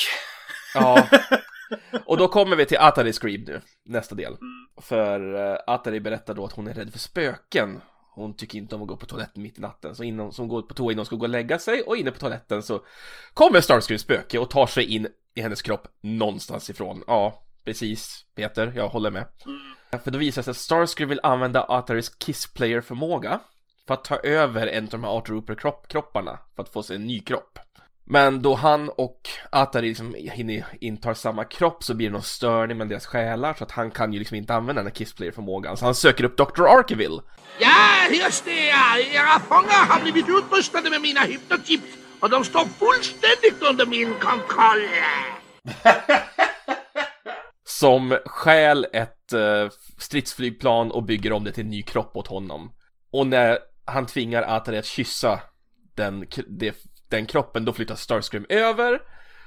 [0.73, 1.07] Ja.
[2.05, 4.37] Och då kommer vi till Atari Scream nu, nästa del.
[4.81, 7.81] För uh, Atari berättar då att hon är rädd för spöken.
[8.17, 9.95] Hon tycker inte om att gå på toaletten mitt i natten.
[9.95, 11.81] Så, innan, så hon går på toa innan hon ska gå och lägga sig.
[11.81, 12.81] Och inne på toaletten så
[13.33, 17.03] kommer Starscreams spöke och tar sig in i hennes kropp någonstans ifrån.
[17.07, 19.25] Ja, precis Peter, jag håller med.
[20.03, 23.39] För då visar det sig att Starscream vill använda Ataris Kissplayer-förmåga
[23.87, 27.07] för att ta över en av de här Arthur Hooper-kropparna för att få sig en
[27.07, 27.59] ny kropp.
[28.09, 30.15] Men då han och Atari liksom
[30.79, 34.13] intar samma kropp så blir det någon störning med deras själar så att han kan
[34.13, 35.77] ju liksom inte använda den här Kissplayer-förmågan.
[35.77, 36.63] Så han söker upp Dr.
[36.63, 37.21] Arkeville.
[37.59, 39.15] Ja, här står jag!
[39.15, 44.87] Era fångar har blivit utrustade med mina hypnochips och de står fullständigt under min kontroll.
[47.65, 52.71] Som stjäl ett eh, stridsflygplan och bygger om det till en ny kropp åt honom.
[53.11, 55.39] Och när han tvingar Atari att kyssa
[55.95, 56.75] den, det,
[57.09, 59.01] den kroppen, då flyttar Starscream över.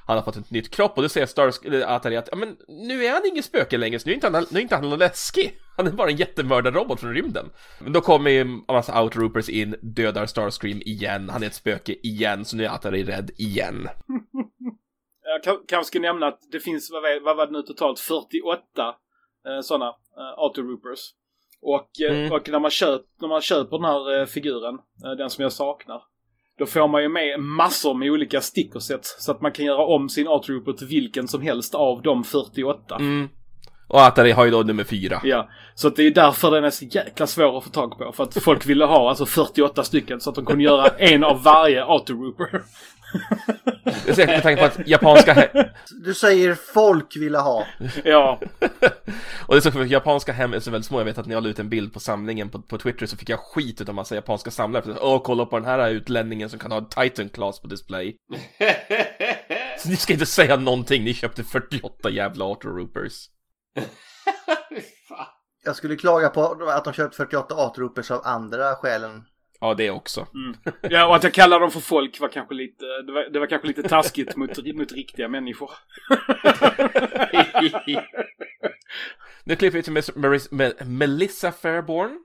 [0.06, 2.56] Han har fått ett nytt kropp och då säger Stars, eller Atari att ja, men
[2.68, 4.88] nu är han ingen spöke längre, så nu är inte han, nu är inte han
[4.90, 5.56] någon läskig.
[5.76, 7.50] Han är bara en jättemördarrobot från rymden.
[7.80, 11.94] Men då kommer ju en massa outroopers in, dödar Starscream igen, han är ett spöke
[12.02, 13.88] igen, så nu är Atari rädd igen.
[15.22, 18.94] Jag kan- kanske ska nämna att det finns, vad, vad var det nu totalt, 48
[19.46, 21.00] eh, sådana eh, autoroopers.
[21.62, 22.32] Och, eh, Mm.
[22.32, 25.52] och när, man köp, när man köper den här eh, figuren, eh, den som jag
[25.52, 26.02] saknar,
[26.60, 30.08] då får man ju med massor med olika stickersets så att man kan göra om
[30.08, 32.96] sin autotrooper till vilken som helst av de 48.
[32.96, 33.28] Mm.
[33.88, 35.20] Och Atari har ju då nummer fyra.
[35.24, 38.12] Ja, så att det är därför den är så jäkla svår att få tag på.
[38.12, 41.42] För att folk ville ha alltså 48 stycken så att de kunde göra en av
[41.42, 42.62] varje autotrooper.
[44.06, 45.70] Är säkert med tanke på att japanska he-
[46.04, 47.66] Du säger folk ville ha.
[48.04, 48.40] Ja.
[49.46, 51.00] Och det är så för att japanska hem är så väldigt små.
[51.00, 53.16] Jag vet att när jag la ut en bild på samlingen på, på Twitter så
[53.16, 54.82] fick jag skit av massa japanska samlare.
[54.82, 57.66] För att, Åh, kolla på den här utlänningen som kan ha en Titan Class på
[57.66, 58.16] display.
[59.78, 63.26] så ni ska inte säga någonting, ni köpte 48 jävla Autoroopers.
[65.64, 69.24] Jag skulle klaga på att de köpt 48 Artropers av andra skälen.
[69.60, 70.26] Ja, det också.
[70.34, 70.56] Mm.
[70.82, 73.46] Ja, och att jag kallar dem för folk var kanske lite, det var, det var
[73.46, 75.70] kanske lite taskigt mot, mot riktiga människor.
[79.44, 82.24] Nu klipper vi till Miss- Maris- Me- Melissa Fairborn.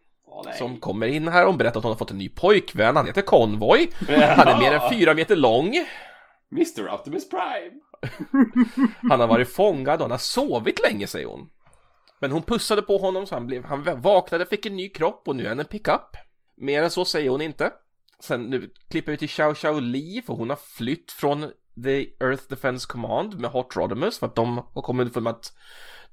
[0.57, 2.95] som kommer in här och berättar att hon har fått en ny pojkvän.
[2.95, 3.89] Han heter Convoy.
[4.07, 5.75] Han är mer än fyra meter lång.
[6.51, 7.71] Mr Optimus Prime.
[9.09, 11.49] Han har varit fångad och han har sovit länge, säger hon.
[12.19, 15.35] Men hon pussade på honom så han, blev, han vaknade, fick en ny kropp och
[15.35, 16.17] nu är han en pickup.
[16.57, 17.71] Mer än så säger hon inte.
[18.19, 21.51] Sen nu klipper vi till Xiao Xiao Li för hon har flytt från
[21.83, 25.53] The Earth Defense Command med Hot Rodimus för att de har kommit för att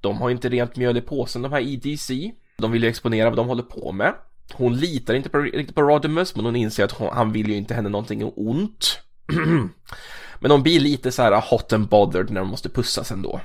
[0.00, 2.32] de har inte rent mjöl i påsen de här EDC.
[2.56, 4.14] De vill ju exponera vad de håller på med.
[4.52, 7.54] Hon litar inte på, riktigt på Rodimus men hon inser att hon, han vill ju
[7.54, 9.00] inte henne någonting ont.
[10.40, 13.40] men hon blir lite så här hot and bothered när de måste pussas ändå.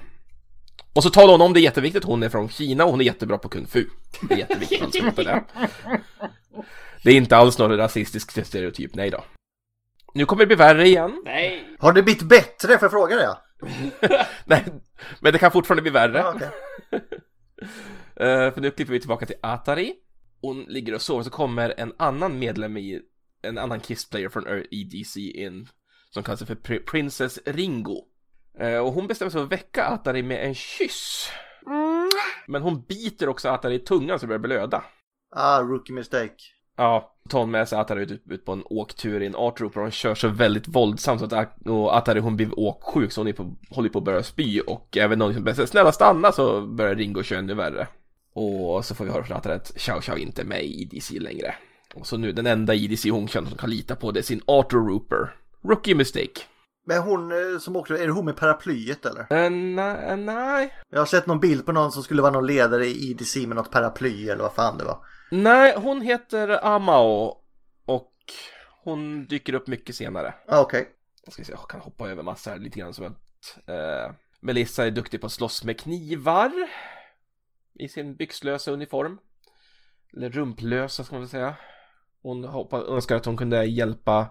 [0.93, 3.05] Och så talar hon om det är jätteviktigt, hon är från Kina och hon är
[3.05, 3.85] jättebra på kung fu.
[4.21, 5.43] Det är jätteviktigt att hon ska veta det.
[7.03, 9.23] Det är inte alls någon rasistisk stereotyp, nej då.
[10.13, 11.21] Nu kommer det bli värre igen.
[11.25, 11.75] Nej.
[11.79, 13.37] Har det blivit bättre för jag frågar det?
[14.45, 14.65] Nej,
[15.21, 16.17] men det kan fortfarande bli värre.
[16.17, 16.49] Ja, okej.
[18.19, 19.93] Eh, för nu klipper vi tillbaka till Atari.
[20.41, 23.01] Hon ligger och sover, så kommer en annan medlem i,
[23.41, 25.67] en annan Kiss-player från EDC in,
[26.09, 28.03] som kallar sig för Pri- Princess Ringo.
[28.59, 31.29] Eh, och hon bestämmer sig för att väcka Atari med en kyss.
[32.47, 34.83] Men hon biter också Atari i tungan så det börjar blöda.
[35.35, 36.35] Ah, rookie mistake.
[36.78, 39.84] Ja, tar hon med sig Atari ut, ut på en åktur i en Art-Trooper och
[39.84, 43.28] hon kör så väldigt våldsamt så att At- och Atari hon blir åksjuk så hon
[43.28, 46.32] är på, håller på att börja spy och även någon som börjar säga snälla stanna
[46.32, 47.88] så börjar Ringo köra ännu värre.
[48.34, 51.19] Och så får vi höra från Atari att Xiao Xiao inte är med i EDC
[51.19, 51.55] längre.
[51.95, 54.41] Och så nu den enda EDC hon känner som kan lita på det är sin
[54.45, 55.36] Art-Trooper.
[55.63, 56.41] Rookie mistake.
[56.86, 59.21] Men hon eh, som åkte, är det hon med paraplyet eller?
[59.21, 59.51] Uh,
[60.17, 60.73] nej.
[60.89, 63.55] Jag har sett någon bild på någon som skulle vara någon ledare i EDC med
[63.55, 64.97] något paraply eller vad fan det var.
[65.32, 67.38] Nej, hon heter Amao
[67.86, 68.13] och
[68.84, 70.34] hon dyker upp mycket senare.
[70.47, 70.89] Ah, Okej.
[71.25, 74.86] Jag ska se, jag kan hoppa över massor här lite grann som att eh, Melissa
[74.86, 76.51] är duktig på att slåss med knivar
[77.73, 79.17] i sin byxlösa uniform.
[80.13, 81.55] Eller rumplösa ska man väl säga.
[82.21, 84.28] Hon hoppas, önskar att hon kunde hjälpa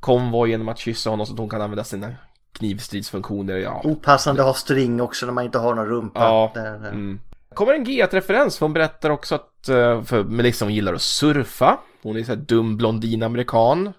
[0.00, 2.14] konvoj genom att kyssa honom så att hon kan använda sina
[2.52, 3.56] knivstridsfunktioner.
[3.56, 6.20] Ja, Opassande att ha string också när man inte har någon rumpa.
[6.20, 6.50] Ja.
[6.54, 6.88] Där, där.
[6.88, 7.20] Mm.
[7.54, 11.78] Kommer en G1-referens för hon berättar också att eh, för Melissa hon gillar att surfa.
[12.02, 13.92] Hon är så här dum blondin amerikan.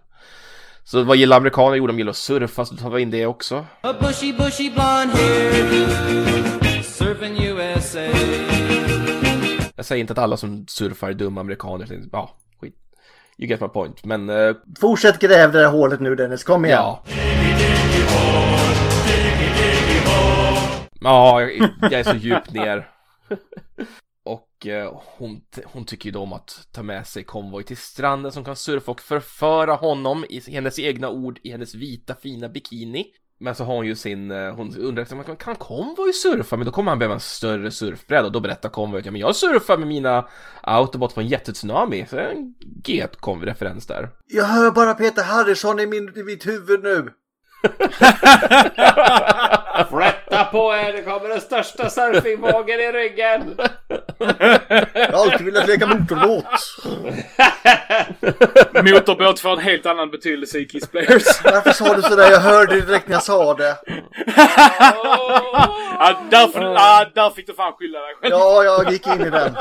[0.83, 1.75] Så vad gillar amerikaner?
[1.77, 3.65] Jo, de gillar att surfa, så tar vi in det också.
[3.81, 5.17] A bushy, bushy blonde
[6.83, 7.99] surfing USA.
[9.75, 11.87] Jag säger inte att alla som surfar är dumma amerikaner.
[12.11, 12.31] Ja,
[12.61, 12.75] skit.
[13.37, 14.05] You get my point.
[14.05, 16.77] Men eh, Fortsätt gräv det där hålet nu Dennis, kom igen.
[16.77, 17.03] ja.
[21.01, 22.89] Ja, jag, jag är så djupt ner.
[24.25, 28.31] Och eh, hon, hon tycker ju då om att ta med sig konvoj till stranden
[28.31, 33.05] som kan surfa och förföra honom i hennes egna ord i hennes vita fina bikini.
[33.39, 36.57] Men så har hon ju sin, eh, hon undrar liksom, kan konvoj surfa?
[36.57, 39.21] Men då kommer han behöva en större surfbräda och då berättar konvoj att ja, men
[39.21, 40.27] jag surfar med mina
[40.61, 42.05] autobot på en jättetsunami.
[42.09, 44.09] Så det är en G1-konvoj-referens där.
[44.27, 47.09] Jag hör bara Peter Harrison i, min, i mitt huvud nu.
[50.33, 53.57] Flätta på er, det kommer den största surfingvågen i ryggen.
[54.93, 56.45] Jag har alltid velat leka motorbåt.
[58.73, 61.43] Motorbåt får en helt annan betydelse i Kiss Players.
[61.43, 62.31] Varför sa du sådär?
[62.31, 63.77] Jag hörde det direkt när jag sa det.
[65.99, 68.31] ja, där, ja, där fick du fan skylla dig själv.
[68.31, 69.55] Ja, jag gick in i den.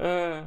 [0.00, 0.44] Uh,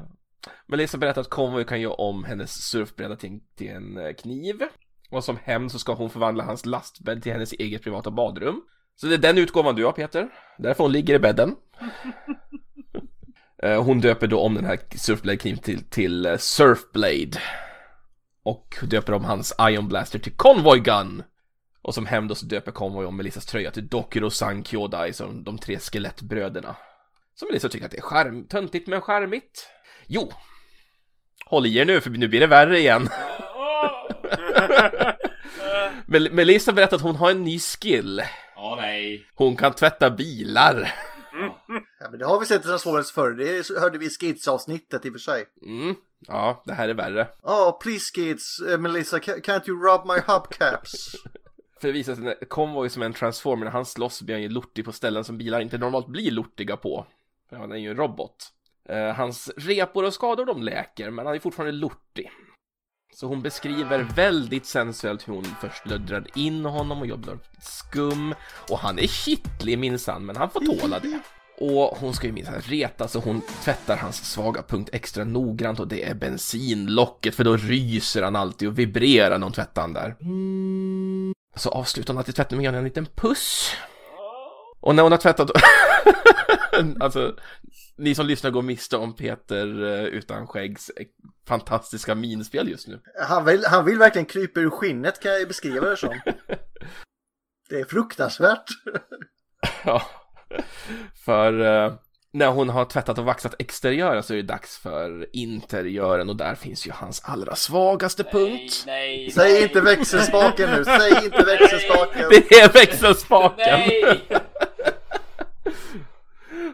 [0.66, 4.64] Melissa berättar att konvoj kan göra om hennes surfbräda till en, till en eh, kniv.
[5.12, 8.62] Och som hämnd så ska hon förvandla hans lastbädd till hennes eget privata badrum.
[8.96, 10.30] Så det är den utgåvan du har Peter.
[10.58, 11.56] Därför hon ligger i bädden.
[13.64, 17.40] Eh, hon döper då om den här surfblade-kniven till, till eh, Surfblade.
[18.44, 21.24] Och döper om hans Ion Blaster till Convoy Gun.
[21.82, 25.44] Och som hämnd då så döper Convoy om Melissas tröja till Dokuro San Kyodai, som
[25.44, 26.76] de tre skelettbröderna.
[27.36, 29.68] Så Melissa tycker att det är charm, töntigt men charmigt.
[30.08, 30.32] Jo,
[31.46, 33.10] håll i er nu för nu blir det värre igen.
[36.06, 38.22] Mel- Melissa berättar att hon har en ny skill.
[38.58, 39.26] Åh nej.
[39.36, 40.94] Hon kan tvätta bilar.
[42.00, 43.32] Ja, men det har vi sett i Transformers förr.
[43.32, 45.46] Det hörde vi i Skids-avsnittet i och för sig.
[45.66, 45.96] Mm,
[46.28, 47.28] ja, det här är värre.
[47.44, 51.16] Oh, please Skids, uh, Melissa, ca- can't you rub my hubcaps?
[51.82, 54.42] För det visar sig när Convoy som är en transformer, när han slåss blir han
[54.42, 57.06] ju lortig på ställen som bilar inte normalt blir lortiga på.
[57.50, 58.36] För han är ju en robot.
[58.90, 62.32] Eh, hans repor och skador de läker, men han är fortfarande lortig.
[63.14, 68.36] Så hon beskriver väldigt sensuellt hur hon först löddrar in honom och jobbar skum.
[68.70, 71.20] Och han är kittlig minsann, men han får tåla det.
[71.60, 75.88] Och hon ska ju minsann reta så hon tvättar hans svaga punkt extra noggrant och
[75.88, 80.16] det är bensinlocket för då ryser han alltid och vibrerar när hon tvättar han där.
[81.56, 83.72] Så avslutar hon alltid tvätten med en liten puss.
[84.80, 85.52] Och när hon har tvättat...
[87.00, 87.36] alltså,
[88.02, 91.06] ni som lyssnar går miste om Peter eh, utan skäggs eh,
[91.48, 93.00] fantastiska minspel just nu.
[93.28, 96.20] Han vill, han vill verkligen krypa ur skinnet kan jag beskriva det som.
[97.70, 98.66] Det är fruktansvärt.
[99.86, 100.02] Ja,
[101.26, 101.94] för eh,
[102.34, 106.56] när hon har tvättat och vaxat exteriören så är det dags för interiören och där
[106.56, 108.84] finns ju hans allra svagaste punkt.
[108.86, 109.64] Nej, Säg nej.
[109.64, 112.26] inte växelspaken nu, säg inte växelspaken.
[112.30, 113.80] Det är växelspaken!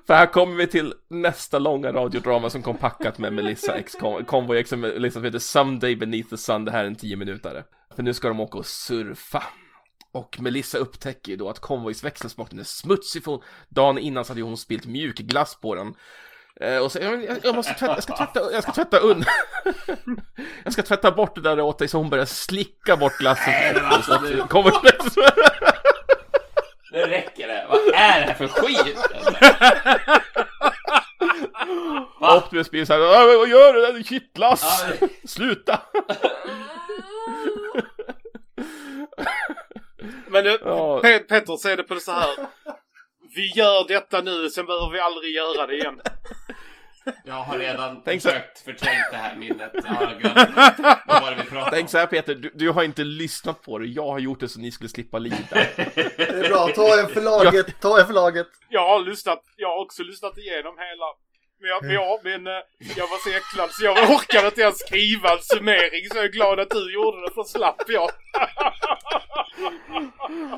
[0.08, 3.96] För här kommer vi till nästa långa radiodrama som kom packat med Melissa X
[4.26, 6.66] Convoy X Melissa som heter Someday Beneath the Sun.
[6.66, 7.64] Det här är en 10 minutare.
[7.96, 9.44] För nu ska de åka och surfa.
[10.12, 14.26] Och Melissa upptäcker ju då att Convoys växelspak den är smutsig för hon, dagen innan
[14.26, 15.94] så hade ju hon spilt mjukglass på den.
[16.62, 19.30] Eh, och så, jag, jag, måste tvätta, jag ska tvätta, jag ska tvätta undan.
[20.64, 23.54] jag ska tvätta bort det där åt dig så hon börjar slicka bort glassen.
[23.84, 24.22] alltså,
[26.98, 27.66] nu- Nu räcker det.
[27.70, 28.98] Vad är det här för skit?
[32.20, 33.98] Optimus blir såhär, "Ah, vad gör du?
[33.98, 34.86] Det kittlas!
[35.02, 35.82] Ja, Sluta!
[40.28, 41.00] Men det, Ja.
[41.04, 42.30] Pe- Petter, ser det på det så här.
[43.36, 46.02] Vi gör detta nu, sen behöver vi aldrig göra det igen.
[47.24, 49.72] Jag har redan Tänk så- försökt förträngt det här minnet.
[49.74, 49.84] Jag.
[51.08, 51.88] Vad var det vi pratade Tänk om?
[51.90, 54.60] så här Peter, du, du har inte lyssnat på det, jag har gjort det så
[54.60, 55.36] ni skulle slippa lida.
[55.52, 58.48] Det är bra, ta en för laget, ta en för laget.
[58.70, 61.06] Jag har lyssnat, jag har också lyssnat igenom hela.
[61.61, 62.63] Men jag, men jag, men eh,
[62.97, 66.29] jag var så äcklad så jag orkade inte ens skriva en summering så jag är
[66.29, 68.11] glad att du gjorde det för slapp jag.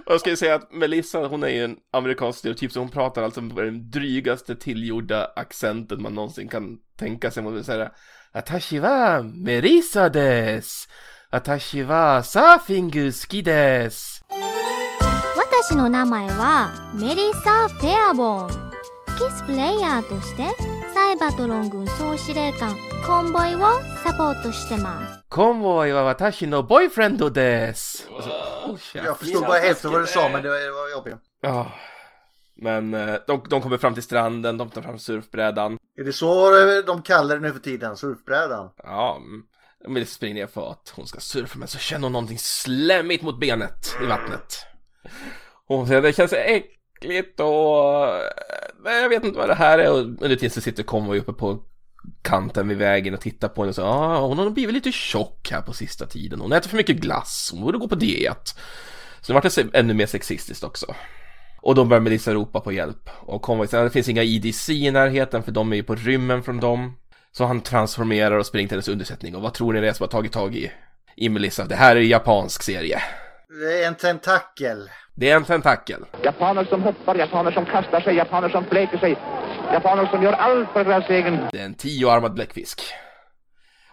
[0.07, 2.91] Och jag ska ju säga att Melissa, hon är ju en amerikansk stereotyp, så hon
[2.91, 7.43] pratar alltså med den drygaste tillgjorda accenten man någonsin kan tänka sig.
[7.43, 7.91] Hon vill säga
[8.33, 10.89] Atashi wa Melissa des!
[11.31, 14.23] Atashi wa surfingu suki des!
[15.37, 18.49] 私の名前はメリッサ・フェアボーン
[19.17, 22.75] キスプレイヤーとして サイバトロン軍総司令官
[23.07, 23.61] コンボイを
[24.03, 28.09] サポートしてます Konvoj wa watashi no boyfriend des!
[28.11, 28.31] Och så,
[28.67, 29.03] oh, shit.
[29.05, 31.15] Jag förstod bara hälften vad du sa men det var, det var jobbigt.
[31.41, 31.73] Ja.
[32.57, 35.79] Men eh, de, de kommer fram till stranden, de tar fram surfbrädan.
[35.97, 37.97] Är det så eh, de kallar det nu för tiden?
[37.97, 38.71] Surfbrädan?
[38.77, 39.43] Ja, mm.
[39.95, 43.41] men springer ner för att hon ska surfa men så känner hon någonting slemmigt mot
[43.41, 44.67] benet i vattnet.
[45.67, 46.33] Och hon säger det känns
[47.00, 48.22] äckligt och eh,
[48.84, 51.34] nej, jag vet inte vad det här är och under tiden så sitter Convoy uppe
[51.34, 51.60] på
[52.22, 55.52] kanten vid vägen och tittar på henne och säger ah, hon har blivit lite tjock
[55.52, 56.42] här på sista tiden.
[56.42, 58.56] Hon äter för mycket glass, hon borde gå på diet.
[59.22, 60.96] Så nu vart det ännu mer sexistiskt också.
[61.62, 63.10] Och då börjar Melissa ropa på hjälp.
[63.20, 65.96] Och Convoy säger ah, det finns inga IDC i närheten för de är ju på
[65.96, 66.98] rymmen från dem.
[67.32, 69.36] Så han transformerar och springer till hennes undersättning.
[69.36, 70.72] Och vad tror ni det är som har tagit tag i,
[71.16, 71.66] i Melissa?
[71.66, 73.02] Det här är japansk serie.
[73.50, 74.90] Det är en tentakel.
[75.16, 76.06] Det är en tentakel.
[76.24, 79.18] Japaner som hoppar, japaner som kastar sig, japaner som fläker sig.
[79.74, 81.38] Japaner som gör allt för deras egen...
[81.52, 82.82] Det är en tioarmad bläckfisk.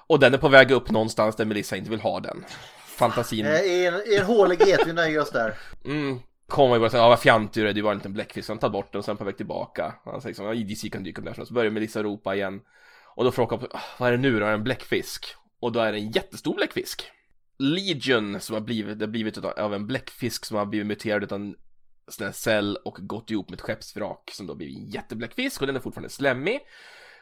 [0.06, 2.44] Och den är på väg upp någonstans där Melissa inte vill ha den.
[2.86, 3.46] Fantasin.
[3.46, 5.54] Eh, I en, i en hålighet, vi nöjer oss där.
[5.84, 6.18] Mm.
[6.48, 8.48] Kommer bara säga, ja vad fjantig du är, du var en liten bläckfisk.
[8.48, 9.94] Han tar bort den och sen på väg tillbaka.
[10.04, 11.44] Han säger liksom, ja IDC kan dyka upp där.
[11.44, 12.60] Så börjar Melissa ropa igen.
[13.14, 14.46] Och då frågar hon, "Ah, vad är det nu då?
[14.46, 15.34] Är det en bläckfisk?
[15.60, 17.10] Och då är det en jättestor bläckfisk.
[17.58, 21.42] Legion som har blivit, det har blivit av en bläckfisk som har blivit muterad utan
[21.42, 21.54] en
[22.08, 25.66] sån här cell och gått ihop med ett skeppsvrak som då blir en jättebläckfisk och
[25.66, 26.60] den är fortfarande slemmig.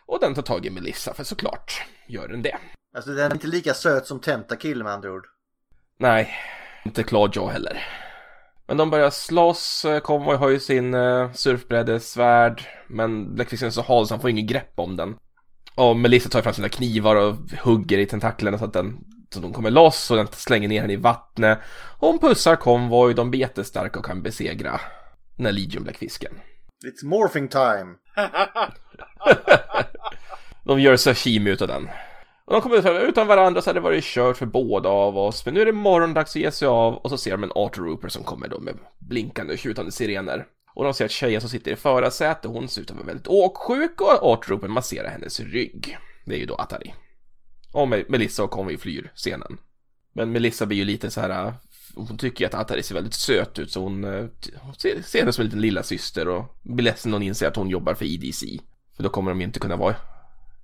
[0.07, 2.59] Och den tar tag i Melissa, för såklart gör den det.
[2.97, 5.27] Alltså den är inte lika söt som Tentakill med andra ord.
[5.99, 6.31] Nej,
[6.85, 7.83] inte Clawjaw heller.
[8.67, 13.83] Men de börjar slåss, eh, Convoy har ju sin uh, surfbrädesvärd, men bläckfisken är så
[13.83, 15.17] hal så han får ingen grepp om den.
[15.75, 19.53] Och Melissa tar fram sina knivar och hugger i tentaklerna så att den så de
[19.53, 21.59] kommer loss och den slänger ner henne i vattnet.
[21.99, 24.81] Och hon pussar Convoy, de blir jättestarka och kan besegra
[25.37, 26.33] den här Legion-bläckfisken.
[26.87, 27.95] It's morphing time.
[30.65, 31.89] De gör sashimi utav den.
[32.47, 35.45] Och de kommer ut utan varandra så hade det varit kört för båda av oss.
[35.45, 38.09] Men nu är det morgondags att ge sig av och så ser de en Autorooper
[38.09, 40.47] som kommer då med blinkande och tjutande sirener.
[40.75, 43.27] Och de ser att tjejen som sitter i förarsätet, hon ser ut att vara väldigt
[43.27, 45.99] åksjuk och Autorooper masserar hennes rygg.
[46.25, 46.95] Det är ju då Atari.
[47.75, 49.59] Och Mel- Melissa och Conway flyr scenen.
[50.13, 51.55] Men Melissa blir ju lite så här.
[51.95, 54.25] Hon tycker ju att Atari ser väldigt söt ut så hon, eh,
[54.61, 57.49] hon ser, ser henne som en liten lilla syster och blir ledsen när hon inser
[57.49, 58.61] att hon jobbar för IDC.
[58.97, 59.95] För då kommer de ju inte kunna vara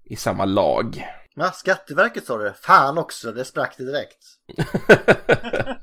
[0.05, 1.07] i samma lag.
[1.35, 2.53] Ja, Skatteverket sa du.
[2.63, 4.19] Fan också, det sprack det direkt.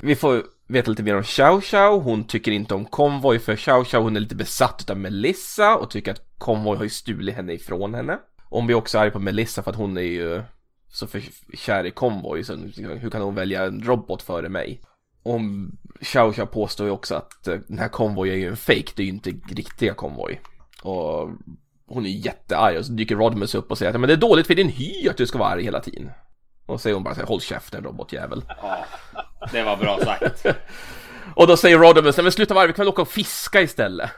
[0.00, 2.00] Vi får veta lite mer om Xiao Xiao.
[2.00, 5.90] Hon tycker inte om Convoy för Xiao Xiao hon är lite besatt av Melissa och
[5.90, 8.18] tycker att Convoy har ju stulit henne ifrån henne.
[8.52, 10.42] Hon blir också arg på Melissa för att hon är ju
[10.88, 11.22] så för
[11.54, 14.80] kär i Convoy så hur kan hon välja en robot före mig?
[15.22, 15.40] Och
[16.00, 19.02] Xiao Xiao påstår ju också att eh, den här Convoy är ju en fake, det
[19.02, 20.40] är ju inte riktiga Convoy.
[20.82, 21.30] Och
[21.86, 24.46] hon är jättearg och så dyker Rodmus upp och säger att men det är dåligt
[24.46, 26.10] för din hy att du ska vara arg hela tiden.
[26.66, 28.44] Och så säger hon bara så här, håll käften robotjävel.
[28.62, 28.84] Ja,
[29.52, 30.46] det var bra sagt.
[31.36, 34.10] Och då säger Rodimus, "Nej, men sluta varv, vi kan väl åka och fiska istället.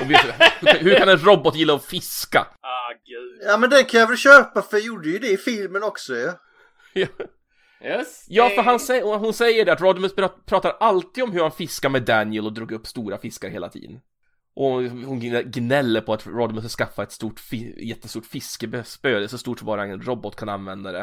[0.00, 0.16] Och vi,
[0.60, 2.38] hur, hur kan en robot gilla att fiska?
[2.60, 3.48] Ah, gud.
[3.50, 6.12] Ja men den kan jag väl köpa för jag gjorde ju det i filmen också
[6.14, 6.32] ju.
[7.84, 8.24] Yes.
[8.28, 11.42] Ja, för han säger, och hon säger det att Rodimus pra- pratar alltid om hur
[11.42, 14.00] han fiskar med Daniel och drog upp stora fiskar hela tiden.
[14.56, 15.20] Och hon
[15.50, 17.40] gnäller på att Rodimus har skaffat ett stort,
[17.76, 21.02] jättestort fiskespö, det är så stort så bara en robot kan använda det.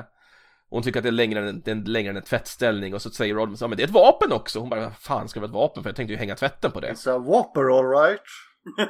[0.70, 3.02] Och hon tycker att det är längre än, det är längre än en tvättställning och
[3.02, 4.60] så säger Rodimus, ja men det är ett vapen också.
[4.60, 5.90] Hon bara, "Vad fan ska det vara ett vapen för?
[5.90, 6.92] Jag tänkte ju hänga tvätten på det.
[6.92, 8.22] It's a whopper alright.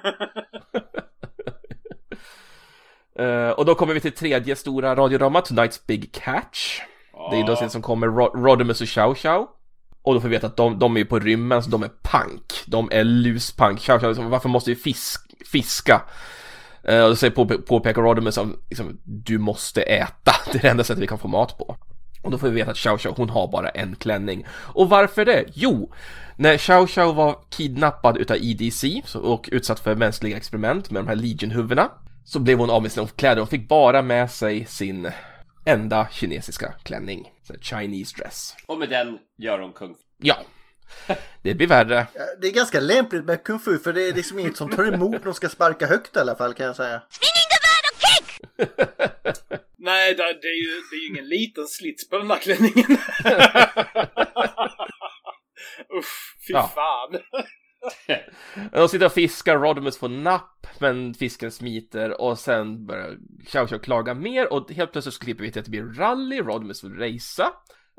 [3.20, 6.80] Eh, och då kommer vi till tredje stora radiodramat, Tonight's Big Catch.
[7.32, 9.48] Det är då det som kommer Ro- Rodimus och Chow Chow.
[10.02, 12.64] Och då får vi veta att de, de är på rymmen, så de är punk.
[12.68, 13.80] De är luspunk.
[13.80, 15.22] Chow Chow, liksom, varför måste vi fisk,
[15.52, 16.02] fiska?
[16.84, 20.32] Eh, och då säger på, påpekar Rodimus som liksom, du måste äta.
[20.52, 21.76] Det är det enda sättet vi kan få mat på.
[22.26, 24.46] Och då får vi veta att Chow Chow, hon har bara en klänning.
[24.50, 25.46] Och varför det?
[25.54, 25.94] Jo,
[26.38, 31.16] när Chow Chow var kidnappad utav EDC och utsatt för mänskliga experiment med de här
[31.16, 31.92] Legion-huvudena
[32.24, 33.38] så blev hon av med sina kläder.
[33.38, 35.12] Hon fick bara med sig sin
[35.66, 37.32] enda kinesiska klänning.
[37.62, 38.56] Chinese dress.
[38.66, 40.38] Och med den gör hon kung Ja,
[41.42, 42.08] det blir värre.
[42.42, 45.12] Det är ganska lämpligt med kung fu för det är liksom inget som tar emot
[45.12, 47.02] när de ska sparka högt i alla fall kan jag säga.
[49.78, 52.92] Nej, det, det, är ju, det är ju ingen liten slits på den där klänningen.
[56.00, 56.72] Uff, fy Ja.
[56.76, 57.22] fan.
[58.72, 63.78] De sitter och fiskar, Rodimus får napp, men fisken smiter och sen börjar Chow Chow
[63.80, 66.94] klaga mer och helt plötsligt så klipper vi till att det blir rally, Rodimus vill
[66.94, 67.52] racea.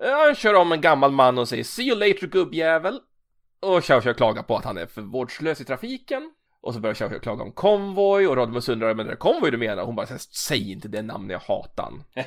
[0.02, 3.00] Han kör om en gammal man och säger “See you later gubbjävel”
[3.60, 6.32] och Chow Chow klagar på att han är för vårdslös i trafiken.
[6.66, 9.56] Och så börjar Chow klaga om konvoj och Rodimus undrar men är det konvoj du
[9.56, 9.82] menar?
[9.82, 12.04] Hon bara “Säg inte det namnet, jag hatar han”.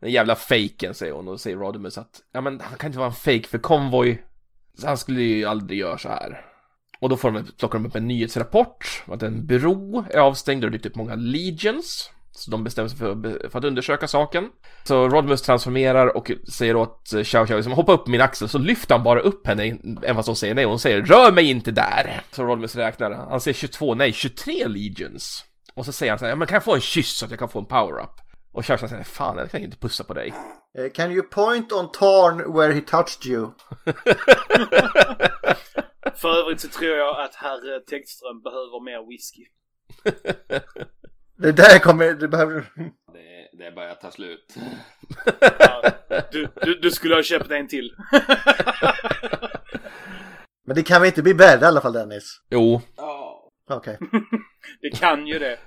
[0.00, 3.08] Den jävla fejken säger hon och säger Rodimus att ja men han kan inte vara
[3.08, 4.24] en fake för konvoj
[4.82, 6.40] han skulle ju aldrig göra så här.
[7.00, 10.70] Och då får de, plockar de upp en nyhetsrapport att en bro är avstängd och
[10.70, 12.10] det dykt upp många legions.
[12.38, 14.48] Så de bestämmer sig för, för att undersöka saken.
[14.84, 18.58] Så Rodimus transformerar och säger åt Chow Chow liksom, hoppa upp på min axel, så
[18.58, 20.64] lyfter han bara upp henne, även fast hon säger nej.
[20.64, 22.20] Hon säger rör mig inte där!
[22.32, 25.44] Så Rodimus räknar, han säger 22, nej 23 legions.
[25.74, 27.30] Och så säger han så här, ja, men kan jag få en kyss så att
[27.30, 28.10] jag kan få en power-up?
[28.52, 30.34] Och Chow Chow säger, fan jag kan ju inte pussa på dig.
[30.78, 33.50] Eh, Can you point on Tarn where he touched you?
[36.14, 39.44] För övrigt så tror jag att herr Textström behöver mer whisky.
[41.38, 42.54] Det där kommer, det behöver...
[43.12, 44.54] Det, det börjar ta slut.
[46.32, 47.94] Du, du, du skulle ha köpt en till.
[50.66, 52.40] Men det kan väl inte bli bättre i alla fall Dennis?
[52.50, 52.80] Jo.
[53.70, 53.98] Okej.
[54.80, 55.58] Det kan ju det.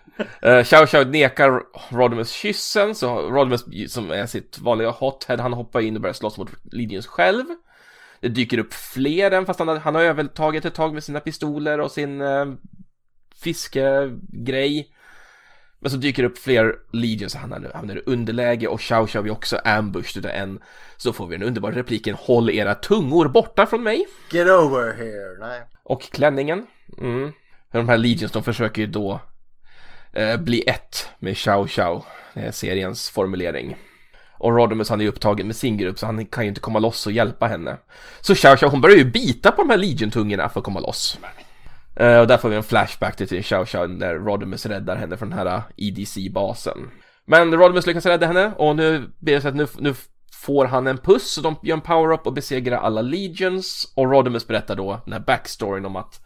[0.45, 5.81] Uh, Chow Chow nekar Rodimus kyssen, så Rodimus som är sitt vanliga hothead, han hoppar
[5.81, 7.45] in och börjar slåss mot Legions själv.
[8.19, 11.19] Det dyker upp fler än fast han har, han har övertaget ett tag med sina
[11.19, 12.53] pistoler och sin uh,
[13.43, 14.88] fiskegrej.
[15.81, 19.31] Men så dyker det upp fler Legions, han är i underläge och Chow Chow är
[19.31, 20.59] också ambushed utav en.
[20.97, 24.05] Så får vi den underbara repliken Håll era tungor borta från mig.
[24.31, 25.47] Get over here.
[25.47, 25.61] Nej.
[25.83, 26.67] Och klänningen.
[26.97, 27.31] Mm.
[27.71, 29.19] De här Legions de försöker ju då
[30.13, 32.05] eh, bli ett med Chow Chow.
[32.33, 33.77] Det är seriens formulering.
[34.33, 37.07] Och Rodimus han är upptagen med sin grupp så han kan ju inte komma loss
[37.07, 37.77] och hjälpa henne.
[38.21, 41.19] Så Chow Chow hon börjar ju bita på de här Legion-tungorna för att komma loss.
[41.95, 45.30] Eh, och där får vi en flashback till till Xiao när Rodimus räddar henne från
[45.30, 46.89] den här eh, EDC-basen.
[47.26, 49.93] Men Rodimus lyckas rädda henne och nu blir det så att nu, nu
[50.34, 53.93] får han en puss och de gör en power-up och besegrar alla Legions.
[53.95, 56.26] Och Rodimus berättar då den här backstoryn om att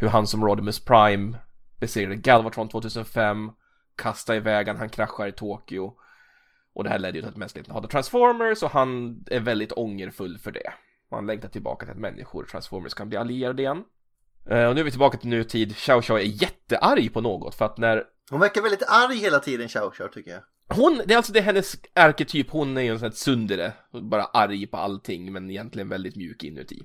[0.00, 1.38] hur han som Rodimus Prime
[1.80, 3.50] besegrade Galvatron 2005,
[3.96, 5.92] kastade iväg han, han kraschar i Tokyo.
[6.74, 10.38] Och det här ledde ju till att mänskligheten hade Transformers och han är väldigt ångerfull
[10.38, 10.72] för det.
[11.10, 13.84] Och han längtar tillbaka till att människor och Transformers kan bli allierade igen.
[14.50, 15.76] Eh, och nu är vi tillbaka till nutid.
[15.76, 19.68] Chow Chow är jättearg på något för att när Hon verkar väldigt arg hela tiden
[19.68, 20.40] Chow Chow tycker jag.
[20.76, 23.72] hon, det är alltså det är hennes arketyp, hon är ju en sån här tsundere,
[24.10, 26.82] bara arg på allting men egentligen väldigt mjuk inuti.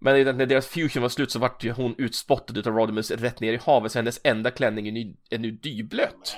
[0.00, 3.52] Men när deras fusion var slut så vart ju hon utspottad utav Rodimus rätt ner
[3.52, 6.36] i havet så hennes enda klänning är nu, är nu dyblöt.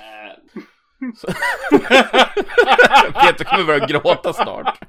[1.17, 1.27] Så...
[3.21, 4.79] Peter kommer börja gråta snart.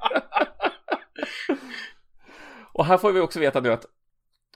[2.72, 3.86] Och här får vi också veta nu att,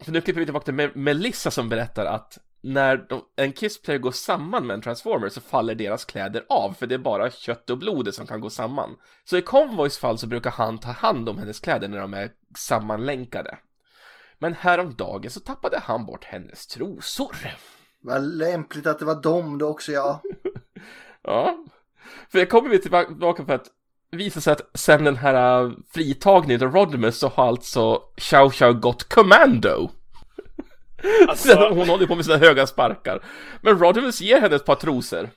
[0.01, 3.99] för nu klipper vi tillbaka till Me- Melissa som berättar att när de, en Kissplayer
[3.99, 7.71] går samman med en Transformer så faller deras kläder av, för det är bara kött
[7.71, 8.97] och blodet som kan gå samman.
[9.25, 12.31] Så i Convoys fall så brukar han ta hand om hennes kläder när de är
[12.59, 13.59] sammanlänkade.
[14.39, 17.37] Men häromdagen så tappade han bort hennes trosor.
[18.01, 20.23] Vad lämpligt att det var dem då också ja.
[21.23, 21.65] Ja,
[22.29, 23.69] för det kommer vi tillbaka för att
[24.11, 28.73] visar sig att sen den här uh, fritagningen av Rodimus så har alltså Chow Chow
[28.73, 29.91] gått commando.
[31.29, 33.25] Alltså- Hon håller på med sina höga sparkar.
[33.61, 35.31] Men Rodimus ger henne ett par trosor.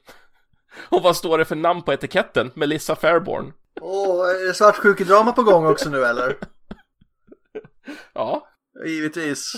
[0.89, 2.51] Och vad står det för namn på etiketten?
[2.55, 3.53] Melissa Fairborn.
[3.81, 6.35] Åh, är det svartsjukedrama på gång också nu eller?
[8.13, 8.47] Ja.
[8.85, 9.53] Givetvis.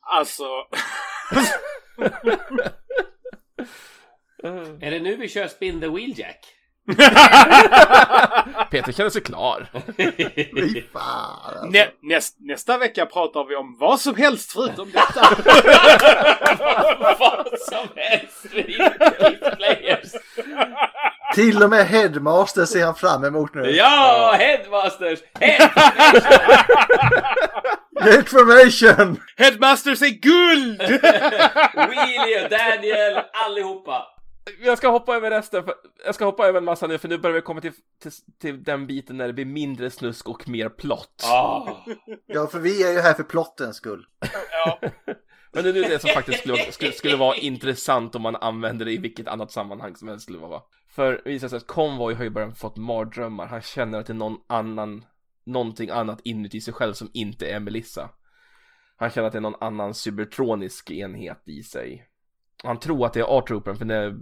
[0.00, 0.44] Alltså...
[4.80, 6.38] Är det nu vi kör Spin the Wheel Jack?
[8.70, 9.66] Peter känner sig klar.
[10.92, 11.40] Fan.
[11.44, 11.66] Alltså.
[11.66, 15.20] Nä, näst, nästa vecka pratar vi om vad som helst förutom detta.
[17.18, 18.46] Vad som helst!
[19.56, 20.12] Players!
[21.34, 23.70] Till och med Headmaster ser han fram emot nu.
[23.70, 25.18] Ja, Headmasters!
[25.40, 25.70] Head!
[28.18, 29.20] Information!
[29.36, 30.80] Headmasters är guld!
[31.74, 34.13] Wheelie och Daniel, allihopa!
[34.60, 37.18] Jag ska hoppa över resten, för, jag ska hoppa över en massa nu för nu
[37.18, 37.72] börjar vi komma till,
[38.02, 41.24] till, till den biten när det blir mindre snusk och mer plott.
[41.24, 41.68] Ah.
[42.26, 44.06] Ja, för vi är ju här för plottens skull.
[44.64, 44.80] Ja.
[45.52, 48.84] Men det är nu det som faktiskt skulle, skulle, skulle vara intressant om man använder
[48.84, 50.62] det i vilket annat sammanhang som helst skulle vara.
[50.88, 53.46] För det visar sig att Convoy har ju bara fått mardrömmar.
[53.46, 55.04] Han känner att det är någon annan,
[55.44, 58.10] någonting annat inuti sig själv som inte är Melissa.
[58.96, 62.06] Han känner att det är någon annan cybertronisk enhet i sig.
[62.64, 64.16] Han tror att det är Artroopern för när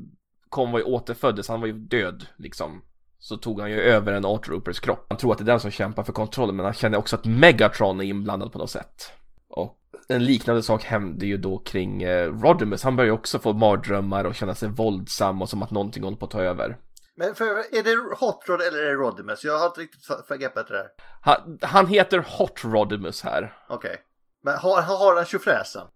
[0.49, 2.83] Convoy återföddes, han var ju död liksom.
[3.19, 5.07] Så tog han ju över en Artroopers kropp.
[5.09, 7.25] Han tror att det är den som kämpar för kontrollen men han känner också att
[7.25, 9.13] Megatron är inblandad på något sätt.
[9.49, 9.79] Och
[10.09, 12.83] en liknande sak hände ju då kring eh, Rodimus.
[12.83, 16.17] Han börjar ju också få mardrömmar och känna sig våldsam och som att någonting håller
[16.17, 16.79] på att ta över.
[17.17, 19.45] Men för, är det Hot Rod eller är det Rodimus?
[19.45, 20.87] Jag har inte riktigt förgreppat det där.
[21.21, 23.57] Han, han heter Hot Rodimus här.
[23.69, 23.97] Okej.
[24.43, 25.87] Men har, har han tjofräsen?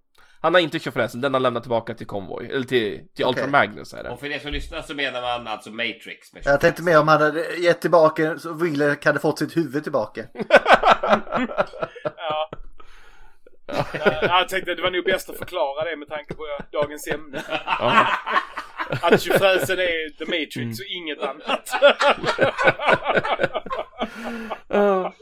[0.46, 3.24] Han har inte tjofräsen, den har lämnat tillbaka till Convoy, eller till, till.
[3.24, 4.10] Ultra Magnus är det.
[4.10, 6.32] Och för er som lyssnar så menar man alltså Matrix.
[6.32, 9.82] Med Jag tänkte mer om han hade gett tillbaka så Wheeler hade fått sitt huvud
[9.82, 10.24] tillbaka.
[12.16, 12.50] Ja.
[13.66, 16.42] Eh, Jag tänkte det var nog bäst att förklara det med tanke på
[16.72, 17.42] dagens ämne.
[17.66, 18.06] Ja.
[19.02, 21.70] Att tjofräsen är The Matrix och inget annat.
[24.68, 25.12] Ja.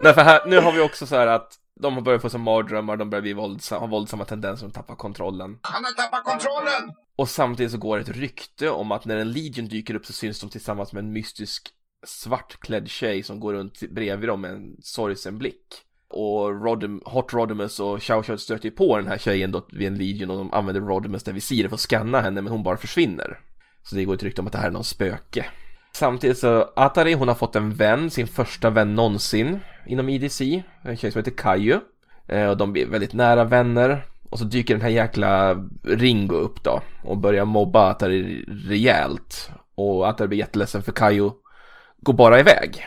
[0.00, 2.38] Nej för här, nu har vi också så här att de har börjat få så
[2.38, 5.58] mardrömmar, de börjar bli våldsamma, har våldsamma tendenser att tappa kontrollen.
[5.62, 6.94] Han har tappat kontrollen!
[7.16, 10.12] Och samtidigt så går det ett rykte om att när en Legion dyker upp så
[10.12, 11.68] syns de tillsammans med en mystisk
[12.06, 15.64] svartklädd tjej som går runt bredvid dem med en sorgsen blick.
[16.10, 19.88] Och Rodem, Hot Rodimus och Chow Chow stöter ju på den här tjejen då vid
[19.88, 22.76] en Legion och de använder Rodimus där visiret för att scanna henne men hon bara
[22.76, 23.40] försvinner.
[23.82, 25.46] Så det går ett rykte om att det här är någon spöke.
[25.92, 30.62] Samtidigt så Atari hon har fått en vän, sin första vän någonsin inom IDC.
[30.82, 31.80] En tjej som heter Kaiju.
[32.26, 34.04] Eh, och de blir väldigt nära vänner.
[34.30, 39.50] Och så dyker den här jäkla Ringo upp då och börjar mobba Atari rejält.
[39.74, 41.30] Och Atari blir jätteledsen för Kaiju
[41.96, 42.86] går bara iväg.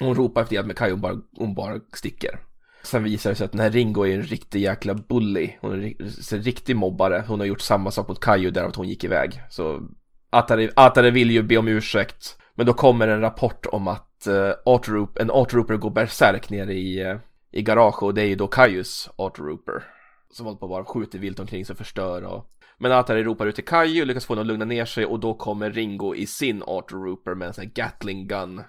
[0.00, 2.40] Hon ropar efter hjälp men Kaiju bara, hon bara sticker.
[2.82, 5.50] Sen visar det sig att den här Ringo är en riktig jäkla bully.
[5.60, 5.94] Hon är
[6.32, 7.24] en riktig mobbare.
[7.28, 9.42] Hon har gjort samma sak mot Kaiju där att hon gick iväg.
[9.50, 9.88] Så
[10.30, 12.36] Atari, Atari vill ju be om ursäkt.
[12.54, 17.04] Men då kommer en rapport om att uh, Artroop, en Artrooper går bärsärk nere i,
[17.04, 17.18] uh,
[17.52, 19.84] i garage och det är ju då Kaius Artrooper.
[20.32, 22.46] Som håller på att bara skjuter vilt omkring sig och förstör och...
[22.82, 25.34] Men Atari ropar ut till Kaiju, lyckas få honom att lugna ner sig och då
[25.34, 28.62] kommer Ringo i sin Artrooper med en sån här Gatling gun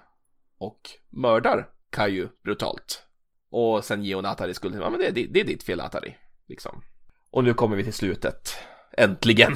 [0.58, 0.80] och
[1.10, 3.02] mördar Kaiju brutalt.
[3.50, 6.16] Och sen ger hon Atari skulden, ja men det, är det är ditt fel Atari,
[6.48, 6.82] liksom.
[7.30, 8.56] Och nu kommer vi till slutet.
[8.92, 9.52] Äntligen!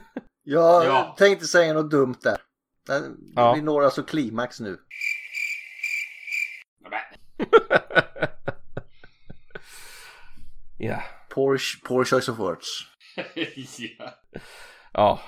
[0.42, 1.14] Jag Ja.
[1.18, 2.36] tänkte säga något dumt där.
[2.86, 3.02] Det
[3.36, 3.52] Ja.
[3.52, 4.78] blir några så klimax nu.
[10.82, 11.02] Ja.
[11.28, 12.86] Poor, poor choice of words.
[13.78, 14.14] ja.
[14.92, 15.20] Ja.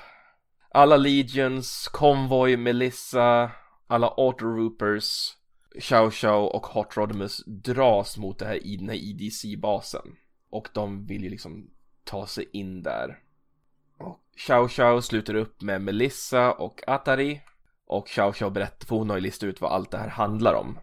[0.70, 3.50] Alla Legions, Convoy, Melissa,
[3.86, 5.36] alla Autoroopers,
[5.80, 10.16] Chow Chow och Hot Rodimus dras mot det här, i den här IDC-basen.
[10.50, 11.70] Och de vill ju liksom
[12.04, 13.18] ta sig in där.
[13.98, 17.40] Och Chow Chow slutar upp med Melissa och Atari.
[17.86, 20.54] Och Chow Chow berättar, för hon har ju listat ut vad allt det här handlar
[20.54, 20.78] om.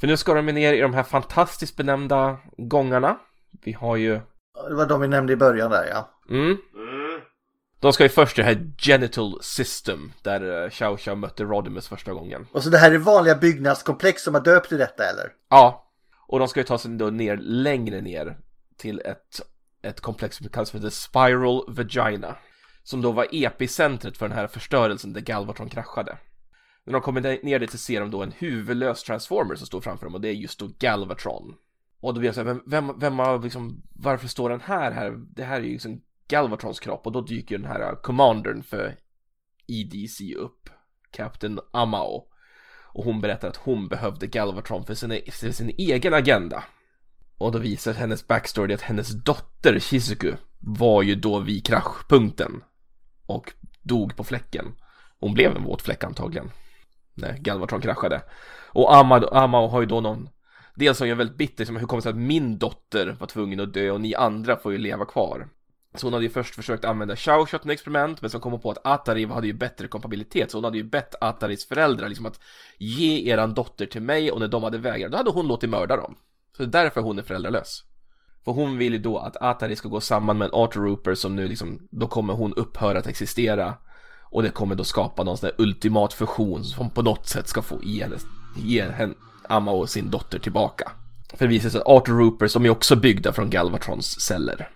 [0.00, 3.18] För nu ska de ner i de här fantastiskt benämnda gångarna.
[3.64, 4.20] Vi har ju
[4.68, 6.10] Det var de vi nämnde i början där ja.
[6.30, 6.56] Mm.
[7.80, 11.88] De ska ju först till det här Genital System där eh, Chow Chow mötte Rodimus
[11.88, 12.46] första gången.
[12.52, 15.32] Och så det här är vanliga byggnadskomplex som har döpt till detta eller?
[15.50, 15.90] Ja,
[16.26, 18.38] och de ska ju ta sig då ner längre ner
[18.76, 19.40] till ett,
[19.82, 22.36] ett komplex som kallas för The Spiral Vagina.
[22.82, 26.18] Som då var epicentret för den här förstörelsen där Galvatron kraschade.
[26.84, 30.06] När de kommer ner- dit så ser de då en huvudlös transformer som står framför
[30.06, 31.54] dem och det är just då Galvatron.
[32.00, 35.10] Och då blir jag så här, vem, vem, har liksom, varför står den här här?
[35.10, 38.96] Det här är ju liksom Galvatrons kropp och då dyker den här äh, commandern för
[39.66, 40.70] EDC upp,
[41.10, 42.28] Captain Amao.
[42.92, 46.64] Och hon berättar att hon behövde Galvatron för sin, för sin egen agenda.
[47.38, 52.64] Och då visar hennes backstory att hennes dotter Shizuku var ju då vid kraschpunkten.
[53.26, 53.52] Och
[53.82, 54.66] dog på fläcken.
[55.20, 56.50] Hon blev en våt fläck antagligen.
[57.14, 58.22] När Galvatron kraschade.
[58.68, 60.28] Och Amma, Amma har ju då någon
[60.74, 63.26] Dels är hon ju väldigt bitter, som hur kommer det sig att min dotter var
[63.26, 65.48] tvungen att dö och ni andra får ju leva kvar?
[65.94, 68.70] Så hon hade ju först försökt använda Shao Shot experiment, men så kom hon på
[68.70, 72.40] att Atari hade ju bättre kompabilitet så hon hade ju bett Ataris föräldrar liksom att
[72.78, 75.96] ge eran dotter till mig och när de hade vägrat, då hade hon låtit mörda
[75.96, 76.16] dem.
[76.56, 77.84] Så det är därför hon är föräldralös.
[78.44, 81.48] För hon vill ju då att Atari ska gå samman med en Autorooper som nu
[81.48, 83.74] liksom, då kommer hon upphöra att existera.
[84.34, 87.62] Och det kommer då skapa någon sån där ultimat fusion som på något sätt ska
[87.62, 88.16] få ge henne,
[88.56, 89.14] ge henne
[89.48, 90.92] Amma och sin dotter tillbaka.
[91.34, 94.68] För det visar sig att Arthur Roopers, de är också byggda från Galvatrons celler.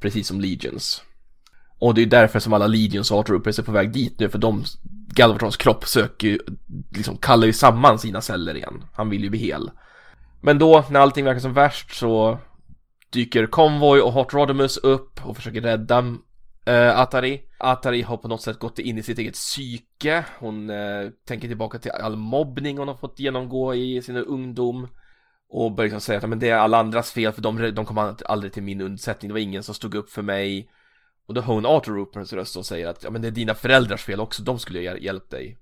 [0.00, 1.02] Precis som Legions.
[1.78, 4.28] Och det är därför som alla Legions och Arthur Roopers är på väg dit nu,
[4.28, 4.64] för de,
[5.14, 6.38] Galvatrons kropp söker ju,
[6.90, 8.84] liksom kallar ju samman sina celler igen.
[8.92, 9.70] Han vill ju bli hel.
[10.40, 12.38] Men då, när allting verkar som värst så
[13.12, 16.04] dyker Convoy och Hot Rodimus upp och försöker rädda
[16.68, 17.42] uh, Atari.
[17.58, 20.24] Atari har på något sätt gått in i sitt eget psyke.
[20.38, 24.88] Hon uh, tänker tillbaka till all mobbning hon har fått genomgå i sin ungdom.
[25.50, 28.16] Och börjar liksom säga att men det är alla andras fel för de, de kom
[28.26, 29.28] aldrig till min undsättning.
[29.28, 30.70] Det var ingen som stod upp för mig.
[31.26, 33.54] Och då hör hon Arthur Roopers röst och säger att ja, men det är dina
[33.54, 34.42] föräldrars fel också.
[34.42, 35.58] De skulle ha hjälpt dig.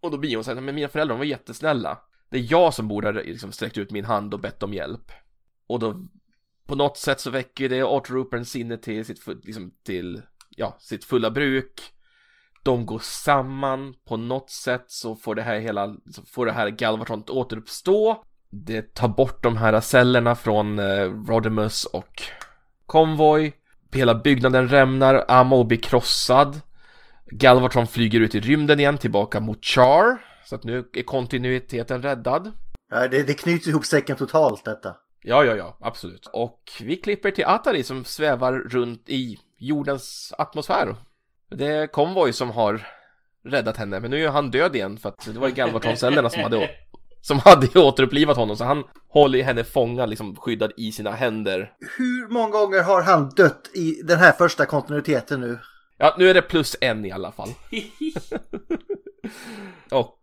[0.00, 1.98] Och då blir hon så här, men mina föräldrar de var jättesnälla.
[2.30, 5.12] Det är jag som borde ha liksom sträckt ut min hand och bett om hjälp.
[5.66, 6.06] Och då
[6.66, 10.22] på något sätt så väcker det Arthur Roopers sinne till sitt, liksom, till
[10.58, 11.92] ja, sitt fulla bruk.
[12.62, 16.68] De går samman på något sätt så får det här hela, så får det här
[16.70, 18.24] Galvatron att återuppstå.
[18.50, 22.22] Det tar bort de här cellerna från eh, Rodimus och
[22.86, 23.52] Convoy.
[23.92, 26.60] Hela byggnaden rämnar, Ammo blir krossad.
[27.30, 30.18] Galvatron flyger ut i rymden igen tillbaka mot Char.
[30.44, 32.52] Så att nu är kontinuiteten räddad.
[32.90, 34.96] Ja, det, det knyter ihop säcken totalt detta.
[35.22, 36.26] Ja, ja, ja, absolut.
[36.32, 40.96] Och vi klipper till Atari som svävar runt i jordens atmosfär.
[41.50, 42.86] Det är Convoy som har
[43.44, 46.70] räddat henne, men nu är han död igen för att det var Galvatron-cellerna som hade,
[47.20, 51.72] som hade återupplivat honom, så han håller henne fångad, liksom skyddad i sina händer.
[51.98, 55.58] Hur många gånger har han dött i den här första kontinuiteten nu?
[55.96, 57.48] Ja, nu är det plus en i alla fall.
[59.90, 60.18] Och,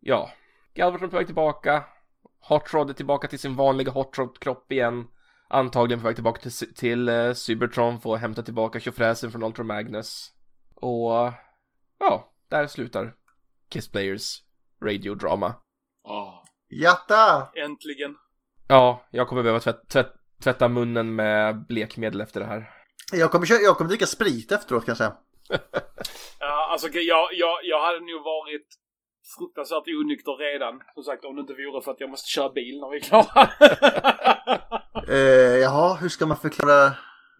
[0.00, 0.30] ja,
[0.74, 1.84] Galvatron på väg tillbaka.
[2.48, 5.04] Hot Rod är tillbaka till sin vanliga Hot Rod-kropp igen.
[5.48, 9.64] Antagligen på väg tillbaka till, till uh, Cybertron för att hämta tillbaka tjofräsen från Ultra
[9.64, 10.30] Magnus.
[10.74, 11.32] Och
[11.98, 13.14] ja, där slutar
[13.70, 14.42] Kiss Players
[14.84, 15.54] radiodrama.
[16.04, 16.44] Oh.
[16.68, 17.48] Jatta!
[17.56, 18.16] Äntligen.
[18.68, 20.12] Ja, jag kommer behöva tvätt, tvätt,
[20.42, 22.70] tvätta munnen med blekmedel efter det här.
[23.12, 25.16] Jag kommer, kö- jag kommer dricka sprit efteråt kan jag säga.
[26.40, 28.66] Ja, alltså jag, jag, jag hade nog varit
[29.38, 30.80] fruktansvärt onykter redan.
[30.94, 33.00] Som sagt, om det inte vore för att jag måste köra bil när vi är
[33.00, 33.48] klara.
[35.08, 35.16] Eh,
[35.58, 36.92] jaha, hur ska man förklara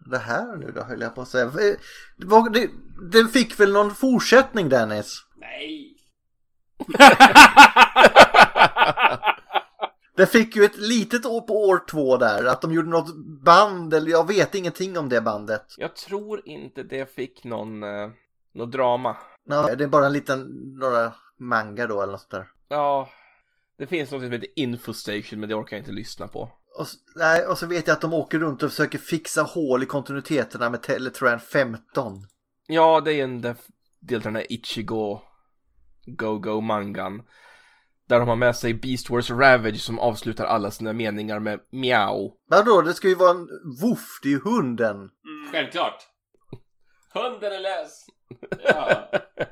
[0.05, 1.45] det här nu då, höll jag på att säga.
[1.45, 1.51] Eh,
[2.51, 2.69] det-
[3.11, 5.25] Den fick väl någon fortsättning, Dennis?
[5.37, 5.91] Nej!
[10.17, 13.93] Det fick ju ett litet år på år två där, att de gjorde något band,
[13.93, 15.65] eller jag vet ingenting om det bandet.
[15.77, 18.09] Jag tror inte det fick någon, eh,
[18.53, 19.17] något drama.
[19.45, 20.39] Nå, det är bara en liten,
[20.79, 22.47] några manga då eller något sånt där.
[22.67, 23.09] Ja,
[23.77, 26.41] det finns något som heter Infostation, men det orkar jag inte lyssna på.
[26.77, 29.85] Och, nej, och så vet jag att de åker runt och försöker fixa hål i
[29.85, 32.27] kontinuiteterna med Teletran 15.
[32.67, 33.41] Ja, det är en
[33.99, 35.21] del av den här Ichigo
[36.05, 37.21] Go-Go mangan.
[38.07, 42.31] Där de har med sig Beast Wars Ravage som avslutar alla sina meningar med miau.
[42.49, 43.47] Vadå, det ska ju vara en
[43.81, 45.09] woof, det är ju hunden.
[45.51, 46.07] Självklart.
[47.15, 48.05] Hunden är lös.
[48.63, 49.07] Ja,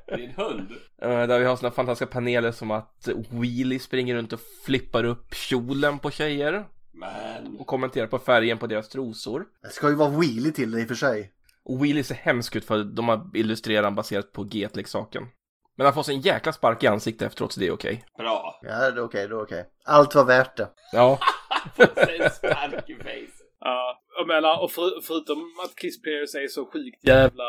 [0.06, 0.70] det är en hund.
[1.00, 6.00] Där vi har såna fantastiska paneler som att Wheelie springer runt och flippar upp kjolen
[6.00, 6.66] på tjejer.
[6.94, 7.58] Men...
[7.60, 9.46] Och kommenterar på färgen på deras trosor.
[9.62, 11.32] Det ska ju vara Wheelie till det i och för sig.
[11.66, 15.28] Och Wheelie ser hemsk ut för de har illustrerat den baserat på G-leksaken.
[15.76, 18.06] Men han får sig en jäkla spark i ansiktet efteråt så det är okej.
[18.18, 18.60] Bra.
[18.62, 19.66] Ja, det är okej, det är okej.
[19.86, 20.70] Allt var värt det.
[20.92, 21.20] Ja.
[21.78, 23.43] En spark i face.
[23.66, 27.44] Ja, jag menar, och för, förutom att Kiss Players är så sjukt jävla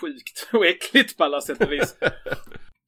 [0.00, 1.96] sjukt och äckligt på alla sätt och vis.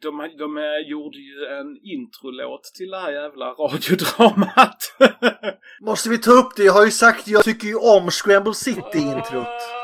[0.03, 4.77] De, de gjorde ju en introlåt till det här jävla radiodramat.
[5.81, 6.65] Måste vi ta upp det?
[6.65, 9.84] Jag har ju sagt, jag tycker ju om Scramble City-introt.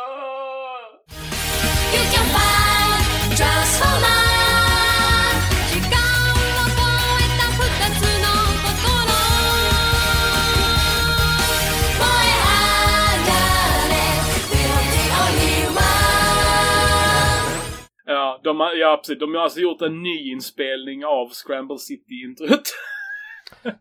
[18.42, 19.18] Ja, de, har- ja, precis.
[19.18, 22.62] De har alltså gjort en ny inspelning av Scramble City-introt.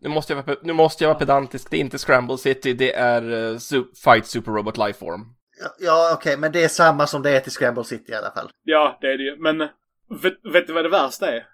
[0.01, 2.93] Nu måste, jag vara, nu måste jag vara pedantisk, det är inte Scramble City, det
[2.93, 5.21] är uh, su- Fight Super Robot Lifeform.
[5.61, 8.31] Ja, Ja, okej, men det är samma som det är till Scramble City i alla
[8.31, 8.49] fall.
[8.63, 9.35] ja, det är det ju.
[9.39, 9.57] Men
[10.21, 11.45] vet, vet du vad det värsta är?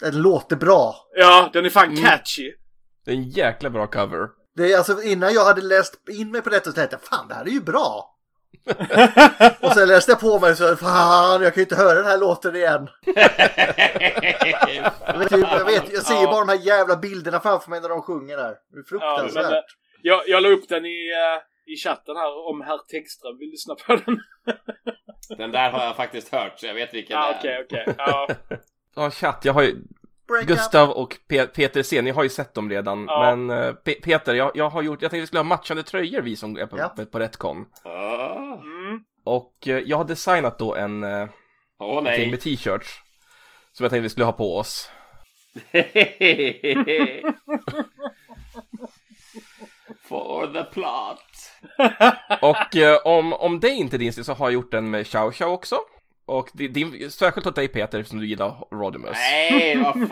[0.00, 0.94] Det låter bra.
[1.16, 2.04] Ja, den är fan Mm.
[2.04, 2.52] catchy.
[3.04, 4.28] Det är en jäkla bra cover.
[4.56, 7.28] Det är alltså innan jag hade läst in mig på detta så tänkte jag fan
[7.28, 8.16] det här är ju bra.
[9.60, 12.18] och sen läste jag på mig så fan jag kan ju inte höra den här
[12.18, 12.88] låten igen.
[15.06, 17.80] jag, vet, ju- jag, vet, jag ser ju bara de här jävla bilderna framför mig
[17.80, 18.44] när de sjunger där.
[18.44, 19.52] Det är Ja, men, fruktansvärt.
[19.52, 19.58] eh,
[20.02, 23.74] jag, jag la upp den i, eh, i chatten här om herr Tegström vill lyssna
[23.74, 24.20] på den.
[25.38, 27.64] Den där har jag faktiskt hört, så jag vet vilken Ja, det är.
[27.64, 27.94] okej, okej.
[27.98, 28.28] Ja.
[28.96, 29.76] Ja, chatt, jag har ju...
[30.30, 33.04] Break Gustav och Pe- Peter C, ni har ju sett dem redan.
[33.08, 33.20] Ja.
[33.36, 36.22] Men eh, Pe- Peter, jag, jag har gjort, jag tänkte vi skulle ha matchande tröjor
[36.22, 36.94] vi som är på, Ja.
[37.12, 37.66] på Retcon.
[37.84, 38.54] Ah.
[38.60, 39.00] Mm.
[39.24, 41.30] Och eh, jag har designat då en ett
[41.80, 42.36] gäng med nej.
[42.36, 43.00] t-shirts.
[43.72, 44.90] Som jag tänkte vi skulle ha på oss.
[50.08, 51.26] For the plot.
[52.42, 52.76] Och
[53.16, 55.48] om, om det inte är din stil så har jag gjort en med Chow Chow
[55.52, 55.76] också.
[56.30, 59.16] Och det, det är särskilt åt dig Peter som du gillar Rodimus.
[59.16, 60.10] Nej, vad fan.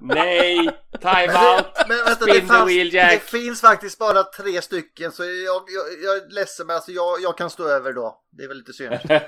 [0.00, 0.58] Nej,
[1.00, 1.88] time out.
[1.88, 6.16] Men vänta, det, fanns, wheel det finns faktiskt bara tre stycken så jag, jag, jag
[6.16, 8.20] är ledsen men alltså jag, jag kan stå över då.
[8.30, 8.98] Det är väl lite synd.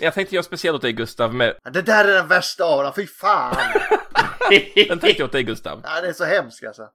[0.00, 1.56] jag tänkte göra speciellt åt dig Gustav med...
[1.72, 3.56] Det där är den värsta av dem, fy fan!
[4.88, 5.80] Den tänkte jag åt dig Gustav.
[5.84, 6.88] Ja, det är så hemskt alltså.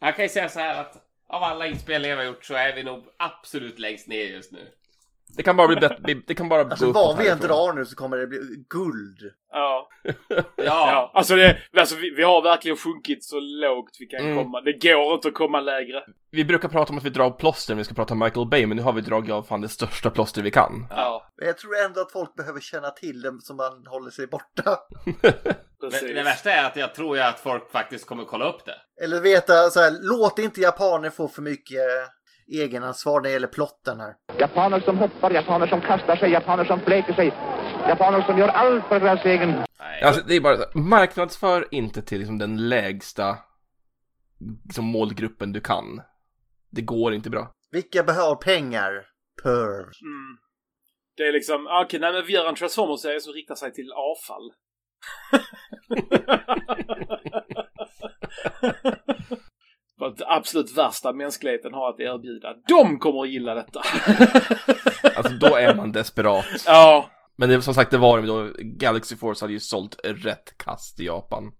[0.00, 2.74] Jag kan ju säga så här att av alla inspelningar vi har gjort så är
[2.74, 4.58] vi nog absolut längst ner just nu.
[5.36, 7.84] Det kan bara bli bättre, det kan bara Alltså gå vad vi än drar nu
[7.84, 8.38] så kommer det bli
[8.68, 9.32] guld.
[9.52, 9.88] Ja.
[10.28, 11.10] Ja, ja.
[11.14, 14.36] Alltså, det, alltså vi, vi har verkligen sjunkit så lågt vi kan Mm.
[14.36, 14.60] komma.
[14.60, 16.04] Det går inte att komma lägre.
[16.30, 18.66] Vi brukar prata om att vi drar plåster när vi ska prata om Michael Bay,
[18.66, 20.86] men nu har vi dragit av fan det största plåster vi kan.
[20.90, 24.26] Ja, Men jag tror ändå att folk behöver känna till det så man håller sig
[24.26, 24.78] borta.
[25.90, 26.06] precis.
[26.06, 29.04] men det värsta är att jag tror ju att folk faktiskt kommer kolla upp det.
[29.04, 31.80] Eller veta så här, låt inte japaner få för mycket
[32.52, 34.14] egenansvar när det gäller plotten här.
[34.38, 37.26] Japaner som hoppar, japaner som kastar sig, japaner som fläker sig.
[37.88, 39.50] Japaner som gör allt för deras egen...
[39.78, 40.02] Nej.
[40.02, 43.38] Alltså det är bara så här, marknadsför inte till liksom den lägsta
[44.64, 46.02] liksom, målgruppen du kan.
[46.70, 47.52] Det går inte bra.
[47.70, 49.06] Vilka behöver pengar?
[49.42, 49.90] Perv.
[50.02, 50.38] Mm.
[51.16, 54.52] Det är liksom, okej, nej men vi gör en Transformers-serie som riktar sig till avfall.
[59.96, 62.54] Vad det absolut värsta mänskligheten har att erbjuda.
[62.68, 63.80] De kommer att gilla detta!
[65.16, 66.44] Alltså då är man desperat.
[66.66, 68.50] ja, Men det, som sagt, det var då.
[68.58, 71.52] Galaxy Force hade ju sålt rätt kast i Japan.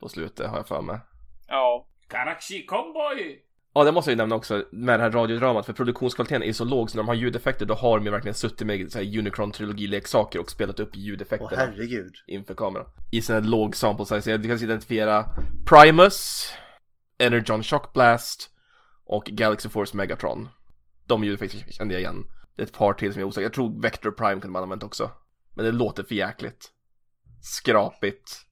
[0.00, 1.00] På slutet har jag för mig.
[1.48, 1.88] ja.
[2.08, 3.42] Karachi Comboy!
[3.74, 6.64] Ja, det måste jag ju nämna också med det här radiodramat, för produktionskvaliteten är så
[6.64, 9.04] låg så när de har ljudeffekter då har de ju verkligen suttit med så här
[9.04, 12.14] Unicron-trilogileksaker och spelat upp Åh ljudeffekterna herregud.
[12.26, 12.86] inför kameran.
[13.10, 14.36] I sin här låg sample size.
[14.36, 15.24] Du kan identifiera
[15.66, 16.48] Primus,
[17.18, 18.50] Energon Shock Blast
[19.04, 20.48] och Galaxy Force Megatron.
[21.06, 22.24] De ljudeffekterna kände jag igen.
[22.56, 23.42] Det är ett par till som jag är osäker.
[23.42, 25.10] Jag tror Vector Prime kunde man använt också.
[25.54, 26.70] Men det låter för jäkligt.
[27.42, 28.46] Skrapigt.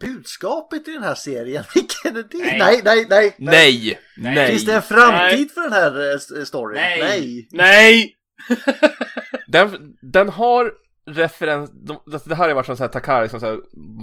[0.00, 2.38] Budskapet i den här serien, vilken är det?
[2.38, 2.58] Nej.
[2.58, 3.34] Nej, nej, nej.
[3.38, 3.98] Nej!
[4.16, 4.50] Nej!
[4.50, 5.48] Finns det en framtid Nej.
[5.48, 6.80] för den här eh, storyn?
[6.80, 7.00] Nej.
[7.00, 7.48] nej.
[7.50, 8.16] Nej!
[9.48, 10.72] Den, den har
[11.06, 13.60] referens, de, det här har varit sån här Takari som så här,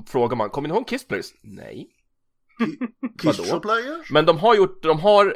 [0.08, 1.26] frågar man, kommer ni ihåg Kiss Players?
[1.42, 1.88] Nej.
[3.22, 3.52] Kiss?
[3.62, 4.12] Players?
[4.12, 5.36] Men de har gjort, de har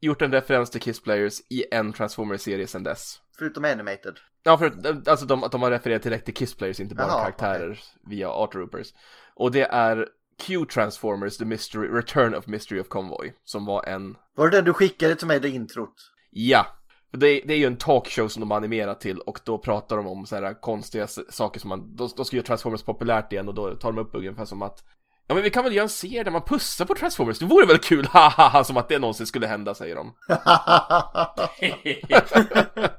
[0.00, 3.20] gjort en referens till Kiss Players i en Transformers-serie sedan dess.
[3.38, 4.18] Förutom Animated.
[4.42, 4.72] Ja, för
[5.08, 8.28] alltså de, att de har refererat direkt till Kiss Players, inte bara Jaha, karaktärer via
[8.28, 8.86] Art Troopers.
[9.34, 10.08] Och det är
[10.38, 14.72] Q-Transformers, The Mystery, Return of Mystery of Convoy, som var en Var det den du
[14.72, 15.94] skickade till mig, det introt?
[16.30, 16.66] Ja,
[17.10, 20.06] det, det är ju en talkshow som de har animerat till och då pratar de
[20.06, 23.54] om så här konstiga saker som man, de, de ska göra Transformers populärt igen och
[23.54, 24.84] då tar de upp ungefär som att
[25.26, 27.66] Ja men vi kan väl göra en serie där man pussar på Transformers, det vore
[27.66, 30.14] väl kul, haha, som att det någonsin skulle hända säger de.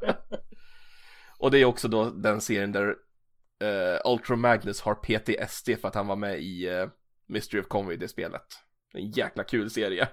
[1.40, 2.88] och det är också då den serien där
[3.64, 6.88] uh, Ultra Magnus har PTSD för att han var med i eh,
[7.28, 8.46] Mystery of Convoy, det spelet.
[8.94, 10.08] En jäkla kul serie.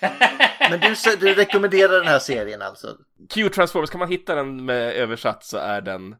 [0.70, 2.96] Men du, du rekommenderar den här serien alltså?
[3.28, 6.16] Q Transformers, kan man hitta den med översatt så är den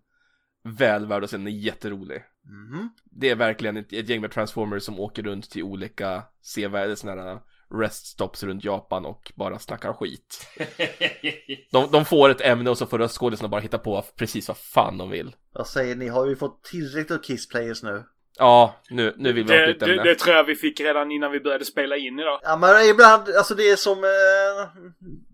[0.65, 2.25] väl värd att se, den är jätterolig.
[2.45, 2.89] Mhm.
[3.05, 7.41] Det är verkligen ett, ett gäng med Transformers som åker runt till olika sevärda sådana
[7.75, 10.47] reststops runt Japan och bara snackar skit.
[11.73, 14.99] De, de får ett ämne och så får röstskådisarna bara hitta på precis vad fan
[14.99, 15.37] de vill.
[15.53, 18.05] Vad säger ni, har vi fått tillräckligt av Kiss Players nu?
[18.39, 20.81] Ja, nu, nu vill vi ha Det, ett nytt det, det tror jag vi fick
[20.81, 22.41] redan innan vi började spela in idag.
[22.43, 23.99] Ja men ibland, alltså det är som...
[24.05, 24.85] Eh,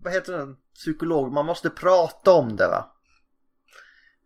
[0.02, 2.90] vad heter den, psykolog, man måste prata om det va?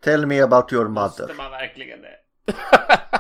[0.05, 1.35] Tell me about your Måste mother.
[1.35, 2.17] man verkligen det?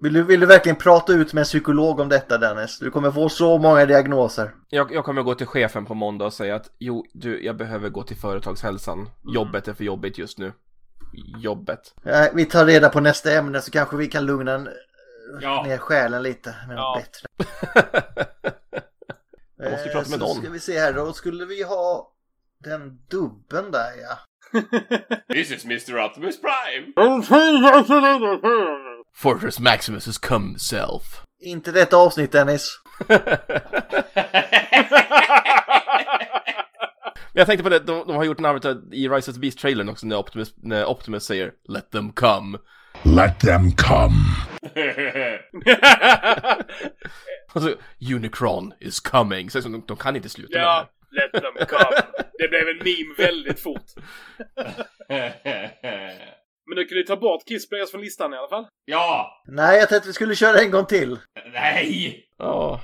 [0.00, 2.78] Vill du, vill du verkligen prata ut med en psykolog om detta Dennis?
[2.78, 4.50] Du kommer få så många diagnoser.
[4.68, 7.88] Jag, jag kommer gå till chefen på måndag och säga att jo, du, jag behöver
[7.88, 9.10] gå till företagshälsan.
[9.34, 10.52] Jobbet är för jobbigt just nu.
[11.38, 11.94] Jobbet.
[12.02, 14.68] Nej, vi tar reda på nästa ämne så kanske vi kan lugna en,
[15.40, 15.62] Ja.
[15.66, 17.02] ner själen lite med något Ja.
[17.02, 17.26] bättre.
[19.56, 20.36] Jag måste prata med så någon.
[20.42, 22.12] ska vi se här då, skulle vi ha
[22.64, 24.18] den dubben där ja.
[25.34, 26.04] This is Mr.
[26.06, 26.92] Optimus Prime!
[29.14, 31.22] Fortress Maximus has come himself.
[31.40, 32.80] Inte detta avsnitt Dennis.
[37.32, 39.88] Jag tänkte på det, de, de har gjort en arbete i Rise of the Beast-trailern
[39.88, 42.58] också när Optimus, när Optimus säger Let them come.
[43.02, 44.14] Let them come.
[47.54, 47.74] Och så
[48.14, 49.50] Unicron is coming.
[49.50, 50.64] Så de, de kan inte sluta med det.
[50.64, 51.96] Ja, let them come.
[52.38, 53.84] Det blev en meme väldigt fort.
[56.68, 58.66] Men nu kan du ta bort Kiss Players från listan i alla fall.
[58.84, 59.42] ja!
[59.46, 61.18] Nej, jag tänkte vi skulle köra en gång till.
[61.52, 62.24] Nej!
[62.38, 62.80] Ja.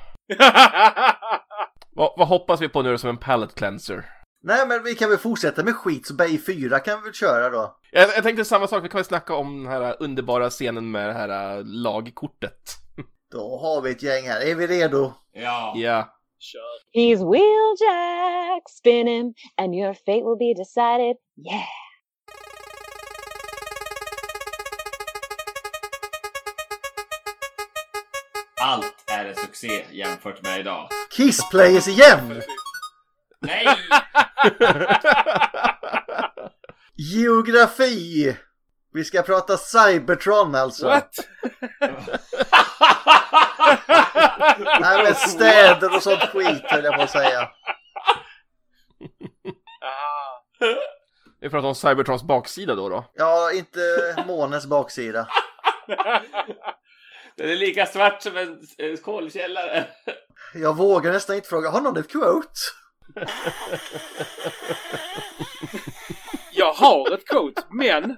[1.96, 4.04] vad, vad hoppas vi på nu som en palette cleanser?
[4.42, 7.50] Nej, men vi kan väl fortsätta med skit, så Bay 4 kan vi väl köra
[7.50, 7.76] då.
[7.92, 11.08] Jag, jag tänkte samma sak, vi kan väl snacka om den här underbara scenen med
[11.08, 12.60] det här äh, lagkortet.
[13.32, 14.40] Då har vi ett gäng här.
[14.40, 15.12] Är vi redo?
[15.32, 15.72] Ja!
[15.76, 16.08] Ja.
[16.38, 17.00] Kör.
[17.00, 21.16] He's wheeljack spinning, and your fate will be decided.
[21.50, 21.83] Yeah.
[28.66, 30.88] Allt är en succé jämfört med idag.
[31.10, 32.42] Kiss Players igen!
[33.40, 33.66] Nej!
[36.94, 38.36] Geografi!
[38.92, 40.86] Vi ska prata Cybertron alltså.
[40.86, 41.10] What?
[44.80, 47.48] Nej men städer och sånt skit höll jag på att säga.
[51.40, 53.10] Vi pratar om Cybertrons baksida då då.
[53.14, 53.80] Ja, inte
[54.26, 55.28] månens baksida.
[57.36, 58.36] Den är lika svart som
[58.78, 59.86] en kolkällare.
[60.54, 62.60] Jag vågar nästan inte fråga, har någon ett quote?
[66.52, 68.16] Jag har ett quote, men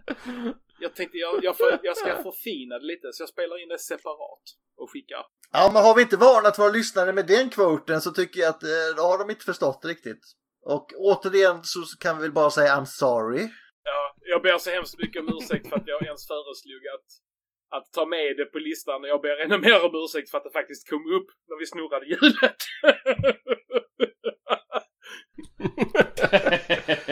[0.81, 3.79] jag tänkte jag, jag, får, jag ska förfina det lite så jag spelar in det
[3.79, 4.43] separat
[4.77, 5.27] och skickar.
[5.53, 8.63] Ja, men har vi inte varnat våra lyssnare med den quoten så tycker jag att
[8.63, 10.25] eh, då har de inte förstått riktigt.
[10.63, 13.49] Och återigen så kan vi väl bara säga I'm sorry.
[13.83, 17.09] Ja, jag ber så hemskt mycket om ursäkt för att jag ens föreslog att,
[17.77, 20.45] att ta med det på listan och jag ber ännu mer om ursäkt för att
[20.45, 22.57] det faktiskt kom upp när vi snurrade hjulet.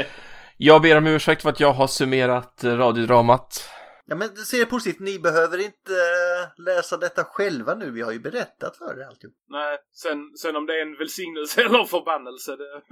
[0.56, 3.70] Jag ber om ursäkt för att jag har summerat radiodramat.
[4.06, 7.90] Ja, men se det positivt, ni behöver inte eh, läsa detta själva nu.
[7.90, 9.34] Vi har ju berättat för er alltihop.
[9.48, 12.82] Nej, sen, sen om det är en välsignelse eller en förbannelse det...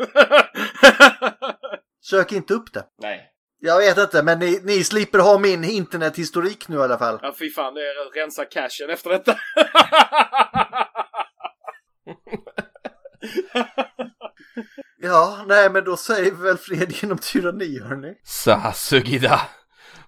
[2.01, 2.86] Sök inte upp det.
[3.03, 3.32] Nej.
[3.65, 7.19] Jag vet inte, men ni, ni slipper ha min internethistorik nu i alla fall.
[7.23, 9.37] ja, fy fan, det är att rensa cashen efter detta.
[15.05, 18.15] Ja, nej men då säger vi väl fred genom tyranni hörni.
[18.25, 19.41] Sasugida.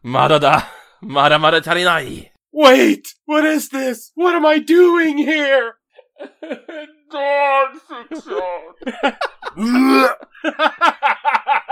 [0.03, 0.63] Madada.
[1.03, 2.31] Mada mada tarinai.
[2.53, 3.03] Wait!
[3.27, 4.13] What is this?
[4.17, 5.73] What am I doing here?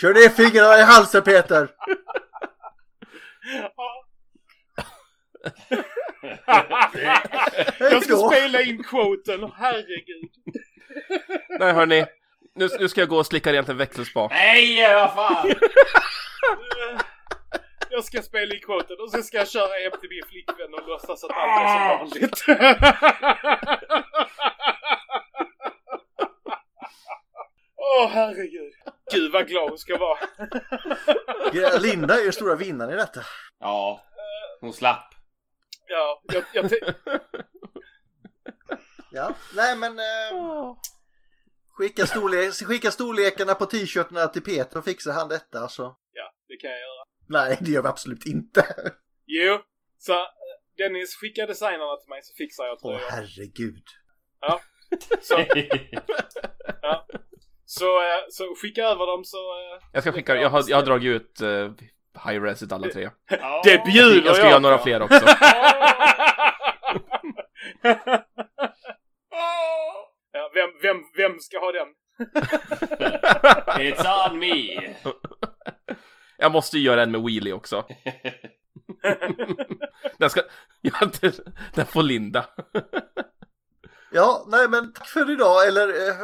[0.00, 1.68] Kör ner fingrarna i halsen Peter!
[7.78, 10.30] jag ska spela in quoten, herregud.
[11.58, 12.06] Nej hörni.
[12.54, 14.32] Nu, nu ska jag gå och slicka rent en växelspak.
[14.32, 15.54] Nej, vad fan!
[17.90, 20.88] Jag ska spela in quoten och sen ska jag köra hem till min flickvän och
[20.88, 22.44] låtsas att allt är som vanligt.
[27.76, 28.72] Åh herregud.
[29.12, 30.18] Gud vad glad hon ska vara.
[31.78, 33.20] Linda är ju stora vinnaren i detta.
[33.58, 34.00] Ja,
[34.60, 35.14] hon slapp.
[35.88, 36.70] Ja, jag, jag
[39.12, 39.98] Ja, nej men...
[39.98, 40.74] Eh,
[41.68, 45.82] skicka, storlek, skicka storlekarna på t-shirtarna till Peter och fixar han detta så.
[46.12, 47.04] Ja, det kan jag göra.
[47.28, 48.66] Nej, det gör vi absolut inte.
[49.26, 49.58] Jo,
[49.98, 50.18] så eh,
[50.78, 53.10] Dennis skickar designerna till mig så fixar jag Åh tröjor.
[53.10, 53.84] herregud.
[54.40, 54.60] Ja.
[55.22, 55.34] Så,
[56.82, 57.06] ja.
[57.78, 59.36] Så, eh, så skicka över dem så...
[59.36, 61.70] eh, Jag ska skicka, jag har, jag har dragit ut uh,
[62.26, 63.10] high-reset alla tre.
[63.64, 64.84] Det bjuder Jag ska jag göra några på.
[64.84, 65.20] fler också.
[70.32, 71.88] Ja, vem, vem, vem ska ha den?
[73.86, 74.94] It's on me!
[76.38, 77.84] Jag måste ju göra en med wheelie också.
[80.18, 80.40] den ska,
[80.80, 81.32] ja, den,
[81.74, 82.46] den får Linda.
[84.12, 85.88] Ja, nej men tack för idag eller...
[85.88, 86.14] Eh,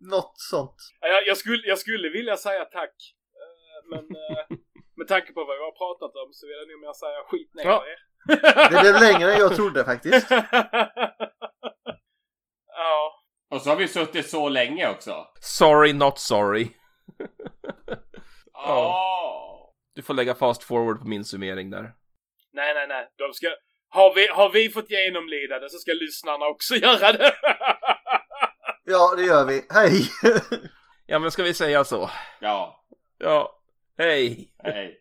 [0.00, 0.74] något sånt.
[1.00, 2.94] Ja, Jag, jag, skulle, jag skulle vilja säga tack.
[3.42, 4.46] eh, Men eh,
[4.96, 7.54] med tanke på vad vi har pratat om så vill jag nog mer säga skit
[7.54, 7.84] ner Ja.
[7.86, 7.98] er.
[8.70, 10.26] Det blev längre än jag trodde faktiskt.
[12.78, 13.22] Ja.
[13.50, 15.26] Och så har vi suttit så länge också.
[15.40, 16.68] Sorry not sorry.
[18.52, 19.72] Ja.
[19.94, 21.92] Du får lägga fast forward på min summering där.
[22.52, 23.08] Nej, nej, nej.
[23.16, 23.46] De ska...
[23.88, 27.32] Har vi, har vi fått genomlida det så ska lyssnarna också göra det.
[28.88, 29.66] Ja, det gör vi.
[29.70, 30.10] Hej!
[31.06, 32.10] Ja men ska vi säga så?
[32.40, 32.84] Ja.
[33.18, 33.58] Ja.
[33.98, 34.48] Hej!
[34.58, 35.00] Hej.